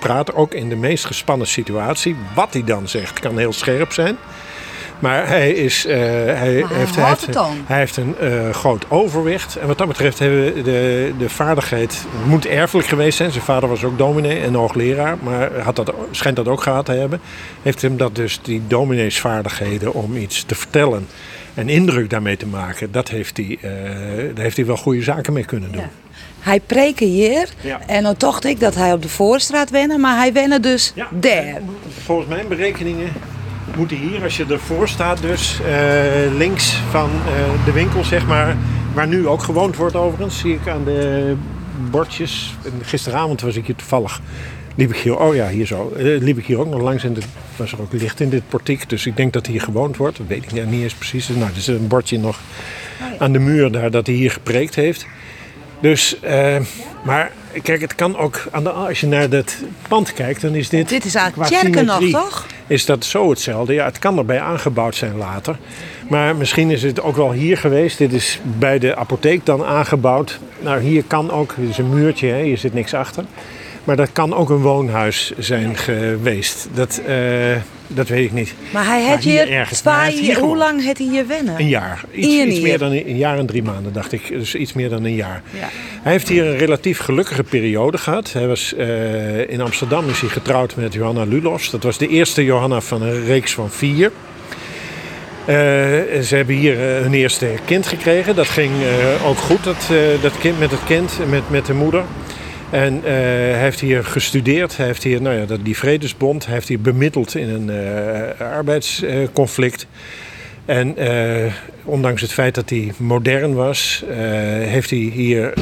praten, 0.00 0.34
ook 0.34 0.54
in 0.54 0.68
de 0.68 0.76
meest 0.76 1.04
gespannen 1.04 1.46
situatie. 1.46 2.16
Wat 2.34 2.52
hij 2.52 2.64
dan 2.64 2.88
zegt 2.88 3.20
kan 3.20 3.38
heel 3.38 3.52
scherp 3.52 3.92
zijn. 3.92 4.16
Maar 5.00 5.28
hij, 5.28 5.52
is, 5.52 5.86
eh, 5.86 5.96
hij, 5.96 6.64
heeft, 6.68 6.96
hij, 6.96 7.16
heeft, 7.66 7.96
hij 7.96 8.04
een 8.04 8.18
eh, 8.18 8.50
groot 8.50 8.84
overwicht. 8.88 9.56
En 9.56 9.66
wat 9.66 9.78
dat 9.78 9.88
betreft 9.88 10.18
hebben 10.18 10.54
we 10.54 10.62
de, 10.62 11.12
de 11.18 11.28
vaardigheid... 11.28 11.92
Het 11.92 12.26
moet 12.26 12.46
erfelijk 12.46 12.88
geweest 12.88 13.16
zijn. 13.16 13.30
Zijn 13.30 13.44
vader 13.44 13.68
was 13.68 13.84
ook 13.84 13.98
dominee 13.98 14.40
en 14.40 14.54
hoogleraar. 14.54 15.16
Maar 15.22 15.60
had 15.60 15.76
dat, 15.76 15.92
schijnt 16.10 16.36
dat 16.36 16.48
ook 16.48 16.62
gehad 16.62 16.84
te 16.84 16.92
hebben. 16.92 17.20
Heeft 17.62 17.82
hem 17.82 17.96
dat 17.96 18.14
dus, 18.14 18.40
die 18.42 18.62
domineesvaardigheden 18.66 19.94
om 19.94 20.16
iets 20.16 20.44
te 20.44 20.54
vertellen... 20.54 21.06
en 21.54 21.68
indruk 21.68 22.10
daarmee 22.10 22.36
te 22.36 22.46
maken... 22.46 22.92
dat 22.92 23.08
heeft 23.08 23.36
hij, 23.36 23.58
eh, 23.62 23.70
daar 24.34 24.44
heeft 24.44 24.56
hij 24.56 24.66
wel 24.66 24.76
goede 24.76 25.02
zaken 25.02 25.32
mee 25.32 25.44
kunnen 25.44 25.72
doen. 25.72 25.80
Ja. 25.80 25.90
Hij 26.40 26.60
preken 26.60 27.06
hier 27.06 27.48
Ja. 27.60 27.80
en 27.86 28.02
dan 28.02 28.14
dacht 28.18 28.44
ik 28.44 28.60
dat 28.60 28.74
hij 28.74 28.92
op 28.92 29.02
de 29.02 29.08
Voorstraat 29.08 29.70
wennen, 29.70 30.00
maar 30.00 30.16
hij 30.16 30.32
wennen 30.32 30.62
dus 30.62 30.92
daar. 31.10 31.60
Volgens 32.04 32.28
mijn 32.28 32.48
berekeningen 32.48 33.12
moet 33.76 33.90
hij 33.90 33.98
hier, 33.98 34.22
als 34.22 34.36
je 34.36 34.44
ervoor 34.48 34.88
staat, 34.88 35.20
dus 35.20 35.60
eh, 35.60 36.36
links 36.36 36.76
van 36.90 37.10
eh, 37.10 37.64
de 37.64 37.72
winkel, 37.72 38.04
zeg 38.04 38.26
maar, 38.26 38.56
waar 38.94 39.06
nu 39.06 39.26
ook 39.26 39.42
gewoond 39.42 39.76
wordt 39.76 39.96
overigens, 39.96 40.38
zie 40.38 40.54
ik 40.54 40.68
aan 40.68 40.84
de 40.84 41.34
bordjes. 41.90 42.54
En 42.64 42.72
gisteravond 42.82 43.40
was 43.40 43.56
ik 43.56 43.66
hier 43.66 43.76
toevallig, 43.76 44.20
liep 44.74 44.90
ik 44.90 44.96
hier, 44.96 45.18
oh 45.18 45.34
ja, 45.34 45.48
hier 45.48 45.66
zo, 45.66 45.92
eh, 45.96 46.20
liep 46.20 46.38
ik 46.38 46.46
hier 46.46 46.58
ook 46.58 46.70
nog 46.70 46.80
langs 46.80 47.04
en 47.04 47.16
er 47.16 47.24
was 47.56 47.72
er 47.72 47.80
ook 47.80 47.92
licht 47.92 48.20
in 48.20 48.28
dit 48.28 48.48
portiek, 48.48 48.88
dus 48.88 49.06
ik 49.06 49.16
denk 49.16 49.32
dat 49.32 49.46
hier 49.46 49.60
gewoond 49.60 49.96
wordt. 49.96 50.16
Dat 50.16 50.26
weet 50.26 50.44
ik 50.44 50.66
niet 50.66 50.82
eens 50.82 50.94
precies. 50.94 51.28
Nou, 51.28 51.50
er 51.50 51.56
is 51.56 51.66
een 51.66 51.88
bordje 51.88 52.18
nog 52.18 52.40
aan 53.18 53.32
de 53.32 53.38
muur 53.38 53.72
daar 53.72 53.90
dat 53.90 54.06
hij 54.06 54.16
hier 54.16 54.30
gepreekt 54.30 54.74
heeft. 54.74 55.06
Dus, 55.80 56.20
eh, 56.20 56.56
maar 57.04 57.32
kijk, 57.62 57.80
het 57.80 57.94
kan 57.94 58.16
ook, 58.16 58.42
aan 58.50 58.62
de, 58.62 58.70
als 58.70 59.00
je 59.00 59.06
naar 59.06 59.28
dat 59.28 59.56
pand 59.88 60.12
kijkt, 60.12 60.40
dan 60.40 60.54
is 60.54 60.68
dit... 60.68 60.88
Dit 60.88 61.04
is 61.04 61.14
eigenlijk 61.14 61.50
kerken 61.50 61.84
nog, 61.84 62.10
toch? 62.10 62.46
Is 62.66 62.84
dat 62.86 63.04
zo 63.04 63.30
hetzelfde? 63.30 63.72
Ja, 63.72 63.84
het 63.84 63.98
kan 63.98 64.18
erbij 64.18 64.40
aangebouwd 64.40 64.94
zijn 64.94 65.16
later. 65.16 65.56
Maar 66.08 66.36
misschien 66.36 66.70
is 66.70 66.82
het 66.82 67.02
ook 67.02 67.16
wel 67.16 67.32
hier 67.32 67.56
geweest. 67.56 67.98
Dit 67.98 68.12
is 68.12 68.40
bij 68.58 68.78
de 68.78 68.96
apotheek 68.96 69.46
dan 69.46 69.64
aangebouwd. 69.64 70.40
Nou, 70.60 70.80
hier 70.80 71.04
kan 71.06 71.30
ook, 71.30 71.54
dit 71.56 71.68
is 71.68 71.78
een 71.78 71.94
muurtje, 71.94 72.28
hè, 72.28 72.42
hier 72.42 72.58
zit 72.58 72.74
niks 72.74 72.94
achter. 72.94 73.24
Maar 73.84 73.96
dat 73.96 74.12
kan 74.12 74.34
ook 74.34 74.50
een 74.50 74.60
woonhuis 74.60 75.32
zijn 75.38 75.76
geweest. 75.76 76.68
Dat, 76.74 77.00
eh, 77.06 77.16
dat 77.86 78.08
weet 78.08 78.24
ik 78.24 78.32
niet. 78.32 78.54
Maar 78.72 78.86
hij 78.86 79.04
had 79.04 79.22
hier 79.22 79.44
hier, 79.44 79.52
ergens, 79.52 79.82
hij 79.82 80.12
hier 80.12 80.38
hoe 80.38 80.56
lang 80.56 80.84
had 80.84 80.98
hij 80.98 81.06
hier 81.06 81.26
wennen? 81.26 81.58
Een 81.58 81.68
jaar. 81.68 82.04
Iets, 82.12 82.26
iets 82.26 82.54
hier. 82.54 82.62
meer 82.62 82.78
dan 82.78 82.90
een, 82.90 83.08
een 83.08 83.16
jaar 83.16 83.38
en 83.38 83.46
drie 83.46 83.62
maanden, 83.62 83.92
dacht 83.92 84.12
ik. 84.12 84.28
Dus 84.28 84.54
iets 84.54 84.72
meer 84.72 84.88
dan 84.88 85.04
een 85.04 85.14
jaar. 85.14 85.42
Ja. 85.50 85.68
Hij 86.02 86.12
heeft 86.12 86.28
hier 86.28 86.46
een 86.46 86.56
relatief 86.56 86.98
gelukkige 86.98 87.42
periode 87.42 87.98
gehad. 87.98 88.32
Hij 88.32 88.46
was, 88.46 88.74
eh, 88.74 89.50
in 89.50 89.60
Amsterdam 89.60 90.08
is 90.08 90.20
hij 90.20 90.28
getrouwd 90.28 90.76
met 90.76 90.92
Johanna 90.92 91.24
Lulos. 91.24 91.70
Dat 91.70 91.82
was 91.82 91.98
de 91.98 92.08
eerste 92.08 92.44
Johanna 92.44 92.80
van 92.80 93.02
een 93.02 93.24
reeks 93.24 93.54
van 93.54 93.70
vier. 93.70 94.12
Eh, 95.44 95.56
ze 96.20 96.34
hebben 96.36 96.54
hier 96.54 96.78
hun 96.78 97.14
eerste 97.14 97.48
kind 97.64 97.86
gekregen. 97.86 98.36
Dat 98.36 98.48
ging 98.48 98.72
ook 99.26 99.38
goed, 99.38 99.64
dat, 99.64 99.88
dat 100.20 100.38
kind, 100.38 100.58
met 100.58 100.70
het 100.70 100.84
kind, 100.84 101.18
met, 101.28 101.50
met 101.50 101.66
de 101.66 101.74
moeder. 101.74 102.04
En 102.70 102.96
eh, 103.04 103.12
hij 103.12 103.60
heeft 103.60 103.80
hier 103.80 104.04
gestudeerd. 104.04 104.76
Hij 104.76 104.86
heeft 104.86 105.02
hier, 105.02 105.22
nou 105.22 105.36
ja, 105.36 105.56
die 105.62 105.76
Vredesbond. 105.76 106.44
Hij 106.44 106.54
heeft 106.54 106.68
hier 106.68 106.80
bemiddeld 106.80 107.34
in 107.34 107.48
een 107.48 107.70
eh, 107.70 108.52
arbeidsconflict. 108.52 109.86
En 110.64 110.96
eh, 110.96 111.52
ondanks 111.84 112.20
het 112.22 112.32
feit 112.32 112.54
dat 112.54 112.70
hij 112.70 112.92
modern 112.96 113.54
was, 113.54 114.04
heeft 114.62 114.90
hij 114.90 114.98
hier 114.98 115.52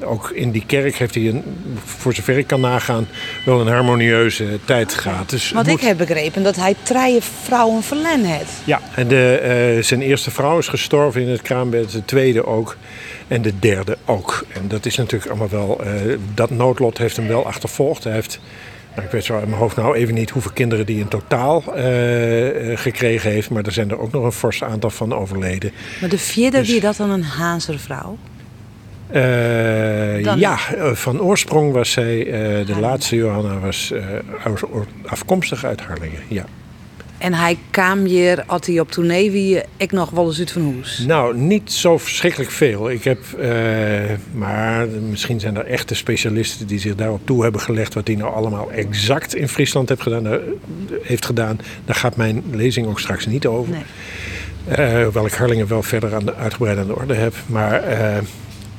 ook 0.00 0.30
in 0.30 0.50
die 0.50 0.64
kerk, 0.66 0.96
heeft 0.96 1.14
hij 1.14 1.28
een, 1.28 1.42
voor 1.84 2.14
zover 2.14 2.38
ik 2.38 2.46
kan 2.46 2.60
nagaan, 2.60 3.08
wel 3.44 3.60
een 3.60 3.66
harmonieuze 3.66 4.58
tijd 4.64 4.94
gehad. 4.94 5.30
Dus 5.30 5.52
het 5.54 5.66
ik 5.66 5.80
heb 5.80 5.96
begrepen 5.96 6.42
dat 6.42 6.56
hij 6.56 6.74
drie 6.82 7.20
vrouwen 7.42 7.82
verlen 7.82 8.24
had. 8.24 8.46
ja, 8.64 8.80
en 8.94 9.08
de, 9.08 9.78
zijn 9.82 10.02
eerste 10.02 10.30
vrouw 10.30 10.58
is 10.58 10.68
gestorven 10.68 11.20
in 11.20 11.28
het 11.28 11.42
kraambed, 11.42 11.90
de 11.90 12.04
tweede 12.04 12.46
ook. 12.46 12.76
En 13.28 13.42
de 13.42 13.58
derde 13.58 13.98
ook. 14.04 14.44
En 14.52 14.68
dat 14.68 14.86
is 14.86 14.96
natuurlijk 14.96 15.30
allemaal 15.30 15.48
wel. 15.48 15.80
eh, 15.84 15.92
dat 16.34 16.50
noodlot 16.50 16.98
heeft 16.98 17.16
hem 17.16 17.26
wel 17.28 17.46
achtervolgd. 17.46 18.04
Hij 18.04 18.12
heeft. 18.12 18.40
Nou, 18.94 19.06
ik 19.08 19.12
weet 19.12 19.24
zo 19.24 19.34
uit 19.34 19.46
mijn 19.46 19.58
hoofd 19.60 19.76
nou 19.76 19.96
even 19.96 20.14
niet 20.14 20.30
hoeveel 20.30 20.50
kinderen 20.54 20.84
hij 20.86 20.94
in 20.94 21.08
totaal 21.08 21.62
eh, 21.74 22.72
eh, 22.72 22.78
gekregen 22.78 23.30
heeft. 23.30 23.50
Maar 23.50 23.64
er 23.64 23.72
zijn 23.72 23.90
er 23.90 23.98
ook 24.00 24.12
nog 24.12 24.24
een 24.24 24.32
fors 24.32 24.62
aantal 24.64 24.90
van 24.90 25.14
overleden. 25.14 25.72
Maar 26.00 26.08
de 26.08 26.18
vierde, 26.18 26.58
Dus- 26.58 26.68
wie 26.68 26.80
dat 26.80 26.96
dan 26.96 27.10
een 27.10 27.22
Haanse 27.24 27.78
vrouw? 27.78 28.18
Eh, 29.10 30.24
Dan- 30.24 30.38
ja, 30.38 30.58
van 30.92 31.20
oorsprong 31.20 31.72
was 31.72 31.90
zij. 31.90 32.24
de 32.66 32.76
laatste 32.80 33.16
Johanna 33.16 33.58
was 33.58 33.92
afkomstig 35.06 35.64
uit 35.64 35.80
Harlingen. 35.80 36.20
Ja. 36.28 36.44
En 37.18 37.34
hij 37.34 37.58
kwam 37.70 38.04
hier, 38.04 38.44
als 38.46 38.66
hij 38.66 38.80
op 38.80 38.90
tournee 38.90 39.30
wie, 39.30 39.60
ik 39.76 39.92
nog 39.92 40.10
wel 40.10 40.26
eens 40.26 40.38
uit 40.38 40.52
van 40.52 40.62
hoes. 40.62 40.98
Nou, 41.06 41.36
niet 41.36 41.72
zo 41.72 41.98
verschrikkelijk 41.98 42.50
veel. 42.50 42.90
Ik 42.90 43.04
heb, 43.04 43.18
eh, 43.38 43.50
maar 44.32 44.88
misschien 44.88 45.40
zijn 45.40 45.56
er 45.56 45.64
echte 45.66 45.94
specialisten 45.94 46.66
die 46.66 46.78
zich 46.78 46.94
daarop 46.94 47.20
toe 47.26 47.42
hebben 47.42 47.60
gelegd 47.60 47.94
wat 47.94 48.06
hij 48.06 48.16
nou 48.16 48.34
allemaal 48.34 48.70
exact 48.72 49.34
in 49.34 49.48
Friesland 49.48 49.88
heeft 49.88 50.02
gedaan. 50.02 50.22
Daar- 50.22 50.40
heeft 51.02 51.26
gedaan. 51.26 51.58
Daar 51.84 51.96
gaat 51.96 52.16
mijn 52.16 52.42
lezing 52.50 52.86
ook 52.86 53.00
straks 53.00 53.26
niet 53.26 53.46
over. 53.46 53.72
Nee. 53.72 53.82
Eh, 54.76 55.02
hoewel 55.02 55.26
ik 55.26 55.32
Harlingen 55.32 55.68
wel 55.68 55.82
verder 55.82 56.14
aan 56.14 56.24
de, 56.24 56.34
uitgebreid 56.34 56.78
aan 56.78 56.86
de 56.86 56.96
orde 56.96 57.14
heb. 57.14 57.34
Maar 57.46 57.82
eh, 57.82 58.16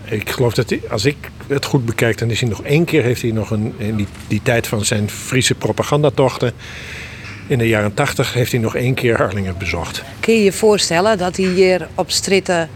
ik 0.05 0.29
geloof 0.29 0.53
dat 0.53 0.69
hij, 0.69 0.81
als 0.89 1.05
ik 1.05 1.15
het 1.47 1.65
goed 1.65 1.85
bekijk, 1.85 2.17
dan 2.17 2.29
is 2.29 2.39
hij 2.39 2.49
nog 2.49 2.63
één 2.63 2.85
keer 2.85 3.03
heeft 3.03 3.21
hij 3.21 3.31
nog 3.31 3.51
een, 3.51 3.73
in 3.77 3.95
die, 3.95 4.07
die 4.27 4.39
tijd 4.43 4.67
van 4.67 4.85
zijn 4.85 5.09
Friese 5.09 5.55
propagandatochten. 5.55 6.51
In 7.47 7.57
de 7.57 7.67
jaren 7.67 7.93
tachtig 7.93 8.33
heeft 8.33 8.51
hij 8.51 8.61
nog 8.61 8.75
één 8.75 8.93
keer 8.93 9.17
Harlingen 9.17 9.57
bezocht. 9.57 10.03
Kun 10.19 10.33
je 10.33 10.43
je 10.43 10.51
voorstellen 10.51 11.17
dat 11.17 11.37
hij 11.37 11.45
hier 11.45 11.87
op 11.95 12.11
stritten 12.11 12.69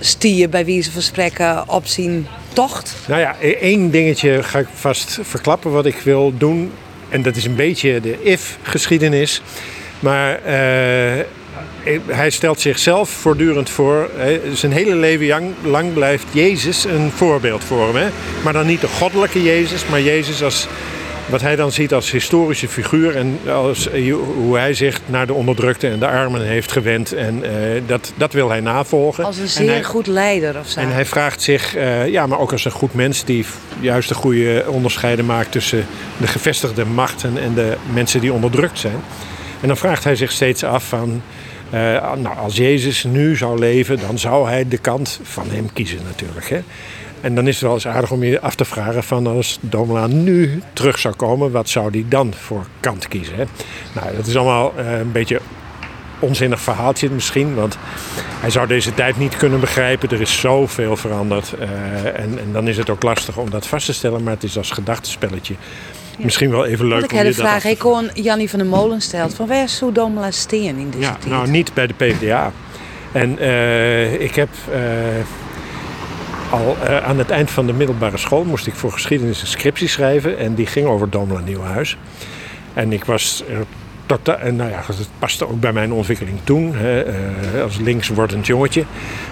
stier 0.00 0.48
bij 0.48 0.64
wijze 0.64 0.92
van 0.92 1.02
spreken 1.02 1.68
op 1.68 1.86
zijn 1.86 2.26
tocht? 2.52 2.96
Nou 3.06 3.20
ja, 3.20 3.36
e- 3.40 3.50
één 3.52 3.90
dingetje 3.90 4.42
ga 4.42 4.58
ik 4.58 4.66
vast 4.74 5.18
verklappen 5.22 5.70
wat 5.70 5.86
ik 5.86 5.96
wil 6.04 6.32
doen. 6.38 6.72
En 7.08 7.22
dat 7.22 7.36
is 7.36 7.44
een 7.44 7.56
beetje 7.56 8.00
de 8.00 8.22
if-geschiedenis. 8.22 9.42
Maar 10.00 10.34
eh, 10.34 11.24
hij 12.06 12.30
stelt 12.30 12.60
zichzelf 12.60 13.10
voortdurend 13.10 13.70
voor. 13.70 14.10
Zijn 14.52 14.72
hele 14.72 14.94
leven 14.94 15.26
lang, 15.26 15.50
lang 15.62 15.92
blijft 15.92 16.26
Jezus 16.30 16.84
een 16.84 17.10
voorbeeld 17.10 17.64
voor 17.64 17.86
hem. 17.86 17.96
Hè? 17.96 18.08
Maar 18.42 18.52
dan 18.52 18.66
niet 18.66 18.80
de 18.80 18.88
goddelijke 18.88 19.42
Jezus, 19.42 19.86
maar 19.86 20.00
Jezus 20.00 20.42
als 20.42 20.68
wat 21.30 21.40
hij 21.40 21.56
dan 21.56 21.72
ziet 21.72 21.92
als 21.94 22.10
historische 22.10 22.68
figuur. 22.68 23.16
En 23.16 23.38
als, 23.52 23.88
eh, 23.90 24.14
hoe 24.34 24.56
hij 24.58 24.74
zich 24.74 25.00
naar 25.06 25.26
de 25.26 25.32
onderdrukte 25.32 25.88
en 25.88 25.98
de 25.98 26.06
armen 26.06 26.46
heeft 26.46 26.72
gewend. 26.72 27.12
En 27.12 27.42
eh, 27.44 27.82
dat, 27.86 28.12
dat 28.16 28.32
wil 28.32 28.48
hij 28.48 28.60
navolgen. 28.60 29.24
Als 29.24 29.36
een 29.36 29.42
En 29.42 29.48
zeer 29.48 29.70
hij- 29.70 29.84
goed 29.84 30.06
leider 30.06 30.58
of 30.58 30.68
zo. 30.68 30.80
en 30.80 30.92
hij 30.92 31.04
vraagt 31.06 31.42
zich, 31.42 31.74
eh, 31.76 32.08
ja, 32.08 32.26
maar 32.26 32.38
ook 32.38 32.52
als 32.52 32.64
een 32.64 32.70
goed 32.70 32.94
mens 32.94 33.24
die 33.24 33.46
juist 33.80 34.08
de 34.08 34.14
goede 34.14 34.64
onderscheiden 34.68 35.26
maakt 35.26 35.52
tussen 35.52 35.86
de 36.16 36.26
gevestigde 36.26 36.84
machten 36.84 37.38
en 37.42 37.54
de 37.54 37.76
mensen 37.92 38.20
die 38.20 38.32
onderdrukt 38.32 38.78
zijn. 38.78 39.00
En 39.60 39.68
dan 39.68 39.76
vraagt 39.76 40.04
hij 40.04 40.16
zich 40.16 40.30
steeds 40.32 40.64
af 40.64 40.84
van, 40.88 41.22
nou, 42.16 42.36
als 42.36 42.56
Jezus 42.56 43.04
nu 43.04 43.36
zou 43.36 43.58
leven, 43.58 43.98
dan 44.00 44.18
zou 44.18 44.48
hij 44.48 44.68
de 44.68 44.78
kant 44.78 45.20
van 45.22 45.44
hem 45.50 45.72
kiezen 45.72 45.98
natuurlijk. 46.04 46.48
Hè? 46.48 46.58
En 47.20 47.34
dan 47.34 47.46
is 47.46 47.54
het 47.54 47.62
wel 47.64 47.74
eens 47.74 47.86
aardig 47.86 48.10
om 48.10 48.24
je 48.24 48.40
af 48.40 48.54
te 48.54 48.64
vragen 48.64 49.02
van 49.02 49.26
als 49.26 49.58
Domela 49.60 50.06
nu 50.06 50.62
terug 50.72 50.98
zou 50.98 51.14
komen, 51.14 51.50
wat 51.50 51.68
zou 51.68 51.90
die 51.90 52.08
dan 52.08 52.34
voor 52.34 52.66
kant 52.80 53.08
kiezen? 53.08 53.34
Hè? 53.36 53.44
Nou, 53.92 54.16
dat 54.16 54.26
is 54.26 54.36
allemaal 54.36 54.72
eh, 54.76 54.98
een 54.98 55.12
beetje 55.12 55.40
onzinnig 56.18 56.60
verhaaltje 56.60 57.10
misschien, 57.10 57.54
want 57.54 57.78
hij 58.40 58.50
zou 58.50 58.66
deze 58.66 58.94
tijd 58.94 59.18
niet 59.18 59.36
kunnen 59.36 59.60
begrijpen. 59.60 60.08
Er 60.10 60.20
is 60.20 60.40
zoveel 60.40 60.96
veranderd 60.96 61.54
eh, 61.58 61.68
en, 62.06 62.38
en 62.38 62.52
dan 62.52 62.68
is 62.68 62.76
het 62.76 62.90
ook 62.90 63.02
lastig 63.02 63.36
om 63.36 63.50
dat 63.50 63.66
vast 63.66 63.86
te 63.86 63.92
stellen, 63.92 64.22
maar 64.22 64.32
het 64.32 64.42
is 64.44 64.56
als 64.56 64.70
gedachtespelletje 64.70 65.54
misschien 66.18 66.50
wel 66.50 66.64
even 66.66 66.86
leuk 66.86 67.00
Want 67.00 67.12
ik 67.12 67.18
om 67.18 67.24
heb 67.24 67.34
de 67.34 67.40
vraag, 67.40 67.64
ik 67.64 67.78
kon 67.78 68.10
Jannie 68.14 68.50
van 68.50 68.58
der 68.58 68.68
Molen 68.68 69.00
stelt 69.00 69.34
van 69.34 69.46
waar 69.46 69.68
zou 69.68 69.92
Domela 69.92 70.30
steen 70.30 70.76
in 70.78 70.90
deze 70.90 71.02
Ja, 71.02 71.12
tijd? 71.12 71.26
nou 71.26 71.48
niet 71.48 71.74
bij 71.74 71.86
de 71.86 71.94
PvdA. 71.94 72.52
En 73.12 73.38
eh, 73.38 74.20
ik 74.20 74.34
heb 74.34 74.48
al 76.50 76.76
eh, 76.82 76.96
aan 76.96 77.18
het 77.18 77.30
eind 77.30 77.50
van 77.50 77.66
de 77.66 77.72
middelbare 77.72 78.16
school 78.16 78.44
moest 78.44 78.66
ik 78.66 78.74
voor 78.74 78.92
geschiedenis 78.92 79.40
een 79.40 79.46
scriptie 79.46 79.88
schrijven. 79.88 80.38
En 80.38 80.54
die 80.54 80.66
ging 80.66 80.86
over 80.86 81.10
Domela 81.10 81.40
Nieuwhuis. 81.40 81.96
En 82.74 82.92
ik 82.92 83.04
was 83.04 83.42
er 83.48 83.64
tot, 84.06 84.28
en 84.28 84.56
nou 84.56 84.70
ja, 84.70 84.82
het 84.86 85.08
paste 85.18 85.48
ook 85.48 85.60
bij 85.60 85.72
mijn 85.72 85.92
ontwikkeling 85.92 86.38
toen. 86.44 86.74
Hè, 86.74 87.02
eh, 87.02 87.62
als 87.62 87.78
links 87.78 88.08
wordend 88.08 88.46
jongetje 88.46 88.84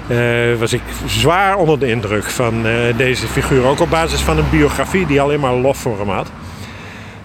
eh, 0.08 0.18
was 0.58 0.72
ik 0.72 0.82
zwaar 1.06 1.56
onder 1.56 1.78
de 1.78 1.88
indruk 1.88 2.24
van 2.24 2.64
deze 2.96 3.26
figuur. 3.26 3.64
Ook 3.64 3.80
op 3.80 3.90
basis 3.90 4.20
van 4.20 4.38
een 4.38 4.50
biografie 4.50 5.06
die 5.06 5.20
alleen 5.20 5.40
maar 5.40 5.54
lof 5.54 5.76
voor 5.76 5.98
hem 5.98 6.08
had. 6.08 6.30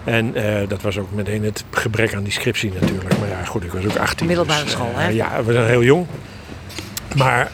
En 0.04 0.34
dat 0.68 0.82
was 0.82 0.98
ook 0.98 1.12
meteen 1.12 1.44
het 1.44 1.64
gebrek 1.70 2.14
aan 2.14 2.22
die 2.22 2.32
scriptie 2.32 2.72
natuurlijk. 2.80 3.18
Maar 3.18 3.28
ja, 3.28 3.44
goed, 3.44 3.64
ik 3.64 3.72
was 3.72 3.84
ook 3.84 3.96
18. 3.96 4.26
Middelbare 4.26 4.62
dus, 4.62 4.72
school, 4.72 4.92
eh, 4.96 5.02
hè? 5.02 5.08
ja, 5.08 5.44
we 5.44 5.52
zijn 5.52 5.66
heel 5.66 5.82
jong. 5.82 6.06
Maar 7.16 7.50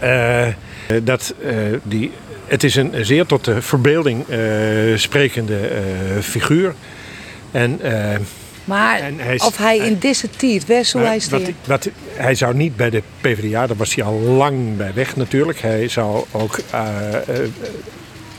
dat, 1.03 1.35
die, 1.83 2.13
het 2.49 2.65
is 2.65 2.75
een 2.77 2.93
zeer 3.01 3.27
tot 3.27 3.45
de 3.45 3.63
verbeelding 3.63 4.29
eh, 4.29 4.39
sprekende 4.97 5.57
eh, 5.57 6.23
figuur. 6.23 6.75
En, 7.51 7.79
eh, 7.83 8.17
Maar 8.65 9.01
En 9.01 9.19
hij 9.19 9.35
is- 9.35 9.43
of 9.45 9.57
hij 9.57 9.77
in 9.79 9.99
deze 9.99 10.31
tijd, 10.31 10.67
waar 10.67 10.85
zou 10.85 11.05
hij 11.05 11.21
wat, 11.65 11.89
hij 12.15 12.35
zou 12.35 12.55
niet 12.55 12.77
bij 12.77 12.91
de 12.91 13.03
PvdA, 13.21 13.67
daar 13.67 13.77
was 13.77 13.95
hij 13.95 14.05
al 14.05 14.19
lang 14.21 14.77
bij 14.77 14.91
weg 14.95 15.17
natuurlijk. 15.17 15.61
Hij 15.61 15.89
zou 15.89 16.25
ook, 16.31 16.59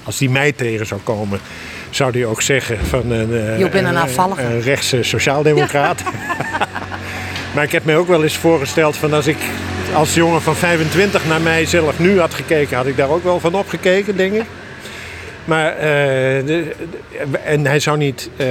als 0.04 0.20
hij 0.20 0.28
mij 0.28 0.52
tegen 0.52 0.86
zou 0.86 1.02
komen, 1.04 1.40
zou 1.90 2.12
hij 2.12 2.26
ook 2.26 2.42
zeggen 2.42 2.78
van 2.86 3.12
een, 3.12 3.60
Je 3.60 3.70
bent 3.70 3.88
een 3.88 4.38
een 4.38 4.62
rechtse 4.62 5.04
sociaaldemocraat. 5.04 6.04
maar 7.54 7.64
ik 7.64 7.72
heb 7.72 7.86
mij 7.86 7.98
ook 7.98 8.08
wel 8.08 8.24
eens 8.24 8.38
voorgesteld 8.38 8.98
van 8.98 9.14
als 9.14 9.28
ik 9.28 9.38
als 9.94 10.14
jongen 10.14 10.42
van 10.42 10.56
25 10.56 11.28
naar 11.28 11.42
mijzelf 11.42 12.00
nu 12.00 12.20
had 12.20 12.34
gekeken, 12.34 12.78
had 12.78 12.86
ik 12.86 12.98
daar 12.98 13.10
ook 13.10 13.24
wel 13.24 13.40
van 13.40 13.54
opgekeken, 13.56 14.18
denk 14.18 14.34
ik. 14.34 14.44
Maar, 15.46 15.74
eh, 15.76 15.82
de- 16.46 16.76
de- 17.32 17.38
en 17.38 17.66
hij 17.66 17.80
zou 17.80 17.98
niet, 17.98 18.30
eh, 18.38 18.48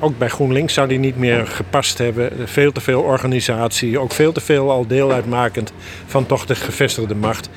ook 0.00 0.18
bij 0.18 0.28
GroenLinks 0.28 0.74
zou 0.74 0.86
hij 0.88 0.96
niet 0.96 1.16
meer 1.18 1.46
gepast 1.46 1.98
hebben. 1.98 2.32
Veel 2.44 2.72
te 2.72 2.80
veel 2.80 3.00
organisatie, 3.00 3.98
ook 3.98 4.12
veel 4.12 4.32
te 4.32 4.40
veel 4.40 4.70
al 4.70 4.86
deel 4.86 5.12
uitmakend 5.12 5.72
van 6.06 6.26
toch 6.26 6.46
de 6.46 6.54
gevestigde 6.54 7.14
macht. 7.14 7.48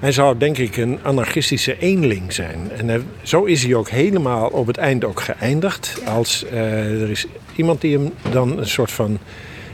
Hij 0.00 0.12
zou 0.12 0.38
denk 0.38 0.58
ik 0.58 0.76
een 0.76 0.98
anarchistische 1.02 1.78
eenling 1.78 2.32
zijn. 2.32 2.70
En 2.76 3.06
zo 3.22 3.44
is 3.44 3.62
hij 3.64 3.74
ook 3.74 3.88
helemaal 3.88 4.46
op 4.48 4.66
het 4.66 4.76
eind 4.76 5.04
ook 5.04 5.20
geëindigd. 5.20 6.00
Als 6.06 6.44
eh, 6.52 7.02
er 7.02 7.10
is 7.10 7.26
iemand 7.56 7.80
die 7.80 7.98
hem 7.98 8.12
dan 8.30 8.58
een 8.58 8.68
soort 8.68 8.90
van 8.90 9.18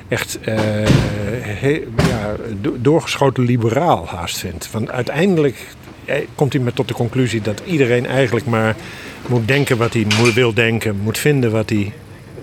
echt 0.09 0.39
eh, 0.41 0.87
ja, 2.09 2.37
do- 2.61 2.77
doorgeschoten 2.81 3.45
liberaal 3.45 4.07
haast 4.07 4.39
vindt. 4.39 4.71
Want 4.71 4.91
uiteindelijk 4.91 5.67
eh, 6.05 6.17
komt 6.35 6.53
hij 6.53 6.63
met 6.63 6.75
tot 6.75 6.89
de 6.89 6.95
conclusie 6.95 7.41
dat 7.41 7.63
iedereen 7.65 8.07
eigenlijk 8.07 8.47
maar 8.47 8.77
moet 9.27 9.49
denken 9.49 9.77
wat 9.77 9.93
hij 9.93 10.07
wil 10.35 10.55
denken, 10.55 10.97
moet 11.03 11.19
vinden 11.19 11.51
wat 11.51 11.69
hij 11.71 11.93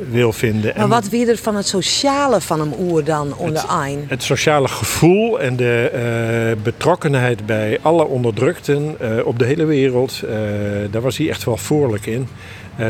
wil 0.10 0.34
vinden. 0.34 0.72
Maar 0.76 0.84
En 0.84 0.89
wat 0.89 1.10
weer 1.10 1.30
er 1.30 1.38
van 1.38 1.56
het 1.56 1.68
sociale 1.68 2.41
van 2.41 2.60
hem 2.60 2.74
oer 2.80 3.04
dan 3.04 3.36
onder 3.38 3.66
een? 3.70 4.06
het 4.08 4.24
sociale 4.24 4.68
gevoel 4.68 5.39
en 5.39 5.56
de 5.56 5.89
eh, 5.89 6.64
betrokkenheid 6.64 7.46
bij 7.46 7.80
alle 7.82 8.06
onderdrukten 8.06 8.96
eh, 9.00 9.26
op 9.26 9.39
de 9.39 9.46
hele 9.46 9.66
wereld, 9.66 10.22
eh, 10.24 10.38
daar 10.91 11.02
was 11.02 11.18
hij 11.18 11.30
echt 11.30 11.43
wel 11.43 11.58
voorlijk 11.58 12.06
in. 12.06 12.28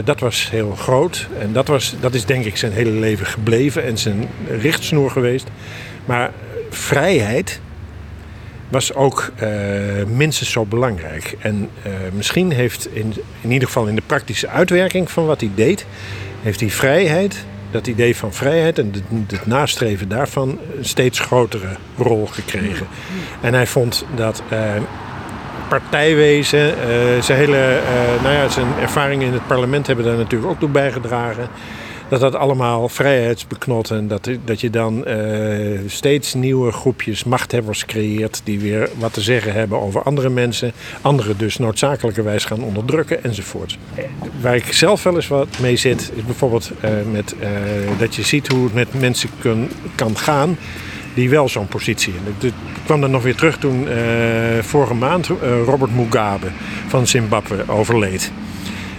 Dat 0.06 0.20
was 0.20 0.50
heel 0.50 0.72
groot 0.72 1.28
en 1.40 1.54
dat, 1.54 1.68
was, 1.68 1.96
dat 2.00 2.14
is 2.14 2.26
denk 2.26 2.46
ik 2.46 2.58
zijn 2.58 2.72
hele 2.72 2.90
leven 2.90 3.26
gebleven 3.26 3.84
en 3.84 3.98
zijn 3.98 4.28
richtsnoer 4.60 5.12
geweest. 5.12 5.48
Maar 6.06 6.32
vrijheid 6.70 7.60
was 8.70 8.94
ook 8.94 9.32
minstens 10.08 10.52
zo 10.52 10.66
belangrijk. 10.66 11.36
En 11.40 11.70
misschien 12.14 12.52
heeft 12.52 12.88
in, 12.94 13.14
in 13.42 13.52
ieder 13.52 13.68
geval 13.68 13.86
in 13.86 13.96
de 13.96 14.02
praktische 14.06 14.48
uitwerking 14.48 15.12
van 15.12 15.26
wat 15.26 15.40
hij 15.40 15.52
deed, 15.56 15.86
heeft 16.46 16.60
die 16.60 16.74
vrijheid, 16.74 17.46
dat 17.72 17.88
idee 17.88 18.16
van 18.16 18.34
vrijheid 18.34 18.80
en 18.80 18.94
het, 19.28 19.46
nastreven 19.46 20.10
daarvan 20.10 20.60
een 20.78 20.86
steeds 20.86 21.20
grotere 21.20 21.76
rol 21.98 22.26
gekregen. 22.26 22.88
En 23.42 23.54
hij 23.54 23.68
vond 23.68 24.06
dat 24.16 24.44
eh, 24.50 24.60
partijwezen, 25.70 26.80
eh, 26.80 27.22
zijn 27.22 27.40
hele, 27.40 27.58
eh, 27.58 28.24
nou 28.24 28.36
ja, 28.36 28.50
zijn 28.50 28.68
ervaringen 28.82 29.28
in 29.28 29.34
het 29.34 29.48
parlement 29.48 29.88
hebben 29.88 30.06
daar 30.06 30.18
natuurlijk 30.18 30.52
ook 30.52 30.60
toe 30.60 30.70
bijgedragen. 30.70 31.48
Dat 32.10 32.20
dat 32.20 32.36
allemaal 32.36 32.90
vrijheidsbeknot 32.90 33.92
en 33.92 34.08
dat, 34.08 34.30
dat 34.46 34.62
je 34.62 34.70
dan 34.70 35.06
eh, 35.06 35.80
steeds 35.88 36.34
nieuwe 36.34 36.72
groepjes 36.72 37.24
machthebbers 37.24 37.86
creëert 37.86 38.42
die 38.44 38.60
weer 38.60 38.90
wat 38.98 39.14
te 39.14 39.22
zeggen 39.22 39.54
hebben 39.54 39.82
over 39.82 40.04
andere 40.04 40.30
mensen. 40.30 40.72
Anderen 41.02 41.38
dus 41.38 41.58
noodzakelijkerwijs 41.58 42.46
gaan 42.46 42.64
onderdrukken 42.64 43.24
enzovoort. 43.24 43.78
Waar 44.42 44.56
ik 44.56 44.74
zelf 44.74 45.04
wel 45.04 45.16
eens 45.16 45.28
wat 45.28 45.60
mee 45.62 45.76
zit 45.76 46.12
is 46.16 46.26
bijvoorbeeld 46.26 46.72
eh, 46.80 46.90
met, 47.12 47.36
eh, 47.40 47.50
dat 47.98 48.16
je 48.16 48.24
ziet 48.24 48.48
hoe 48.48 48.64
het 48.64 48.74
met 48.74 49.00
mensen 49.00 49.30
kan 49.96 50.18
gaan 50.18 50.58
die 51.14 51.30
wel 51.30 51.50
zo'n 51.50 51.68
positie 51.68 52.14
hebben. 52.14 52.34
Ik 52.48 52.54
kwam 52.86 53.02
dan 53.02 53.12
nog 53.12 53.24
weer 53.24 53.36
terug 53.36 53.58
toen 53.58 53.88
vorige 54.62 54.94
maand 54.94 55.28
Robert 55.66 55.96
Mugabe 55.96 56.48
van 56.88 57.08
Zimbabwe 57.08 57.64
overleed. 57.68 58.32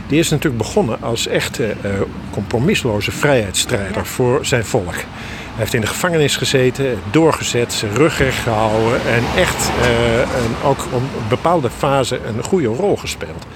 Die 0.07 0.19
is 0.19 0.31
natuurlijk 0.31 0.63
begonnen 0.63 1.03
als 1.03 1.27
echte 1.27 1.67
eh, 1.67 1.91
compromisloze 2.31 3.11
vrijheidsstrijder 3.11 4.07
voor 4.07 4.47
zijn 4.47 4.65
volk. 4.65 4.95
Hij 4.95 5.65
heeft 5.65 5.75
in 5.75 5.81
de 5.81 5.87
gevangenis 5.87 6.37
gezeten, 6.37 6.99
doorgezet, 7.11 7.73
zijn 7.73 7.95
rug 7.95 8.19
recht 8.19 8.39
gehouden 8.39 9.01
en 9.07 9.23
echt 9.37 9.71
eh, 9.81 10.19
een, 10.19 10.69
ook 10.69 10.79
op 10.93 10.93
een 10.93 11.29
bepaalde 11.29 11.71
fase 11.71 12.21
een 12.27 12.43
goede 12.43 12.67
rol 12.67 12.97
gespeeld. 12.97 13.47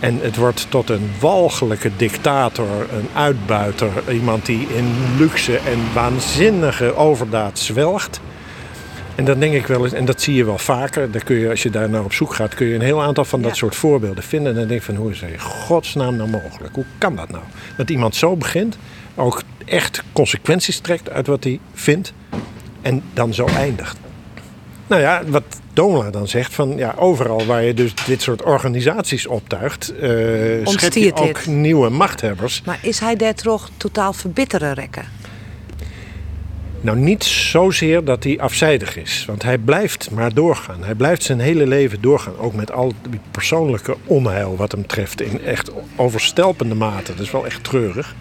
En 0.00 0.18
het 0.22 0.36
wordt 0.36 0.66
tot 0.68 0.90
een 0.90 1.10
walgelijke 1.20 1.90
dictator, 1.96 2.66
een 2.92 3.08
uitbuiter, 3.14 3.90
iemand 4.12 4.46
die 4.46 4.66
in 4.74 4.94
luxe 5.18 5.56
en 5.56 5.78
waanzinnige 5.94 6.94
overdaad 6.94 7.58
zwelgt. 7.58 8.20
En 9.16 9.24
dan 9.24 9.38
denk 9.38 9.54
ik 9.54 9.66
wel 9.66 9.84
eens, 9.84 9.92
en 9.92 10.04
dat 10.04 10.20
zie 10.22 10.34
je 10.34 10.44
wel 10.44 10.58
vaker, 10.58 11.10
daar 11.10 11.24
kun 11.24 11.36
je, 11.36 11.50
als 11.50 11.62
je 11.62 11.70
daar 11.70 11.90
naar 11.90 12.04
op 12.04 12.12
zoek 12.12 12.34
gaat, 12.34 12.54
kun 12.54 12.66
je 12.66 12.74
een 12.74 12.80
heel 12.80 13.02
aantal 13.02 13.24
van 13.24 13.42
dat 13.42 13.56
soort 13.56 13.74
voorbeelden 13.74 14.22
vinden. 14.22 14.52
En 14.52 14.58
dan 14.58 14.68
denk 14.68 14.80
ik 14.80 14.86
van, 14.86 14.94
hoe 14.94 15.10
is 15.10 15.20
het 15.20 15.30
in 15.30 15.40
godsnaam 15.40 16.16
nou 16.16 16.30
mogelijk? 16.30 16.74
Hoe 16.74 16.84
kan 16.98 17.16
dat 17.16 17.30
nou? 17.30 17.42
Dat 17.76 17.90
iemand 17.90 18.14
zo 18.14 18.36
begint, 18.36 18.78
ook 19.14 19.42
echt 19.64 20.02
consequenties 20.12 20.78
trekt 20.78 21.10
uit 21.10 21.26
wat 21.26 21.44
hij 21.44 21.60
vindt 21.74 22.12
en 22.82 23.02
dan 23.14 23.34
zo 23.34 23.46
eindigt. 23.46 23.98
Nou 24.86 25.02
ja, 25.02 25.22
wat 25.26 25.44
Domela 25.72 26.10
dan 26.10 26.28
zegt, 26.28 26.54
van 26.54 26.76
ja, 26.76 26.94
overal 26.98 27.46
waar 27.46 27.62
je 27.62 27.74
dus 27.74 27.94
dit 27.94 28.22
soort 28.22 28.42
organisaties 28.42 29.26
optuigt, 29.26 29.94
eh 29.98 30.10
schep 30.64 30.92
je 30.92 31.14
ook 31.14 31.34
dit. 31.34 31.46
nieuwe 31.46 31.88
machthebbers. 31.88 32.62
Maar 32.64 32.78
is 32.82 32.98
hij 32.98 33.16
daar 33.16 33.34
toch 33.34 33.70
totaal 33.76 34.12
verbitteren 34.12 34.74
rekken? 34.74 35.04
Nou, 36.80 36.98
niet 36.98 37.24
zozeer 37.24 38.04
dat 38.04 38.24
hij 38.24 38.40
afzijdig 38.40 38.96
is. 38.96 39.24
Want 39.26 39.42
hij 39.42 39.58
blijft 39.58 40.10
maar 40.10 40.34
doorgaan. 40.34 40.84
Hij 40.84 40.94
blijft 40.94 41.22
zijn 41.22 41.40
hele 41.40 41.66
leven 41.66 42.00
doorgaan. 42.00 42.38
Ook 42.38 42.54
met 42.54 42.72
al 42.72 42.92
die 43.10 43.20
persoonlijke 43.30 43.96
onheil 44.04 44.56
wat 44.56 44.72
hem 44.72 44.86
treft. 44.86 45.20
In 45.20 45.44
echt 45.44 45.70
overstelpende 45.96 46.74
mate. 46.74 47.12
Dat 47.14 47.24
is 47.24 47.30
wel 47.30 47.46
echt 47.46 47.64
treurig. 47.64 48.14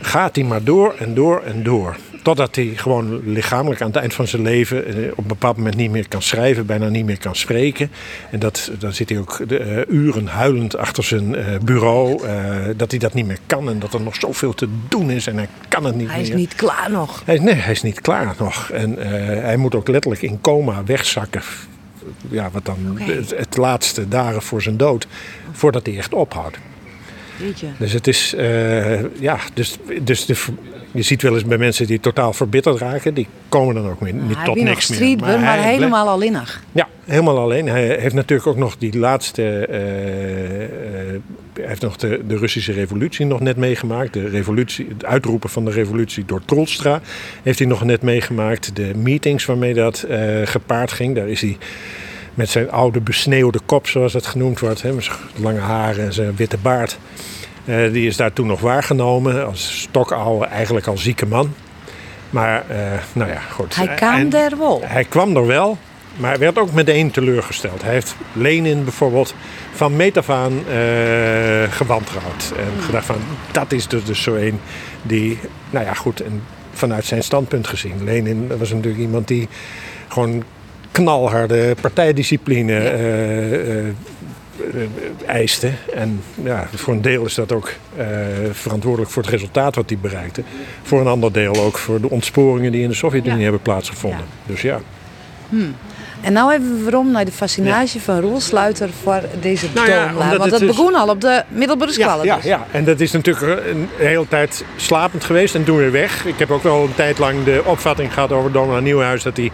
Gaat 0.00 0.36
hij 0.36 0.44
maar 0.44 0.64
door 0.64 0.94
en 0.98 1.14
door 1.14 1.42
en 1.42 1.62
door. 1.62 1.96
Totdat 2.22 2.56
hij 2.56 2.72
gewoon 2.76 3.32
lichamelijk 3.32 3.80
aan 3.80 3.86
het 3.86 3.96
eind 3.96 4.14
van 4.14 4.26
zijn 4.28 4.42
leven 4.42 4.86
eh, 4.86 5.10
op 5.10 5.18
een 5.18 5.26
bepaald 5.26 5.56
moment 5.56 5.76
niet 5.76 5.90
meer 5.90 6.08
kan 6.08 6.22
schrijven, 6.22 6.66
bijna 6.66 6.88
niet 6.88 7.04
meer 7.04 7.18
kan 7.18 7.36
spreken. 7.36 7.90
En 8.30 8.38
dat, 8.38 8.70
dan 8.78 8.92
zit 8.92 9.08
hij 9.08 9.18
ook 9.18 9.48
de, 9.48 9.58
eh, 9.58 9.94
uren 9.94 10.26
huilend 10.26 10.76
achter 10.76 11.04
zijn 11.04 11.34
eh, 11.34 11.44
bureau. 11.64 12.20
dat 12.76 12.90
hij 12.90 13.00
dat 13.00 13.14
niet 13.14 13.26
meer 13.26 13.38
kan 13.46 13.68
en 13.68 13.78
dat 13.78 13.94
er 13.94 14.00
nog 14.00 14.14
zoveel 14.14 14.54
te 14.54 14.68
doen 14.88 15.10
is 15.10 15.26
en 15.26 15.36
hij 15.36 15.48
kan 15.68 15.84
het 15.84 15.94
niet 15.94 16.08
Hij 16.08 16.20
meer. 16.20 16.28
is 16.28 16.34
niet 16.34 16.54
klaar 16.54 16.90
nog. 16.90 17.22
Hij, 17.24 17.38
nee, 17.38 17.54
hij 17.54 17.72
is 17.72 17.82
niet 17.82 18.00
klaar 18.00 18.34
nog. 18.38 18.70
En 18.70 18.96
hij 19.42 19.56
moet 19.56 19.74
ook 19.74 19.88
letterlijk 19.88 20.22
in 20.22 20.40
coma 20.40 20.84
wegzakken. 20.84 21.42
Ja, 22.28 22.50
wat 22.52 22.64
dan 22.64 22.98
het, 23.00 23.30
het 23.36 23.56
laatste 23.56 24.08
dagen 24.08 24.42
voor 24.42 24.62
zijn 24.62 24.76
dood. 24.76 25.06
Voordat 25.52 25.86
hij 25.86 25.96
echt 25.96 26.14
ophoudt. 26.14 26.58
Jeetje. 27.38 27.66
Dus 27.78 27.92
het 27.92 28.06
is, 28.06 28.34
eh, 28.34 29.20
ja, 29.20 29.38
dus, 29.54 29.76
dus 30.02 30.26
de, 30.26 30.36
je 30.90 31.02
ziet 31.02 31.22
wel 31.22 31.34
eens 31.34 31.44
bij 31.44 31.58
mensen 31.58 31.86
die 31.86 32.00
totaal 32.00 32.32
verbitterd 32.32 32.78
raken, 32.78 33.14
die 33.14 33.26
komen 33.48 33.74
dan 33.74 33.88
ook 33.88 34.00
niet 34.00 34.36
hij 34.36 34.44
tot 34.44 34.54
niks 34.54 34.88
meer. 34.88 34.98
streetwear, 34.98 35.40
maar, 35.40 35.58
hij 35.58 35.72
helemaal 35.72 36.08
alleenig. 36.08 36.62
Ja, 36.72 36.88
helemaal 37.04 37.38
alleen. 37.38 37.68
Hij 37.68 37.98
heeft 38.00 38.14
natuurlijk 38.14 38.48
ook 38.48 38.56
nog 38.56 38.76
die 38.78 38.98
laatste. 38.98 39.66
eh, 39.66 40.62
eh, 40.64 41.20
hij 41.52 41.66
heeft 41.66 41.82
nog 41.82 41.96
de, 41.96 42.20
de 42.26 42.36
Russische 42.36 42.72
revolutie 42.72 43.26
nog 43.26 43.40
net 43.40 43.56
meegemaakt. 43.56 44.12
De 44.12 44.28
revolutie, 44.28 44.86
het 44.88 45.04
uitroepen 45.04 45.50
van 45.50 45.64
de 45.64 45.70
revolutie 45.70 46.24
door 46.24 46.40
Trolstra 46.44 47.00
heeft 47.42 47.58
hij 47.58 47.68
nog 47.68 47.84
net 47.84 48.02
meegemaakt. 48.02 48.76
De 48.76 48.92
meetings 48.96 49.44
waarmee 49.44 49.74
dat 49.74 50.06
gepaard 50.44 50.92
ging, 50.92 51.14
daar 51.14 51.28
is 51.28 51.40
hij 51.40 51.56
met 52.38 52.50
zijn 52.50 52.70
oude 52.70 53.00
besneeuwde 53.00 53.60
kop, 53.66 53.86
zoals 53.86 54.12
het 54.12 54.26
genoemd 54.26 54.60
wordt, 54.60 54.82
hè, 54.82 54.92
met 54.92 55.04
zijn 55.04 55.16
lange 55.36 55.60
haren 55.60 56.04
en 56.04 56.12
zijn 56.12 56.36
witte 56.36 56.58
baard. 56.58 56.98
eh, 57.64 57.92
die 57.92 58.06
is 58.06 58.16
daar 58.16 58.32
toen 58.32 58.46
nog 58.46 58.60
waargenomen 58.60 59.46
als 59.46 59.80
stokoude, 59.80 60.46
eigenlijk 60.46 60.86
al 60.86 60.98
zieke 60.98 61.26
man. 61.26 61.54
Maar, 62.30 62.64
eh, 62.68 62.76
nou 63.12 63.30
ja, 63.30 63.40
goed. 63.40 63.76
Hij 63.76 63.94
kwam 63.94 64.32
er 64.32 64.58
wel. 64.58 64.80
hij 64.84 65.04
kwam 65.04 65.36
er 65.36 65.46
wel, 65.46 65.78
maar 66.16 66.38
werd 66.38 66.58
ook 66.58 66.72
meteen 66.72 67.10
teleurgesteld. 67.10 67.82
Hij 67.82 67.92
heeft 67.92 68.16
Lenin 68.32 68.84
bijvoorbeeld 68.84 69.34
van 69.72 69.96
meet 69.96 70.16
af 70.16 70.30
aan 70.30 70.52
eh, 70.52 71.72
gewantrouwd. 71.72 72.52
En 72.58 72.82
gedacht 72.82 73.06
van, 73.06 73.20
dat 73.52 73.72
is 73.72 73.88
dus, 73.88 74.04
dus 74.04 74.22
zo 74.22 74.34
een 74.34 74.60
die, 75.02 75.38
nou 75.70 75.84
ja 75.84 75.94
goed, 75.94 76.20
en 76.20 76.42
vanuit 76.72 77.04
zijn 77.04 77.22
standpunt 77.22 77.66
gezien. 77.66 78.04
Lenin 78.04 78.58
was 78.58 78.70
natuurlijk 78.70 79.02
iemand 79.02 79.28
die 79.28 79.48
gewoon 80.08 80.44
knalharde 80.98 81.74
partijdiscipline 81.80 82.72
eh, 82.72 83.54
eh, 83.54 83.78
eh, 83.78 83.94
eiste. 85.26 85.70
En 85.94 86.22
ja, 86.44 86.68
voor 86.74 86.94
een 86.94 87.02
deel 87.02 87.24
is 87.24 87.34
dat 87.34 87.52
ook 87.52 87.72
verantwoordelijk 88.52 89.10
voor 89.10 89.22
het 89.22 89.30
resultaat 89.30 89.74
wat 89.74 89.88
hij 89.88 89.98
bereikte. 89.98 90.42
Voor 90.82 91.00
een 91.00 91.06
ander 91.06 91.32
deel 91.32 91.54
ook 91.54 91.78
voor 91.78 92.00
de 92.00 92.10
ontsporingen 92.10 92.72
die 92.72 92.82
in 92.82 92.88
de 92.88 92.94
Sovjet-Unie 92.94 93.36
Ja. 93.36 93.42
hebben 93.42 93.62
plaatsgevonden. 93.62 94.24
Dus 94.46 94.62
ja. 94.62 94.80
En 96.20 96.32
nou 96.32 96.50
hebben 96.50 96.76
we 96.76 96.82
waarom 96.82 97.10
naar 97.10 97.24
de 97.24 97.32
fascinatie 97.32 98.00
van 98.00 98.20
Roelsluiter 98.20 98.90
voor 99.02 99.22
deze 99.40 99.66
Nou 99.74 99.88
ja, 99.88 100.12
Want 100.38 100.50
dat 100.50 100.66
begon 100.66 100.94
al 100.94 101.08
op 101.08 101.20
de 101.20 101.44
middelbare 101.48 101.92
school. 101.92 102.24
ja, 102.24 102.36
dus. 102.36 102.44
ja, 102.44 102.66
en 102.70 102.84
dat 102.84 103.00
is 103.00 103.12
natuurlijk 103.12 103.66
een 103.66 103.88
hele 103.96 104.28
tijd 104.28 104.64
slapend 104.76 105.24
geweest 105.24 105.54
en 105.54 105.64
toen 105.64 105.76
weer 105.76 105.92
weg. 105.92 106.24
Ik 106.26 106.38
heb 106.38 106.50
ook 106.50 106.62
wel 106.62 106.82
een 106.82 106.94
tijd 106.94 107.18
lang 107.18 107.44
de 107.44 107.62
opvatting 107.64 108.12
gehad 108.12 108.32
over 108.32 108.52
Domela 108.52 108.80
Nieuwhuis 108.80 109.22
dat 109.22 109.36
hij 109.36 109.50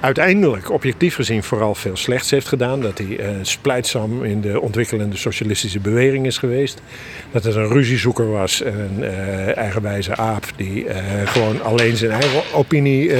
uiteindelijk, 0.00 0.70
objectief 0.70 1.14
gezien, 1.14 1.42
vooral 1.42 1.74
veel 1.74 1.96
slechts 1.96 2.30
heeft 2.30 2.48
gedaan. 2.48 2.80
Dat 2.80 2.98
hij 2.98 3.18
eh, 3.18 3.30
splijtsam 3.42 4.24
in 4.24 4.40
de 4.40 4.60
ontwikkelende 4.60 5.16
socialistische 5.16 5.80
beweging 5.80 6.26
is 6.26 6.38
geweest. 6.38 6.82
Dat 7.30 7.44
het 7.44 7.54
een 7.54 7.68
ruziezoeker 7.68 8.30
was 8.30 8.62
en 8.62 8.74
een 8.78 9.04
eh, 9.04 9.56
eigenwijze 9.56 10.16
aap 10.16 10.44
die 10.56 10.88
eh, 10.88 11.26
gewoon 11.26 11.62
alleen 11.62 11.96
zijn 11.96 12.10
eigen 12.10 12.42
opinie 12.54 13.12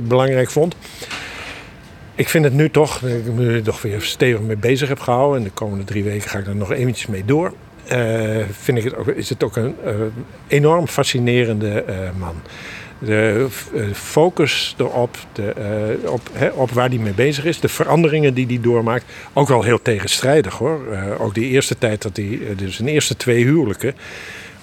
belangrijk 0.00 0.50
vond. 0.50 0.76
Ik 2.14 2.28
vind 2.28 2.44
het 2.44 2.54
nu 2.54 2.70
toch, 2.70 2.98
dat 2.98 3.10
ik 3.10 3.32
me 3.32 3.52
er 3.52 3.62
toch 3.62 3.82
weer 3.82 4.02
stevig 4.02 4.40
mee 4.40 4.56
bezig 4.56 4.88
heb 4.88 5.00
gehouden. 5.00 5.38
En 5.38 5.44
de 5.44 5.50
komende 5.50 5.84
drie 5.84 6.04
weken 6.04 6.28
ga 6.28 6.38
ik 6.38 6.46
er 6.46 6.56
nog 6.56 6.72
eventjes 6.72 7.06
mee 7.06 7.24
door. 7.24 7.52
vind 8.50 8.78
ik 8.78 8.84
het 8.84 8.96
ook, 8.96 9.06
is 9.06 9.28
het 9.28 9.44
ook 9.44 9.56
een 9.56 9.74
enorm 10.46 10.86
fascinerende 10.86 11.84
man. 12.18 12.34
De 12.98 13.46
eh, 13.74 13.82
focus 13.92 14.74
erop, 14.78 15.16
de, 15.32 15.50
eh, 15.50 16.10
op, 16.10 16.20
op 16.54 16.70
waar 16.70 16.88
hij 16.88 16.98
mee 16.98 17.12
bezig 17.12 17.44
is, 17.44 17.60
de 17.60 17.68
veranderingen 17.68 18.34
die 18.34 18.46
hij 18.46 18.60
doormaakt, 18.60 19.04
ook 19.32 19.48
wel 19.48 19.62
heel 19.62 19.82
tegenstrijdig 19.82 20.54
hoor. 20.54 20.92
Eh, 20.92 21.20
ook 21.20 21.34
die 21.34 21.48
eerste 21.48 21.78
tijd 21.78 22.02
dat 22.02 22.16
hij, 22.16 22.40
dus 22.56 22.76
zijn 22.76 22.88
eerste 22.88 23.16
twee 23.16 23.44
huwelijken, 23.44 23.94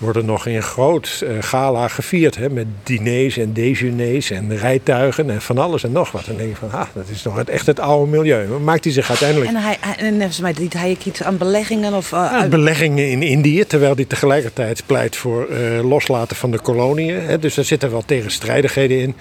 worden 0.04 0.26
nog 0.26 0.46
in 0.46 0.64
groot 0.64 1.24
eh, 1.28 1.30
gala 1.40 1.88
gevierd. 1.88 2.36
Hè, 2.36 2.50
met 2.50 2.66
diners 2.84 3.38
en 3.38 3.54
dejeuners 3.54 4.32
en 4.32 4.58
rijtuigen 4.58 5.30
en 5.30 5.42
van 5.42 5.58
alles 5.58 5.84
en 5.84 5.92
nog 5.92 6.12
wat. 6.12 6.22
En 6.22 6.28
dan 6.28 6.38
denk 6.38 6.50
je 6.50 6.56
van, 6.56 6.72
ah, 6.72 6.88
dat 6.94 7.08
is 7.10 7.24
nog 7.24 7.36
het, 7.36 7.50
echt 7.50 7.66
het 7.66 7.80
oude 7.80 8.12
milieu. 8.12 8.48
Maar 8.48 8.62
maakt 8.62 8.84
hij 8.84 8.94
zich 8.94 9.10
uiteindelijk 9.10 9.50
En, 9.50 9.56
hij, 9.56 9.78
en 9.98 10.14
volgens 10.14 10.40
mij 10.40 10.54
deed 10.54 10.74
hij 10.74 10.98
iets 11.04 11.24
aan 11.24 11.38
beleggingen 11.38 11.94
of... 11.94 12.12
eh, 12.12 12.20
ja, 12.20 12.48
beleggingen 12.48 13.10
in 13.10 13.22
Indië, 13.22 13.66
terwijl 13.66 13.96
hij 13.96 14.06
tegelijkertijd 14.06 14.84
pleit 14.86 15.16
voor 15.16 15.48
eh, 15.48 15.90
loslaten 15.90 16.36
van 16.36 16.52
de 16.52 16.60
koloniën. 16.60 17.20
Hè. 17.22 17.40
Dus 17.40 17.56
daar 17.56 17.66
zitten 17.66 17.92
wel 17.92 18.04
tegenstrijdigheden 18.06 19.00
in. 19.00 19.16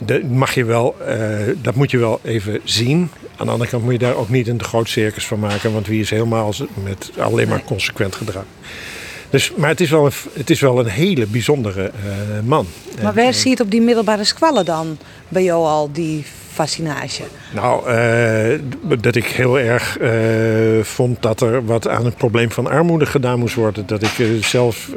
Dat, 0.00 0.22
mag 0.22 0.54
je 0.54 0.64
wel, 0.64 0.96
dat 1.62 1.74
moet 1.74 1.90
je 1.90 1.98
wel 1.98 2.20
even 2.24 2.60
zien. 2.64 3.10
Aan 3.36 3.46
de 3.46 3.52
andere 3.52 3.70
kant 3.70 3.82
moet 3.82 3.92
je 3.92 3.98
daar 3.98 4.14
ook 4.16 4.28
niet 4.28 4.48
een 4.48 4.62
groot 4.62 4.88
circus 4.88 5.26
van 5.26 5.38
maken, 5.38 5.72
want 5.72 5.86
wie 5.86 6.00
is 6.00 6.10
helemaal 6.10 6.52
met 6.84 7.10
alleen 7.18 7.48
maar 7.48 7.56
Nee. 7.56 7.66
consequent 7.66 8.14
gedrag. 8.14 8.44
Dus, 9.30 9.52
maar 9.56 9.68
het 9.68 9.80
is, 9.80 9.90
wel 9.90 10.06
een, 10.06 10.12
het 10.32 10.50
is 10.50 10.60
wel 10.60 10.78
een 10.78 10.86
hele 10.86 11.26
bijzondere 11.26 11.82
eh, 11.84 11.90
man. 12.44 12.66
maar 13.02 13.14
waar 13.14 13.24
eh, 13.24 13.32
zie 13.32 13.44
je 13.44 13.50
het 13.50 13.60
op 13.60 13.70
die 13.70 13.80
middelbare 13.80 14.24
squallen 14.24 14.64
dan 14.64 14.98
bij 15.28 15.42
jou 15.42 15.64
al, 15.66 15.92
die 15.92 16.24
fascinatie? 16.52 17.24
Nou, 17.54 17.88
eh, 17.90 18.58
dat 19.00 19.14
ik 19.14 19.24
heel 19.26 19.58
erg 19.58 19.98
vond 20.86 21.22
dat 21.22 21.40
er 21.40 21.64
wat 21.64 21.88
aan 21.88 22.04
het 22.04 22.16
probleem 22.16 22.50
van 22.50 22.66
armoede 22.66 23.06
gedaan 23.06 23.38
moest 23.38 23.54
worden. 23.54 23.86
Dat 23.86 24.02
ik 24.02 24.44
zelf 24.44 24.88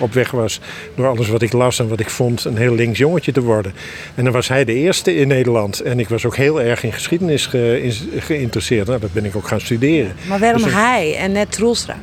op 0.00 0.12
weg 0.12 0.30
was 0.30 0.60
door 0.96 1.06
alles 1.06 1.28
wat 1.28 1.42
ik 1.42 1.52
las 1.52 1.78
en 1.78 1.88
wat 1.88 2.00
ik 2.00 2.10
vond 2.10 2.44
een 2.44 2.56
heel 2.56 2.74
links 2.74 2.98
jongetje 2.98 3.32
te 3.32 3.40
worden. 3.40 3.72
En 4.14 4.24
dan 4.24 4.32
was 4.32 4.48
hij 4.48 4.64
de 4.64 4.74
eerste 4.74 5.14
in 5.16 5.28
Nederland. 5.28 5.80
En 5.80 5.98
ik 5.98 6.08
was 6.08 6.24
ook 6.24 6.36
heel 6.36 6.60
erg 6.62 6.82
in 6.84 6.92
geschiedenis 6.92 7.46
ge- 7.46 7.82
in- 7.82 8.20
geïnteresseerd. 8.20 8.86
Nou, 8.86 9.00
dat 9.00 9.12
ben 9.12 9.24
ik 9.24 9.36
ook 9.36 9.48
gaan 9.48 9.60
studeren. 9.60 10.12
Maar 10.28 10.38
waarom 10.38 10.62
Dus 10.62 10.72
hij 10.72 11.16
en 11.16 11.32
net 11.32 11.52
Troelstra? 11.52 11.96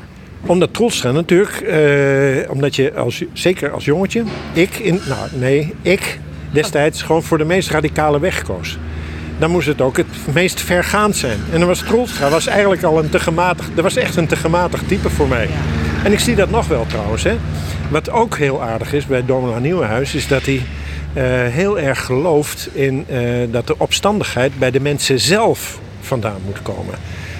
Omdat 0.47 0.73
Troelstra 0.73 1.11
natuurlijk, 1.11 1.51
eh, 1.51 2.51
omdat 2.51 2.75
je 2.75 2.93
als, 2.93 3.23
zeker 3.33 3.71
als 3.71 3.85
jongetje, 3.85 4.23
ik, 4.53 4.75
in, 4.75 4.99
nou 5.07 5.29
nee, 5.33 5.73
ik 5.81 6.19
destijds 6.51 7.01
gewoon 7.01 7.23
voor 7.23 7.37
de 7.37 7.45
meest 7.45 7.69
radicale 7.69 8.19
weg 8.19 8.41
koos. 8.41 8.77
Dan 9.39 9.51
moest 9.51 9.67
het 9.67 9.81
ook 9.81 9.97
het 9.97 10.07
meest 10.33 10.61
vergaand 10.61 11.15
zijn. 11.15 11.39
En 11.51 11.59
dan 11.59 11.67
was 11.67 11.79
Troelstra 11.79 12.29
was 12.29 12.47
eigenlijk 12.47 12.83
al 12.83 12.99
een 12.99 13.09
te 13.09 13.19
gematigd, 13.19 13.69
dat 13.75 13.83
was 13.83 13.95
echt 13.95 14.15
een 14.15 14.27
te 14.27 14.35
gematigd 14.35 14.87
type 14.87 15.09
voor 15.09 15.27
mij. 15.27 15.49
En 16.03 16.11
ik 16.11 16.19
zie 16.19 16.35
dat 16.35 16.49
nog 16.49 16.67
wel 16.67 16.85
trouwens. 16.85 17.23
Hè. 17.23 17.35
Wat 17.89 18.09
ook 18.09 18.37
heel 18.37 18.61
aardig 18.61 18.93
is 18.93 19.05
bij 19.05 19.25
Domela 19.25 19.59
Nieuwenhuis, 19.59 20.15
is 20.15 20.27
dat 20.27 20.45
hij 20.45 20.61
eh, 21.13 21.23
heel 21.53 21.79
erg 21.79 22.05
gelooft 22.05 22.69
in 22.73 23.05
eh, 23.07 23.21
dat 23.51 23.67
de 23.67 23.77
opstandigheid 23.77 24.59
bij 24.59 24.71
de 24.71 24.79
mensen 24.79 25.19
zelf 25.19 25.79
vandaan 25.99 26.41
moet 26.45 26.61
komen. 26.61 26.95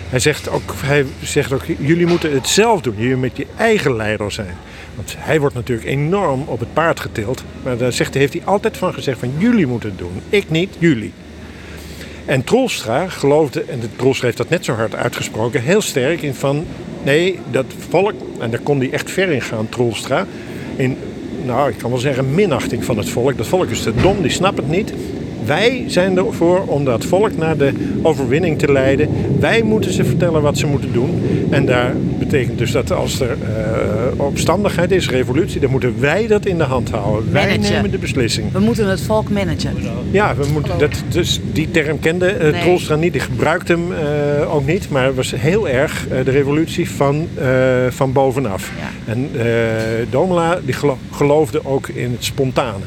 Hij 0.10 0.20
zegt, 0.20 0.50
ook, 0.50 0.74
hij 0.76 1.06
zegt 1.24 1.54
ook, 1.54 1.64
jullie 1.80 2.06
moeten 2.06 2.34
het 2.34 2.48
zelf 2.48 2.82
doen. 2.82 2.96
Jullie 2.98 3.16
moet 3.16 3.38
je 3.38 3.48
eigen 3.58 3.96
leider 3.96 4.32
zijn. 4.32 4.56
Want 4.96 5.16
hij 5.18 5.40
wordt 5.40 5.56
natuurlijk 5.56 5.88
enorm 5.88 6.44
op 6.46 6.60
het 6.60 6.74
paard 6.74 7.00
getild. 7.00 7.44
Maar 7.64 7.78
daar 7.78 7.92
zegt, 7.92 8.14
heeft 8.14 8.34
hij 8.34 8.42
altijd 8.46 8.78
van 8.78 8.94
gezegd 8.94 9.20
van 9.20 9.32
jullie 9.38 9.68
moeten 9.68 9.90
het 9.90 9.98
doen. 9.98 10.22
Ik 10.30 10.50
niet, 10.50 10.76
jullie. 10.80 11.14
En 12.26 12.44
Troelstra 12.44 13.10
geloofde, 13.10 13.62
en 13.62 13.80
de 13.80 13.88
Troelstra 13.96 14.26
heeft 14.26 14.38
dat 14.38 14.50
net 14.50 14.66
zo 14.66 14.74
hard 14.74 14.96
uitgesproken, 14.96 15.62
heel 15.62 15.82
sterk 15.82 16.22
in 16.22 16.34
van 16.34 16.66
nee, 17.04 17.40
dat 17.52 17.66
volk, 17.90 18.14
en 18.40 18.52
daar 18.52 18.60
kon 18.60 18.80
hij 18.80 18.92
echt 18.92 19.12
ver 19.12 19.30
in 19.30 19.42
gaan, 19.42 19.70
Troelstra, 19.70 20.26
in, 20.76 20.98
nou 21.46 21.70
ik 21.70 21.78
kan 21.78 21.90
wel 21.90 22.00
zeggen, 22.00 22.34
minachting 22.34 22.86
van 22.86 22.98
het 22.98 23.10
volk. 23.10 23.38
Dat 23.38 23.48
volk 23.48 23.70
is 23.70 23.82
te 23.82 23.94
dom, 23.96 24.22
die 24.22 24.32
snapt 24.32 24.58
het 24.58 24.70
niet. 24.70 24.94
Wij 25.48 25.84
zijn 25.88 26.18
ervoor 26.18 26.64
om 26.66 26.86
dat 26.86 27.06
volk 27.06 27.38
naar 27.38 27.58
de 27.58 27.72
overwinning 28.02 28.60
te 28.60 28.72
leiden. 28.72 29.10
Wij 29.40 29.62
moeten 29.64 29.94
ze 29.94 30.04
vertellen 30.06 30.42
wat 30.42 30.58
ze 30.58 30.68
moeten 30.68 30.94
doen. 30.94 31.22
En 31.50 31.66
daar 31.66 31.94
betekent 32.20 32.58
dus 32.58 32.72
dat 32.72 32.92
als 32.92 33.20
er 33.20 33.30
eh, 33.32 34.20
opstandigheid 34.26 34.92
is, 34.92 35.10
revolutie, 35.10 35.60
dan 35.60 35.70
moeten 35.70 35.96
wij 36.00 36.28
dat 36.28 36.46
in 36.46 36.58
de 36.58 36.64
hand 36.64 36.90
houden. 36.90 37.32
Wij 37.32 37.48
Managen. 37.48 37.74
nemen 37.74 37.92
de 37.92 37.98
beslissing. 37.98 38.52
We 38.52 38.60
moeten 38.60 38.88
het 38.90 39.02
volk 39.02 39.30
managen. 39.30 39.74
Ja, 40.12 40.36
we 40.36 40.46
moeten, 40.54 40.78
dat, 40.78 41.04
dus 41.10 41.40
die 41.52 41.72
term 41.72 42.00
kende 42.00 42.36
Nee. 42.52 42.62
Troelstra 42.62 42.96
niet, 42.96 43.12
die 43.12 43.22
gebruikte 43.22 43.72
hem 43.74 43.92
eh, 43.94 44.54
ook 44.56 44.66
niet. 44.66 44.90
Maar 44.90 45.06
het 45.06 45.16
was 45.16 45.34
heel 45.36 45.70
erg 45.70 46.08
de 46.24 46.32
revolutie 46.32 46.90
van, 46.90 47.28
van 47.90 48.12
bovenaf. 48.12 48.72
Ja. 48.80 49.12
En 49.12 49.30
Domela 50.10 50.60
die 50.66 50.74
gelo- 50.74 50.98
geloofde 51.12 51.60
ook 51.64 51.88
in 51.88 52.12
het 52.12 52.24
spontane. 52.24 52.84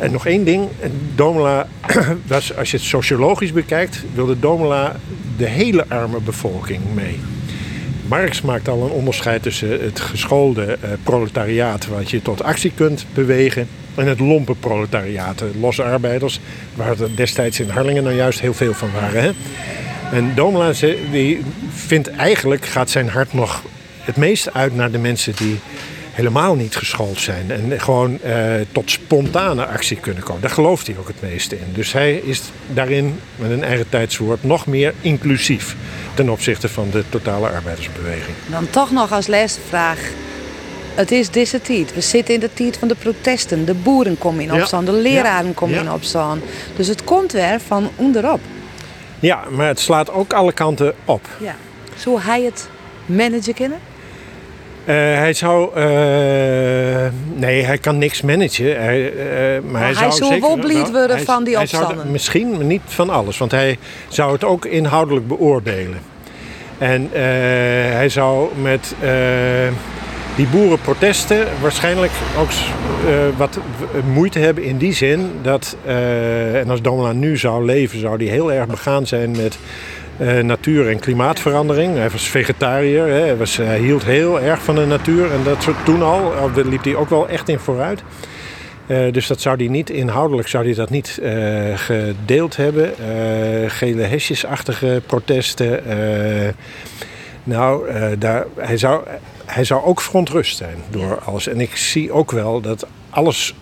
En 0.00 0.12
nog 0.12 0.26
één 0.26 0.44
ding, 0.44 0.68
Domela 1.14 1.66
was, 2.26 2.56
als 2.56 2.70
je 2.70 2.76
het 2.76 2.86
sociologisch 2.86 3.52
bekijkt, 3.52 4.04
wilde 4.14 4.38
Domela 4.38 4.96
de 5.36 5.46
hele 5.46 5.84
arme 5.88 6.20
bevolking 6.20 6.80
mee. 6.94 7.18
Marx 8.06 8.42
maakt 8.42 8.68
al 8.68 8.82
een 8.82 8.90
onderscheid 8.90 9.42
tussen 9.42 9.82
het 9.82 10.00
geschoolde 10.00 10.78
eh, 10.80 10.90
proletariaat, 11.02 11.86
wat 11.86 12.10
je 12.10 12.22
tot 12.22 12.42
actie 12.42 12.72
kunt 12.74 13.06
bewegen, 13.14 13.68
en 13.94 14.06
het 14.06 14.20
lompe 14.20 14.54
proletariaat, 14.54 15.38
de 15.38 15.50
losse 15.60 15.82
arbeiders, 15.82 16.40
waar 16.74 17.00
er 17.00 17.16
destijds 17.16 17.60
in 17.60 17.68
Harlingen 17.68 18.02
nou 18.02 18.14
juist 18.14 18.40
heel 18.40 18.54
veel 18.54 18.74
van 18.74 18.90
waren. 18.92 19.22
Hè? 19.22 19.30
En 20.16 20.32
Domela 20.34 20.72
die 21.10 21.40
vindt 21.74 22.10
eigenlijk, 22.10 22.64
gaat 22.64 22.90
zijn 22.90 23.08
hart 23.08 23.32
nog 23.32 23.62
het 24.00 24.16
meest 24.16 24.54
uit 24.54 24.74
naar 24.74 24.90
de 24.90 24.98
mensen 24.98 25.34
die 25.36 25.58
helemaal 26.12 26.54
niet 26.54 26.76
geschoold 26.76 27.18
zijn. 27.20 27.50
En 27.50 27.80
gewoon 27.80 28.20
eh, 28.22 28.44
tot 28.72 28.90
spontane 28.90 29.66
actie 29.66 29.96
kunnen 29.96 30.22
komen. 30.22 30.40
Daar 30.40 30.50
gelooft 30.50 30.86
hij 30.86 30.96
ook 30.98 31.08
het 31.08 31.22
meeste 31.22 31.58
in. 31.58 31.66
Dus 31.74 31.92
hij 31.92 32.14
is 32.16 32.42
daarin, 32.66 33.20
met 33.36 33.50
een 33.50 33.64
eigen 33.64 33.88
tijdswoord, 33.88 34.44
nog 34.44 34.66
meer 34.66 34.94
inclusief. 35.00 35.76
ten 36.14 36.28
opzichte 36.28 36.68
van 36.68 36.90
de 36.90 37.04
totale 37.08 37.48
arbeidersbeweging. 37.48 38.36
Dan 38.50 38.70
toch 38.70 38.90
nog 38.90 39.12
als 39.12 39.26
laatste 39.26 39.60
vraag. 39.68 39.98
Het 40.94 41.10
is 41.10 41.30
deze 41.30 41.60
tijd. 41.62 41.94
We 41.94 42.00
zitten 42.00 42.34
in 42.34 42.40
de 42.40 42.52
tijd 42.54 42.76
van 42.76 42.88
de 42.88 42.94
protesten. 42.94 43.64
De 43.64 43.74
boeren 43.74 44.18
komen 44.18 44.40
in 44.44 44.54
Ja. 44.54 44.60
opstand. 44.60 44.86
De 44.86 44.92
leraren 44.92 45.46
Ja. 45.46 45.52
komen 45.54 45.74
Ja. 45.74 45.80
in 45.80 45.90
opstand. 45.92 46.42
Dus 46.76 46.86
het 46.86 47.04
komt 47.04 47.32
weer 47.32 47.60
van 47.66 47.90
onderop. 47.96 48.40
Ja, 49.20 49.44
maar 49.50 49.66
het 49.66 49.80
slaat 49.80 50.10
ook 50.12 50.32
alle 50.32 50.52
kanten 50.52 50.94
op. 51.04 51.28
Ja. 51.40 51.54
Zo 51.98 52.20
hij 52.20 52.42
het 52.42 52.68
managen 53.06 53.54
kunnen? 53.54 53.78
Eh, 54.84 54.94
hij 54.94 55.32
zou. 55.32 55.74
eh, 55.74 55.84
nee, 57.34 57.62
hij 57.64 57.78
kan 57.80 57.98
niks 57.98 58.22
managen. 58.22 58.82
Hij, 58.82 59.12
eh, 59.12 59.62
maar 59.70 59.80
hij, 59.80 59.90
hij 59.90 59.94
zou, 59.94 60.12
zou 60.12 60.32
zeker, 60.32 60.40
nou, 60.58 60.90
worden 60.92 61.16
hij- 61.16 61.24
van 61.24 61.44
die 61.44 61.56
hij 61.56 61.66
zou 61.66 61.82
opstanden. 61.82 62.06
er- 62.06 62.12
misschien, 62.12 62.50
maar 62.50 62.64
niet 62.64 62.80
van 62.84 63.10
alles. 63.10 63.38
Want 63.38 63.50
hij 63.50 63.78
zou 64.08 64.32
het 64.32 64.44
ook 64.44 64.64
inhoudelijk 64.64 65.28
beoordelen. 65.28 65.98
En 66.78 67.08
hij 67.92 68.08
zou 68.08 68.48
met 68.62 68.94
die 70.36 70.46
boerenprotesten 70.46 71.46
waarschijnlijk 71.60 72.12
ook 72.38 72.48
wat 73.36 73.58
moeite 74.12 74.38
hebben 74.38 74.64
in 74.64 74.76
die 74.78 74.92
zin 74.92 75.30
dat. 75.42 75.76
en 76.54 76.70
als 76.70 76.82
Domela 76.82 77.12
nu 77.12 77.36
zou 77.36 77.64
leven, 77.64 78.00
zou 78.00 78.16
hij 78.16 78.32
heel 78.32 78.52
erg 78.52 78.66
begaan 78.66 79.06
zijn 79.06 79.30
met. 79.30 79.58
Eh, 80.20 80.42
natuur- 80.42 80.88
en 80.88 80.98
klimaatverandering. 80.98 81.96
Hij 81.96 82.10
was 82.10 82.28
vegetariër, 82.28 83.06
hè. 83.06 83.20
Hij, 83.20 83.36
was, 83.36 83.56
hield 83.56 84.04
heel 84.04 84.40
erg 84.40 84.62
van 84.62 84.74
de 84.74 84.86
natuur 84.86 85.32
en 85.32 85.42
dat 85.44 85.68
toen 85.84 86.02
al. 86.02 86.50
liep 86.54 86.84
hij 86.84 86.94
ook 86.94 87.08
wel 87.08 87.28
echt 87.28 87.48
in 87.48 87.58
vooruit. 87.58 88.02
Eh, 88.90 89.12
dus 89.12 89.26
dat 89.26 89.40
zou 89.40 89.56
hij 89.56 89.68
niet, 89.68 89.90
inhoudelijk 89.90 90.48
zou 90.48 90.64
hij 90.64 90.74
dat 90.74 90.90
niet 90.90 91.18
eh, 91.18 91.78
gedeeld 91.78 92.56
hebben. 92.56 92.98
Eh, 92.98 93.70
gele 93.70 94.02
hesjesachtige 94.02 95.02
protesten. 95.06 95.82
nou, 97.44 97.88
daar, 98.18 98.44
hij, 98.56 98.76
zou, 98.76 99.04
hij 99.44 99.64
zou 99.64 99.84
ook 99.84 100.00
verontrust 100.00 100.56
zijn 100.56 100.76
door 100.90 101.18
alles. 101.18 101.46
En 101.46 101.60
ik 101.60 101.76
zie 101.76 102.12
ook 102.12 102.30
wel 102.30 102.60
dat 102.60 102.86
alles 103.10 103.54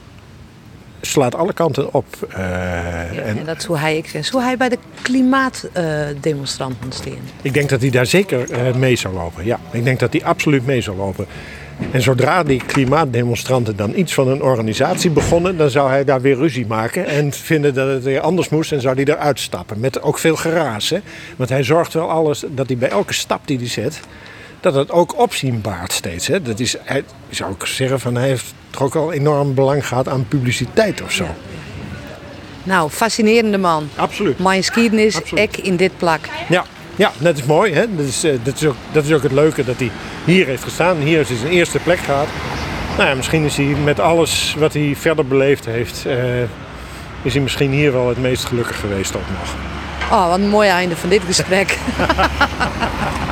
slaat 1.00 1.34
alle 1.34 1.52
kanten 1.52 1.94
op. 1.94 2.06
Eh, 2.28 3.18
En, 3.18 3.38
en 3.38 3.44
dat 3.44 3.62
zou 3.62 3.78
hij, 3.78 3.96
ik 3.96 4.18
zou 4.20 4.42
hij 4.42 4.56
bij 4.56 4.68
de 4.68 4.78
klimaatdemonstranten 5.02 6.92
staan. 6.92 7.12
Ik 7.42 7.54
denk 7.54 7.68
dat 7.68 7.80
hij 7.80 7.90
daar 7.90 8.06
zeker 8.06 8.50
eh, 8.50 8.74
mee 8.74 8.96
zou 8.96 9.14
lopen. 9.14 9.44
Ja, 9.44 9.60
ik 9.70 9.84
denk 9.84 9.98
dat 9.98 10.12
hij 10.12 10.24
absoluut 10.24 10.66
mee 10.66 10.80
zou 10.80 10.96
lopen. 10.96 11.26
En 11.90 12.02
zodra 12.02 12.42
die 12.42 12.62
klimaatdemonstranten 12.66 13.76
dan 13.76 13.92
iets 13.96 14.14
van 14.14 14.28
een 14.28 14.42
organisatie 14.42 15.10
begonnen, 15.10 15.56
dan 15.56 15.70
zou 15.70 15.90
hij 15.90 16.04
daar 16.04 16.20
weer 16.20 16.36
ruzie 16.36 16.66
maken 16.66 17.06
en 17.06 17.32
vinden 17.32 17.74
dat 17.74 17.88
het 17.88 18.04
weer 18.04 18.20
anders 18.20 18.48
moest 18.48 18.72
en 18.72 18.80
zou 18.80 18.94
hij 18.94 19.04
eruit 19.04 19.40
stappen. 19.40 19.80
Met 19.80 20.02
ook 20.02 20.18
veel 20.18 20.36
geraas. 20.36 20.90
Hè? 20.90 20.98
Want 21.36 21.50
hij 21.50 21.62
zorgt 21.62 21.92
wel 21.92 22.10
alles 22.10 22.44
dat 22.48 22.66
hij 22.66 22.76
bij 22.76 22.88
elke 22.88 23.12
stap 23.12 23.40
die 23.44 23.58
hij 23.58 23.68
zet, 23.68 24.00
dat 24.60 24.74
het 24.74 24.90
ook 24.90 25.18
opzien 25.18 25.60
baart 25.60 25.92
steeds. 25.92 26.26
Hè? 26.26 26.42
Dat 26.42 26.60
is, 26.60 26.76
hij, 26.82 27.04
zou 27.30 27.52
ik 27.52 27.66
zeggen, 27.66 28.00
van, 28.00 28.14
hij 28.14 28.28
heeft 28.28 28.54
toch 28.70 28.82
ook 28.82 28.94
al 28.94 29.12
enorm 29.12 29.54
belang 29.54 29.86
gehad 29.86 30.08
aan 30.08 30.26
publiciteit 30.28 31.02
of 31.02 31.12
zo. 31.12 31.26
Nou, 32.62 32.90
fascinerende 32.90 33.58
man. 33.58 33.88
Absoluut. 33.96 34.38
Mijn 34.38 34.62
geschiedenis, 34.62 35.16
Absoluut. 35.16 35.56
ik 35.56 35.64
in 35.64 35.76
dit 35.76 35.92
plak. 35.96 36.20
Ja, 36.48 36.64
ja 36.96 37.12
dat 37.18 37.36
is 37.36 37.44
mooi. 37.44 37.72
Hè? 37.72 37.94
Dat, 37.96 38.06
is, 38.06 38.24
eh, 38.24 38.32
dat, 38.42 38.54
is 38.54 38.64
ook, 38.64 38.76
dat 38.92 39.04
is 39.04 39.12
ook 39.12 39.22
het 39.22 39.32
leuke 39.32 39.64
dat 39.64 39.78
hij 39.78 39.90
hier 40.24 40.46
heeft 40.46 40.62
gestaan. 40.62 40.96
Hier 40.96 41.16
heeft 41.16 41.28
hij 41.28 41.38
zijn 41.38 41.52
eerste 41.52 41.78
plek 41.78 41.98
gehad. 41.98 42.28
Nou 42.96 43.08
ja, 43.08 43.14
misschien 43.14 43.44
is 43.44 43.56
hij 43.56 43.64
met 43.64 44.00
alles 44.00 44.54
wat 44.58 44.72
hij 44.72 44.94
verder 44.96 45.26
beleefd 45.26 45.64
heeft... 45.64 46.06
eh, 46.06 46.42
is 47.22 47.32
hij 47.32 47.42
misschien 47.42 47.70
hier 47.70 47.92
wel 47.92 48.08
het 48.08 48.18
meest 48.18 48.44
gelukkig 48.44 48.80
geweest 48.80 49.16
ook 49.16 49.30
nog. 49.38 49.54
Oh, 50.10 50.28
wat 50.28 50.38
een 50.38 50.48
mooi 50.48 50.68
einde 50.68 50.96
van 50.96 51.08
dit 51.08 51.22
gesprek. 51.26 51.78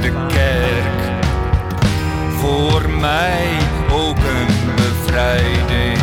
de 0.00 0.12
kerk 0.28 1.00
voor 2.38 2.90
mij 2.90 3.58
ook 3.92 4.16
een 4.16 4.74
bevrijding. 4.76 5.98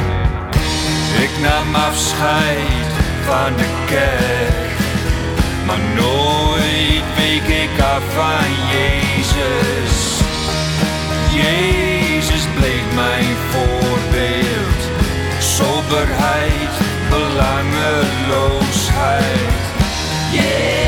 Ik 1.19 1.29
nam 1.41 1.75
afscheid 1.75 2.91
van 3.25 3.55
de 3.55 3.67
kerk, 3.85 4.77
maar 5.65 5.79
nooit 5.95 7.03
week 7.15 7.47
ik 7.47 7.79
af 7.81 8.03
van 8.13 8.45
Jezus. 8.71 10.21
Jezus 11.33 12.47
bleef 12.55 12.93
mijn 12.95 13.35
voorbeeld, 13.51 14.81
soberheid, 15.39 16.73
belangeloosheid. 17.09 19.57
Oh 20.39 20.86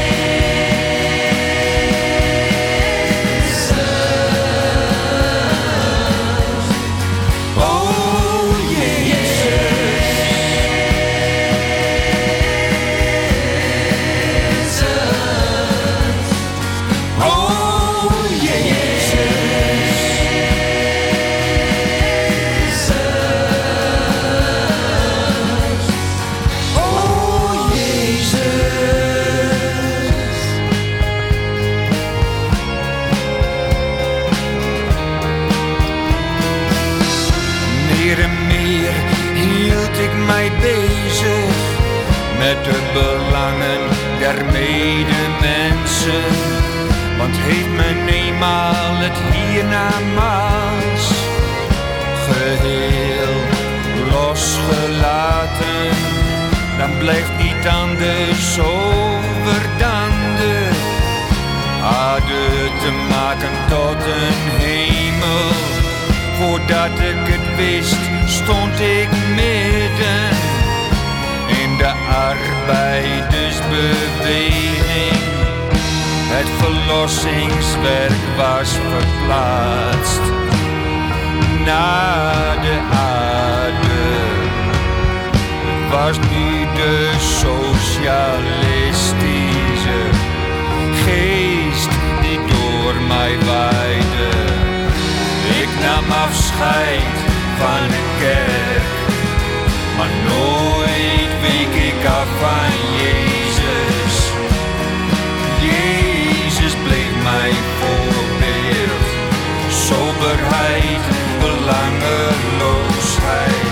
belangeloosheid. 111.69 113.67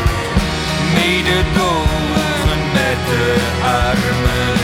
Mededogen 0.94 2.62
met 2.74 3.00
de 3.12 3.26
armen. 3.64 4.58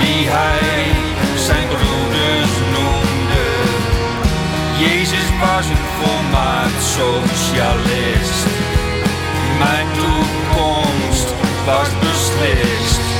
Die 0.00 0.28
hij 0.28 0.92
zijn 1.36 1.66
broeders 1.68 2.54
noemde. 2.74 3.46
Jezus 4.78 5.28
was 5.40 5.66
een 5.66 5.86
volmaakt 5.98 6.82
socialist. 6.82 8.46
Mijn 9.58 9.86
toekomst 9.92 11.28
was 11.64 11.88
beslist. 12.00 13.11